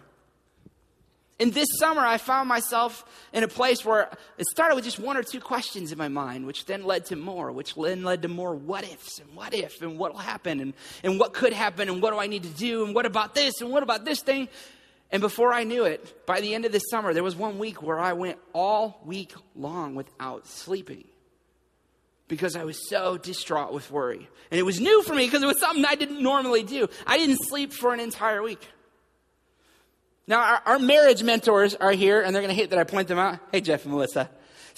And 1.39 1.53
this 1.53 1.69
summer, 1.79 2.01
I 2.01 2.17
found 2.17 2.49
myself 2.49 3.05
in 3.35 3.45
a 3.45 3.49
place 3.49 3.85
where 3.85 4.11
it 4.39 4.47
started 4.47 4.75
with 4.75 4.85
just 4.85 4.99
one 4.99 5.19
or 5.19 5.23
two 5.23 5.41
questions 5.41 5.93
in 5.93 5.99
my 5.99 6.09
mind, 6.09 6.47
which 6.47 6.65
then 6.65 6.85
led 6.85 7.05
to 7.07 7.17
more, 7.17 7.53
which 7.53 7.75
then 7.75 8.05
led 8.05 8.23
to 8.23 8.29
more 8.29 8.55
what 8.55 8.85
ifs 8.85 9.19
and 9.19 9.37
what 9.37 9.53
if 9.53 9.83
and 9.83 9.99
what 9.99 10.13
will 10.13 10.21
happen 10.21 10.61
and, 10.61 10.73
and 11.05 11.21
what 11.21 11.35
could 11.35 11.53
happen 11.53 11.91
and 11.91 12.01
what 12.01 12.13
do 12.13 12.19
I 12.19 12.27
need 12.27 12.45
to 12.45 12.49
do 12.49 12.87
and 12.87 12.95
what 12.95 13.05
about 13.05 13.35
this 13.35 13.61
and 13.61 13.71
what 13.71 13.83
about 13.83 14.07
this 14.07 14.23
thing. 14.23 14.49
And 15.13 15.21
before 15.21 15.53
I 15.53 15.65
knew 15.65 15.85
it, 15.85 16.27
by 16.27 16.41
the 16.41 16.55
end 16.55 16.65
of 16.65 16.73
the 16.73 16.81
summer, 16.81 17.15
there 17.15 17.23
was 17.23 17.37
one 17.37 17.59
week 17.59 17.83
where 17.83 17.99
I 17.99 18.13
went 18.15 18.39
all 18.53 19.01
week 19.05 19.33
long 19.55 19.95
without 19.95 20.47
sleeping 20.47 21.05
because 22.29 22.57
I 22.57 22.65
was 22.65 22.89
so 22.89 23.17
distraught 23.17 23.73
with 23.73 23.91
worry. 23.91 24.29
And 24.51 24.59
it 24.59 24.65
was 24.65 24.81
new 24.81 25.03
for 25.03 25.15
me 25.15 25.27
because 25.27 25.43
it 25.43 25.47
was 25.47 25.61
something 25.61 25.85
I 25.85 25.95
didn't 25.95 26.23
normally 26.23 26.65
do. 26.65 26.89
I 27.07 27.19
didn't 27.19 27.39
sleep 27.45 27.73
for 27.73 27.95
an 27.95 28.01
entire 28.01 28.43
week. 28.43 28.67
Now, 30.27 30.41
our, 30.41 30.63
our 30.67 30.79
marriage 30.81 31.23
mentors 31.23 31.77
are 31.77 31.93
here, 31.93 32.21
and 32.21 32.35
they're 32.35 32.43
going 32.43 32.55
to 32.55 32.61
hate 32.61 32.71
that 32.71 32.79
I 32.81 32.85
point 32.85 33.07
them 33.07 33.19
out. 33.19 33.39
Hey, 33.53 33.61
Jeff 33.61 33.85
and 33.85 33.95
Melissa. 33.95 34.29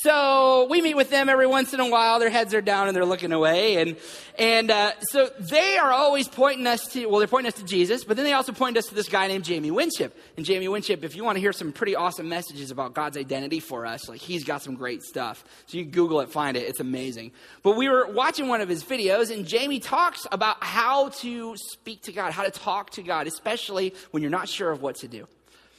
So 0.01 0.69
we 0.71 0.81
meet 0.81 0.95
with 0.95 1.11
them 1.11 1.29
every 1.29 1.49
once 1.49 1.75
in 1.75 1.81
a 1.81 1.91
while. 1.91 2.21
Their 2.21 2.31
heads 2.31 2.55
are 2.55 2.61
down 2.61 2.87
and 2.87 2.97
they're 2.97 3.05
looking 3.05 3.33
away, 3.33 3.83
and 3.83 3.97
and 4.39 4.71
uh, 4.71 4.93
so 5.01 5.29
they 5.41 5.77
are 5.77 5.91
always 5.91 6.29
pointing 6.29 6.69
us 6.69 6.87
to 6.93 7.07
well, 7.07 7.19
they're 7.19 7.27
pointing 7.27 7.53
us 7.53 7.59
to 7.59 7.65
Jesus, 7.65 8.05
but 8.05 8.17
then 8.17 8.25
they 8.25 8.33
also 8.33 8.53
point 8.53 8.77
us 8.77 8.87
to 8.87 8.95
this 8.95 9.09
guy 9.09 9.27
named 9.27 9.43
Jamie 9.45 9.73
Winship. 9.73 10.17
And 10.37 10.47
Jamie 10.47 10.69
Winship, 10.69 11.03
if 11.03 11.17
you 11.17 11.25
want 11.25 11.35
to 11.35 11.41
hear 11.41 11.53
some 11.53 11.73
pretty 11.73 11.97
awesome 11.97 12.29
messages 12.29 12.71
about 12.71 12.95
God's 12.95 13.17
identity 13.17 13.59
for 13.59 13.87
us, 13.87 14.09
like 14.09 14.21
he's 14.21 14.45
got 14.45 14.63
some 14.63 14.77
great 14.77 15.03
stuff. 15.03 15.45
So 15.67 15.79
you 15.79 15.85
Google 15.85 16.21
it, 16.21 16.31
find 16.31 16.57
it. 16.57 16.69
It's 16.69 16.79
amazing. 16.79 17.33
But 17.65 17.77
we 17.77 17.89
were 17.89 18.07
watching 18.07 18.47
one 18.47 18.61
of 18.61 18.69
his 18.69 18.85
videos, 18.85 19.35
and 19.35 19.49
Jamie 19.49 19.81
talks 19.81 20.29
about 20.31 20.63
how 20.63 21.09
to 21.09 21.57
speak 21.57 22.03
to 22.03 22.13
God, 22.13 22.31
how 22.31 22.45
to 22.45 22.53
talk 22.53 22.91
to 22.91 23.03
God, 23.03 23.27
especially 23.27 23.95
when 24.13 24.23
you're 24.23 24.31
not 24.31 24.49
sure 24.49 24.71
of 24.71 24.81
what 24.81 24.95
to 24.97 25.09
do. 25.09 25.27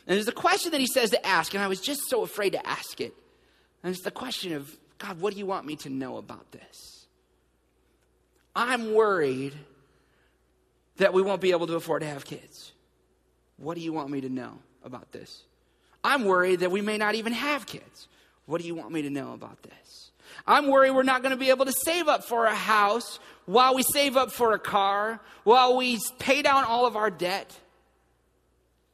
And 0.07 0.17
there's 0.17 0.27
a 0.27 0.33
question 0.33 0.71
that 0.71 0.81
he 0.81 0.87
says 0.87 1.11
to 1.11 1.25
ask, 1.25 1.53
and 1.53 1.63
I 1.63 1.67
was 1.67 1.79
just 1.79 2.01
so 2.09 2.23
afraid 2.23 2.49
to 2.49 2.67
ask 2.67 2.99
it. 2.99 3.13
And 3.83 3.93
it's 3.93 4.03
the 4.03 4.11
question 4.11 4.53
of, 4.53 4.75
God, 4.97 5.21
what 5.21 5.33
do 5.33 5.39
you 5.39 5.45
want 5.45 5.65
me 5.65 5.75
to 5.77 5.89
know 5.89 6.17
about 6.17 6.51
this? 6.51 7.05
I'm 8.55 8.93
worried 8.93 9.53
that 10.97 11.13
we 11.13 11.21
won't 11.21 11.41
be 11.41 11.51
able 11.51 11.67
to 11.67 11.75
afford 11.75 12.01
to 12.01 12.07
have 12.07 12.25
kids. 12.25 12.73
What 13.57 13.75
do 13.75 13.81
you 13.81 13.93
want 13.93 14.09
me 14.09 14.21
to 14.21 14.29
know 14.29 14.59
about 14.83 15.11
this? 15.11 15.43
I'm 16.03 16.25
worried 16.25 16.61
that 16.61 16.71
we 16.71 16.81
may 16.81 16.97
not 16.97 17.15
even 17.15 17.33
have 17.33 17.65
kids. 17.65 18.07
What 18.45 18.61
do 18.61 18.67
you 18.67 18.75
want 18.75 18.91
me 18.91 19.01
to 19.03 19.09
know 19.09 19.33
about 19.33 19.61
this? 19.63 20.11
I'm 20.45 20.67
worried 20.67 20.91
we're 20.91 21.03
not 21.03 21.21
going 21.21 21.31
to 21.31 21.37
be 21.37 21.49
able 21.49 21.65
to 21.65 21.71
save 21.71 22.07
up 22.07 22.23
for 22.23 22.45
a 22.45 22.55
house 22.55 23.19
while 23.45 23.75
we 23.75 23.83
save 23.83 24.15
up 24.17 24.31
for 24.31 24.53
a 24.53 24.59
car, 24.59 25.19
while 25.43 25.75
we 25.75 25.99
pay 26.19 26.41
down 26.41 26.63
all 26.63 26.85
of 26.85 26.95
our 26.95 27.09
debt. 27.09 27.57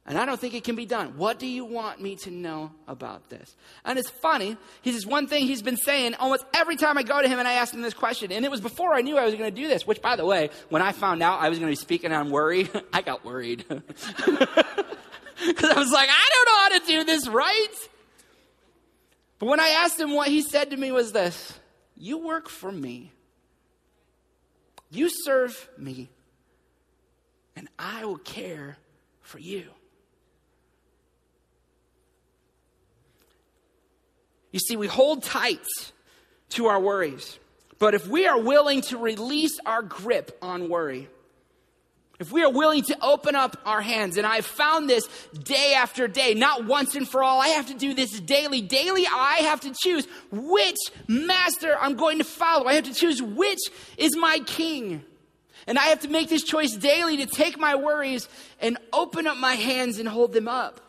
And 0.08 0.16
I 0.16 0.24
don't 0.24 0.38
think 0.38 0.54
it 0.54 0.62
can 0.62 0.76
be 0.76 0.86
done. 0.86 1.16
What 1.16 1.40
do 1.40 1.46
you 1.48 1.64
want 1.64 2.00
me 2.00 2.14
to 2.16 2.30
know 2.30 2.70
about 2.86 3.28
this? 3.28 3.56
And 3.84 3.98
it's 3.98 4.08
funny. 4.08 4.56
He 4.82 4.92
says 4.92 5.04
one 5.04 5.26
thing 5.26 5.46
he's 5.46 5.62
been 5.62 5.76
saying 5.76 6.14
almost 6.14 6.44
every 6.54 6.76
time 6.76 6.96
I 6.96 7.02
go 7.02 7.20
to 7.20 7.28
him 7.28 7.40
and 7.40 7.48
I 7.48 7.54
ask 7.54 7.74
him 7.74 7.82
this 7.82 7.92
question. 7.92 8.30
And 8.30 8.44
it 8.44 8.50
was 8.50 8.60
before 8.60 8.94
I 8.94 9.00
knew 9.00 9.18
I 9.18 9.24
was 9.24 9.34
going 9.34 9.52
to 9.52 9.60
do 9.62 9.66
this, 9.66 9.84
which, 9.84 10.00
by 10.00 10.14
the 10.14 10.24
way, 10.24 10.50
when 10.68 10.80
I 10.80 10.92
found 10.92 11.24
out 11.24 11.40
I 11.40 11.48
was 11.48 11.58
going 11.58 11.68
to 11.68 11.72
be 11.72 11.80
speaking 11.80 12.12
on 12.12 12.30
worry, 12.30 12.68
I 12.92 13.02
got 13.02 13.24
worried. 13.24 13.64
Because 15.44 15.70
I 15.70 15.78
was 15.78 15.90
like, 15.92 16.08
I 16.10 16.28
don't 16.32 16.46
know 16.46 16.58
how 16.58 16.80
to 16.80 16.86
do 16.86 17.04
this 17.04 17.28
right. 17.28 17.74
But 19.38 19.46
when 19.46 19.60
I 19.60 19.68
asked 19.68 20.00
him, 20.00 20.14
what 20.14 20.28
he 20.28 20.40
said 20.40 20.70
to 20.70 20.76
me 20.76 20.92
was 20.92 21.12
this 21.12 21.52
You 21.96 22.18
work 22.18 22.48
for 22.48 22.72
me, 22.72 23.12
you 24.90 25.08
serve 25.10 25.68
me, 25.76 26.08
and 27.54 27.68
I 27.78 28.04
will 28.04 28.18
care 28.18 28.78
for 29.20 29.38
you. 29.38 29.64
You 34.56 34.60
see, 34.60 34.76
we 34.78 34.86
hold 34.86 35.22
tight 35.22 35.66
to 36.48 36.68
our 36.68 36.80
worries. 36.80 37.38
But 37.78 37.92
if 37.92 38.08
we 38.08 38.26
are 38.26 38.40
willing 38.40 38.80
to 38.88 38.96
release 38.96 39.60
our 39.66 39.82
grip 39.82 40.34
on 40.40 40.70
worry, 40.70 41.10
if 42.18 42.32
we 42.32 42.42
are 42.42 42.50
willing 42.50 42.82
to 42.84 42.96
open 43.04 43.36
up 43.36 43.58
our 43.66 43.82
hands, 43.82 44.16
and 44.16 44.26
I've 44.26 44.46
found 44.46 44.88
this 44.88 45.06
day 45.44 45.74
after 45.76 46.08
day, 46.08 46.32
not 46.32 46.64
once 46.64 46.94
and 46.94 47.06
for 47.06 47.22
all, 47.22 47.38
I 47.38 47.48
have 47.48 47.66
to 47.66 47.74
do 47.74 47.92
this 47.92 48.18
daily. 48.18 48.62
Daily, 48.62 49.06
I 49.06 49.40
have 49.42 49.60
to 49.60 49.74
choose 49.78 50.08
which 50.32 50.78
master 51.06 51.76
I'm 51.78 51.96
going 51.96 52.16
to 52.16 52.24
follow. 52.24 52.64
I 52.64 52.76
have 52.76 52.84
to 52.84 52.94
choose 52.94 53.20
which 53.20 53.60
is 53.98 54.16
my 54.16 54.38
king. 54.46 55.04
And 55.66 55.78
I 55.78 55.88
have 55.88 56.00
to 56.00 56.08
make 56.08 56.30
this 56.30 56.42
choice 56.42 56.74
daily 56.74 57.18
to 57.18 57.26
take 57.26 57.58
my 57.58 57.74
worries 57.74 58.26
and 58.58 58.78
open 58.90 59.26
up 59.26 59.36
my 59.36 59.52
hands 59.52 59.98
and 59.98 60.08
hold 60.08 60.32
them 60.32 60.48
up. 60.48 60.80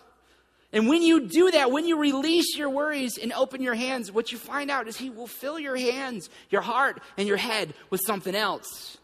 And 0.77 0.87
when 0.87 1.01
you 1.01 1.21
do 1.21 1.49
that, 1.49 1.71
when 1.71 1.87
you 1.87 1.97
release 1.97 2.55
your 2.55 2.69
worries 2.69 3.17
and 3.17 3.33
open 3.33 3.63
your 3.63 3.73
hands, 3.73 4.11
what 4.11 4.31
you 4.31 4.37
find 4.37 4.69
out 4.69 4.87
is 4.87 4.95
He 4.95 5.09
will 5.09 5.25
fill 5.25 5.57
your 5.57 5.75
hands, 5.75 6.29
your 6.51 6.61
heart, 6.61 7.01
and 7.17 7.27
your 7.27 7.35
head 7.35 7.73
with 7.89 7.99
something 8.05 8.35
else. 8.35 8.99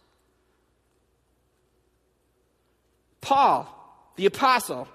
Paul, 3.21 3.67
the 4.17 4.27
apostle, 4.27 4.87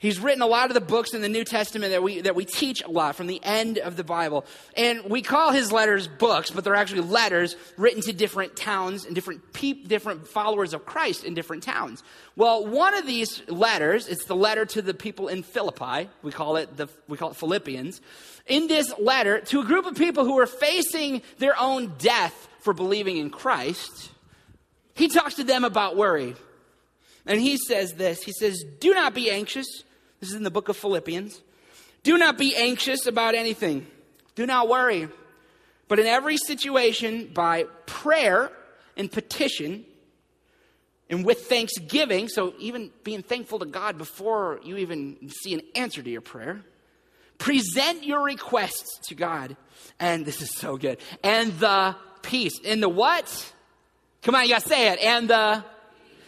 He's 0.00 0.18
written 0.18 0.40
a 0.40 0.46
lot 0.46 0.70
of 0.70 0.74
the 0.74 0.80
books 0.80 1.12
in 1.12 1.20
the 1.20 1.28
New 1.28 1.44
Testament 1.44 1.92
that 1.92 2.02
we, 2.02 2.22
that 2.22 2.34
we 2.34 2.46
teach 2.46 2.82
a 2.82 2.90
lot 2.90 3.16
from 3.16 3.26
the 3.26 3.38
end 3.44 3.76
of 3.76 3.96
the 3.96 4.02
Bible. 4.02 4.46
And 4.74 5.04
we 5.04 5.20
call 5.20 5.52
his 5.52 5.72
letters 5.72 6.08
books, 6.08 6.50
but 6.50 6.64
they're 6.64 6.74
actually 6.74 7.02
letters 7.02 7.54
written 7.76 8.00
to 8.04 8.14
different 8.14 8.56
towns 8.56 9.04
and 9.04 9.14
different 9.14 9.52
peop, 9.52 9.88
different 9.88 10.26
followers 10.26 10.72
of 10.72 10.86
Christ 10.86 11.22
in 11.22 11.34
different 11.34 11.62
towns. 11.62 12.02
Well, 12.34 12.66
one 12.66 12.94
of 12.94 13.06
these 13.06 13.42
letters, 13.46 14.08
it's 14.08 14.24
the 14.24 14.34
letter 14.34 14.64
to 14.64 14.80
the 14.80 14.94
people 14.94 15.28
in 15.28 15.42
Philippi. 15.42 16.08
We 16.22 16.32
call 16.32 16.56
it 16.56 16.78
the, 16.78 16.88
we 17.06 17.18
call 17.18 17.32
it 17.32 17.36
Philippians. 17.36 18.00
In 18.46 18.68
this 18.68 18.98
letter, 18.98 19.40
to 19.42 19.60
a 19.60 19.64
group 19.66 19.84
of 19.84 19.96
people 19.96 20.24
who 20.24 20.38
are 20.38 20.46
facing 20.46 21.20
their 21.36 21.60
own 21.60 21.92
death 21.98 22.48
for 22.60 22.72
believing 22.72 23.18
in 23.18 23.28
Christ, 23.28 24.10
he 24.94 25.08
talks 25.08 25.34
to 25.34 25.44
them 25.44 25.62
about 25.62 25.98
worry. 25.98 26.36
And 27.26 27.38
he 27.38 27.58
says 27.58 27.92
this, 27.92 28.22
he 28.22 28.32
says, 28.32 28.64
do 28.80 28.94
not 28.94 29.12
be 29.12 29.30
anxious 29.30 29.84
this 30.20 30.30
is 30.30 30.34
in 30.34 30.42
the 30.42 30.50
book 30.50 30.68
of 30.68 30.76
Philippians. 30.76 31.40
Do 32.02 32.16
not 32.16 32.38
be 32.38 32.54
anxious 32.54 33.06
about 33.06 33.34
anything. 33.34 33.86
Do 34.34 34.46
not 34.46 34.68
worry. 34.68 35.08
But 35.88 35.98
in 35.98 36.06
every 36.06 36.36
situation, 36.36 37.30
by 37.34 37.64
prayer 37.86 38.52
and 38.96 39.10
petition, 39.10 39.84
and 41.08 41.24
with 41.24 41.46
thanksgiving, 41.46 42.28
so 42.28 42.54
even 42.58 42.90
being 43.02 43.22
thankful 43.22 43.58
to 43.58 43.66
God 43.66 43.98
before 43.98 44.60
you 44.62 44.76
even 44.76 45.28
see 45.28 45.54
an 45.54 45.62
answer 45.74 46.02
to 46.02 46.08
your 46.08 46.20
prayer, 46.20 46.62
present 47.38 48.04
your 48.04 48.22
requests 48.22 49.08
to 49.08 49.14
God. 49.16 49.56
And 49.98 50.24
this 50.24 50.40
is 50.40 50.54
so 50.54 50.76
good. 50.76 50.98
And 51.24 51.52
the 51.58 51.96
peace. 52.22 52.60
And 52.64 52.82
the 52.82 52.88
what? 52.88 53.52
Come 54.22 54.36
on, 54.36 54.42
you 54.44 54.50
gotta 54.50 54.68
say 54.68 54.92
it. 54.92 55.00
And 55.00 55.28
the 55.28 55.64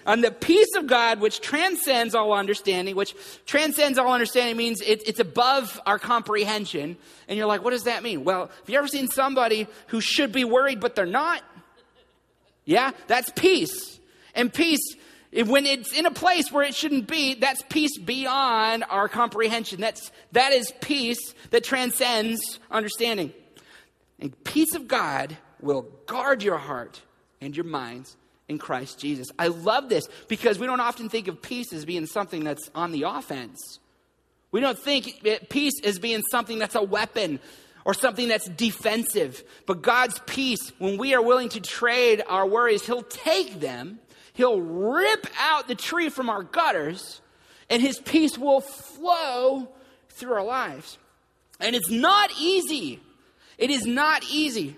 and 0.07 0.24
the 0.24 0.30
peace 0.30 0.74
of 0.76 0.86
God, 0.86 1.20
which 1.20 1.40
transcends 1.40 2.14
all 2.14 2.32
understanding, 2.32 2.96
which 2.96 3.14
transcends 3.46 3.98
all 3.98 4.12
understanding 4.12 4.57
means 4.57 4.80
it, 4.80 5.07
it's 5.07 5.20
above 5.20 5.80
our 5.86 5.98
comprehension. 5.98 6.96
And 7.28 7.38
you're 7.38 7.46
like, 7.46 7.62
what 7.62 7.70
does 7.70 7.84
that 7.84 8.03
mean? 8.03 8.24
Well, 8.24 8.46
have 8.46 8.68
you 8.68 8.78
ever 8.78 8.88
seen 8.88 9.09
somebody 9.09 9.68
who 9.88 10.00
should 10.00 10.32
be 10.32 10.44
worried, 10.44 10.80
but 10.80 10.96
they're 10.96 11.07
not? 11.07 11.42
Yeah, 12.64 12.92
that's 13.07 13.30
peace. 13.30 14.00
And 14.34 14.53
peace, 14.53 14.96
when 15.32 15.66
it's 15.66 15.96
in 15.96 16.07
a 16.07 16.11
place 16.11 16.50
where 16.50 16.64
it 16.64 16.74
shouldn't 16.74 17.07
be, 17.07 17.34
that's 17.34 17.62
peace 17.68 17.96
beyond 17.98 18.84
our 18.88 19.09
comprehension. 19.09 19.80
That's, 19.80 20.11
that 20.32 20.53
is 20.53 20.72
peace 20.80 21.34
that 21.50 21.64
transcends 21.64 22.59
understanding. 22.70 23.32
And 24.18 24.44
peace 24.44 24.74
of 24.74 24.88
God 24.88 25.36
will 25.61 25.82
guard 26.07 26.42
your 26.42 26.59
heart 26.59 27.00
and 27.40 27.57
your 27.57 27.64
minds 27.64 28.16
in 28.49 28.59
Christ 28.59 28.99
Jesus. 28.99 29.30
I 29.38 29.49
love 29.49 29.88
this 29.88 30.05
because 30.28 30.59
we 30.59 30.66
don't 30.66 30.80
often 30.80 31.09
think 31.09 31.28
of 31.28 31.43
peace 31.43 31.72
as 31.72 31.84
being 31.84 32.07
something 32.07 32.45
that's 32.45 32.70
on 32.74 32.93
the 32.93 33.05
offense. 33.05 33.78
We 34.51 34.61
don't 34.61 34.78
think 34.78 35.26
peace 35.49 35.80
as 35.82 35.99
being 35.99 36.22
something 36.30 36.59
that's 36.59 36.74
a 36.74 36.82
weapon 36.82 37.40
or 37.84 37.95
something 37.95 38.28
that's 38.28 38.49
defensive. 38.49 39.43
But 39.66 39.82
God's 39.82 40.20
peace, 40.26 40.72
when 40.78 40.99
we 40.99 41.14
are 41.14 41.22
willing 41.22 41.49
to 41.51 41.61
trade 41.61 42.22
our 42.28 42.47
worries, 42.47 42.86
He'll 42.86 43.03
take 43.03 43.61
them, 43.61 43.99
He'll 44.34 44.61
rip 44.61 45.26
out 45.38 45.68
the 45.68 45.74
tree 45.74 46.11
from 46.11 46.28
our 46.28 46.43
gutters, 46.43 47.20
and 47.70 47.82
His 47.82 47.99
peace 47.99 48.38
will 48.38 48.61
flow 48.61 49.68
through 50.11 50.34
our 50.34 50.45
lives. 50.45 50.99
And 51.59 51.74
it's 51.74 51.90
not 51.90 52.30
easy. 52.38 53.01
It 53.57 53.70
is 53.70 53.86
not 53.86 54.24
easy. 54.30 54.76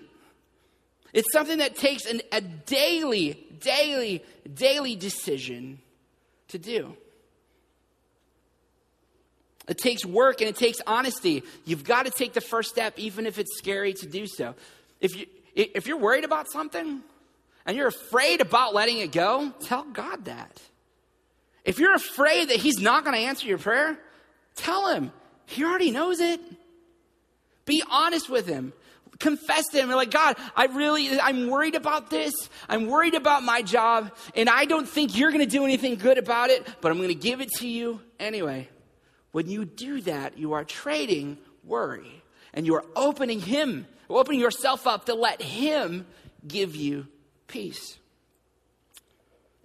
It's 1.13 1.31
something 1.31 1.59
that 1.59 1.75
takes 1.75 2.05
an, 2.05 2.21
a 2.31 2.41
daily 2.41 3.44
daily, 3.59 4.23
daily 4.53 4.95
decision 4.95 5.79
to 6.49 6.57
do. 6.57 6.95
It 9.67 9.77
takes 9.77 10.05
work 10.05 10.41
and 10.41 10.49
it 10.49 10.55
takes 10.55 10.79
honesty. 10.85 11.43
You've 11.65 11.83
got 11.83 12.05
to 12.05 12.11
take 12.11 12.33
the 12.33 12.41
first 12.41 12.69
step, 12.69 12.97
even 12.97 13.25
if 13.25 13.39
it's 13.39 13.57
scary 13.57 13.93
to 13.93 14.05
do 14.05 14.27
so. 14.27 14.55
If, 15.01 15.15
you, 15.15 15.25
if 15.55 15.87
you're 15.87 15.97
worried 15.97 16.23
about 16.23 16.49
something 16.51 17.01
and 17.65 17.77
you're 17.77 17.87
afraid 17.87 18.41
about 18.41 18.73
letting 18.73 18.99
it 18.99 19.11
go, 19.11 19.51
tell 19.61 19.83
God 19.83 20.25
that. 20.25 20.61
If 21.63 21.79
you're 21.79 21.95
afraid 21.95 22.49
that 22.49 22.57
He's 22.57 22.79
not 22.79 23.03
going 23.03 23.15
to 23.15 23.23
answer 23.23 23.47
your 23.47 23.57
prayer, 23.57 23.97
tell 24.55 24.93
Him. 24.93 25.11
He 25.47 25.63
already 25.63 25.91
knows 25.91 26.19
it. 26.19 26.39
Be 27.65 27.81
honest 27.89 28.29
with 28.29 28.45
Him. 28.45 28.71
Confess 29.19 29.67
to 29.67 29.77
Him. 29.77 29.87
You're 29.87 29.97
like, 29.97 30.11
God, 30.11 30.37
I 30.55 30.65
really, 30.65 31.19
I'm 31.19 31.49
worried 31.49 31.75
about 31.75 32.09
this. 32.09 32.33
I'm 32.67 32.87
worried 32.87 33.15
about 33.15 33.43
my 33.43 33.61
job, 33.61 34.11
and 34.35 34.49
I 34.49 34.65
don't 34.65 34.87
think 34.87 35.17
you're 35.17 35.31
going 35.31 35.43
to 35.43 35.49
do 35.49 35.63
anything 35.63 35.95
good 35.95 36.17
about 36.17 36.49
it, 36.49 36.67
but 36.81 36.91
I'm 36.91 36.97
going 36.97 37.09
to 37.09 37.15
give 37.15 37.41
it 37.41 37.51
to 37.53 37.67
you 37.67 38.01
anyway. 38.19 38.69
When 39.31 39.49
you 39.49 39.65
do 39.65 40.01
that, 40.01 40.37
you 40.37 40.53
are 40.53 40.63
trading 40.63 41.37
worry 41.63 42.23
and 42.53 42.65
you 42.65 42.75
are 42.75 42.85
opening 42.95 43.41
Him, 43.41 43.85
opening 44.09 44.39
yourself 44.39 44.87
up 44.87 45.07
to 45.07 45.13
let 45.13 45.41
Him 45.41 46.05
give 46.47 46.75
you 46.75 47.07
peace. 47.47 47.97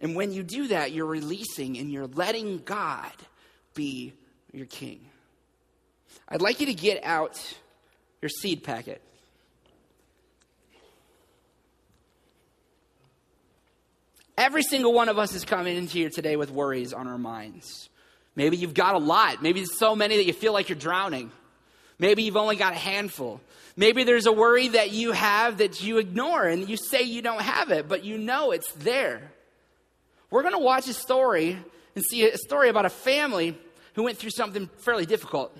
And 0.00 0.16
when 0.16 0.32
you 0.32 0.42
do 0.42 0.68
that, 0.68 0.92
you're 0.92 1.06
releasing 1.06 1.78
and 1.78 1.90
you're 1.90 2.08
letting 2.08 2.58
God 2.58 3.12
be 3.74 4.14
your 4.52 4.66
king. 4.66 5.00
I'd 6.28 6.42
like 6.42 6.58
you 6.60 6.66
to 6.66 6.74
get 6.74 7.04
out 7.04 7.40
your 8.22 8.28
seed 8.28 8.64
packet. 8.64 9.02
Every 14.40 14.62
single 14.62 14.94
one 14.94 15.10
of 15.10 15.18
us 15.18 15.34
is 15.34 15.44
coming 15.44 15.76
into 15.76 15.92
here 15.98 16.08
today 16.08 16.34
with 16.34 16.50
worries 16.50 16.94
on 16.94 17.06
our 17.06 17.18
minds. 17.18 17.90
Maybe 18.34 18.56
you've 18.56 18.72
got 18.72 18.94
a 18.94 18.98
lot. 18.98 19.42
Maybe 19.42 19.60
it's 19.60 19.78
so 19.78 19.94
many 19.94 20.16
that 20.16 20.24
you 20.24 20.32
feel 20.32 20.54
like 20.54 20.70
you're 20.70 20.78
drowning. 20.78 21.30
Maybe 21.98 22.22
you've 22.22 22.38
only 22.38 22.56
got 22.56 22.72
a 22.72 22.76
handful. 22.76 23.42
Maybe 23.76 24.02
there's 24.02 24.24
a 24.24 24.32
worry 24.32 24.68
that 24.68 24.92
you 24.92 25.12
have 25.12 25.58
that 25.58 25.82
you 25.82 25.98
ignore 25.98 26.46
and 26.46 26.66
you 26.70 26.78
say 26.78 27.02
you 27.02 27.20
don't 27.20 27.42
have 27.42 27.70
it, 27.70 27.86
but 27.86 28.02
you 28.02 28.16
know 28.16 28.52
it's 28.52 28.72
there. 28.72 29.30
We're 30.30 30.40
going 30.40 30.54
to 30.54 30.58
watch 30.58 30.88
a 30.88 30.94
story 30.94 31.58
and 31.94 32.02
see 32.02 32.26
a 32.26 32.38
story 32.38 32.70
about 32.70 32.86
a 32.86 32.90
family 32.90 33.58
who 33.92 34.04
went 34.04 34.16
through 34.16 34.30
something 34.30 34.70
fairly 34.78 35.04
difficult. 35.04 35.54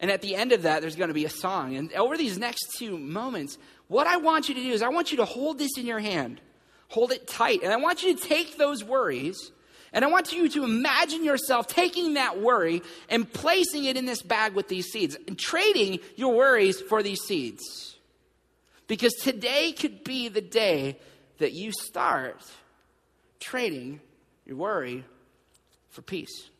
And 0.00 0.10
at 0.10 0.22
the 0.22 0.34
end 0.34 0.52
of 0.52 0.62
that, 0.62 0.80
there's 0.80 0.96
going 0.96 1.08
to 1.08 1.14
be 1.14 1.26
a 1.26 1.30
song. 1.30 1.76
And 1.76 1.92
over 1.92 2.16
these 2.16 2.38
next 2.38 2.78
two 2.78 2.96
moments, 2.96 3.58
what 3.86 4.06
I 4.06 4.16
want 4.16 4.48
you 4.48 4.54
to 4.54 4.62
do 4.62 4.70
is 4.70 4.80
I 4.80 4.88
want 4.88 5.10
you 5.10 5.18
to 5.18 5.26
hold 5.26 5.58
this 5.58 5.76
in 5.76 5.84
your 5.84 5.98
hand, 5.98 6.40
hold 6.88 7.12
it 7.12 7.26
tight. 7.26 7.62
And 7.62 7.72
I 7.72 7.76
want 7.76 8.02
you 8.02 8.16
to 8.16 8.22
take 8.22 8.56
those 8.56 8.82
worries 8.82 9.52
and 9.92 10.04
I 10.04 10.08
want 10.08 10.32
you 10.32 10.48
to 10.50 10.64
imagine 10.64 11.24
yourself 11.24 11.66
taking 11.66 12.14
that 12.14 12.40
worry 12.40 12.82
and 13.08 13.30
placing 13.30 13.84
it 13.84 13.96
in 13.96 14.04
this 14.04 14.22
bag 14.22 14.54
with 14.54 14.68
these 14.68 14.86
seeds 14.86 15.16
and 15.26 15.38
trading 15.38 16.00
your 16.16 16.34
worries 16.34 16.80
for 16.80 17.02
these 17.02 17.20
seeds. 17.22 17.96
Because 18.86 19.14
today 19.14 19.72
could 19.72 20.04
be 20.04 20.28
the 20.28 20.40
day 20.40 20.98
that 21.38 21.52
you 21.52 21.72
start 21.72 22.42
trading 23.40 24.00
your 24.46 24.56
worry 24.56 25.04
for 25.88 26.02
peace. 26.02 26.50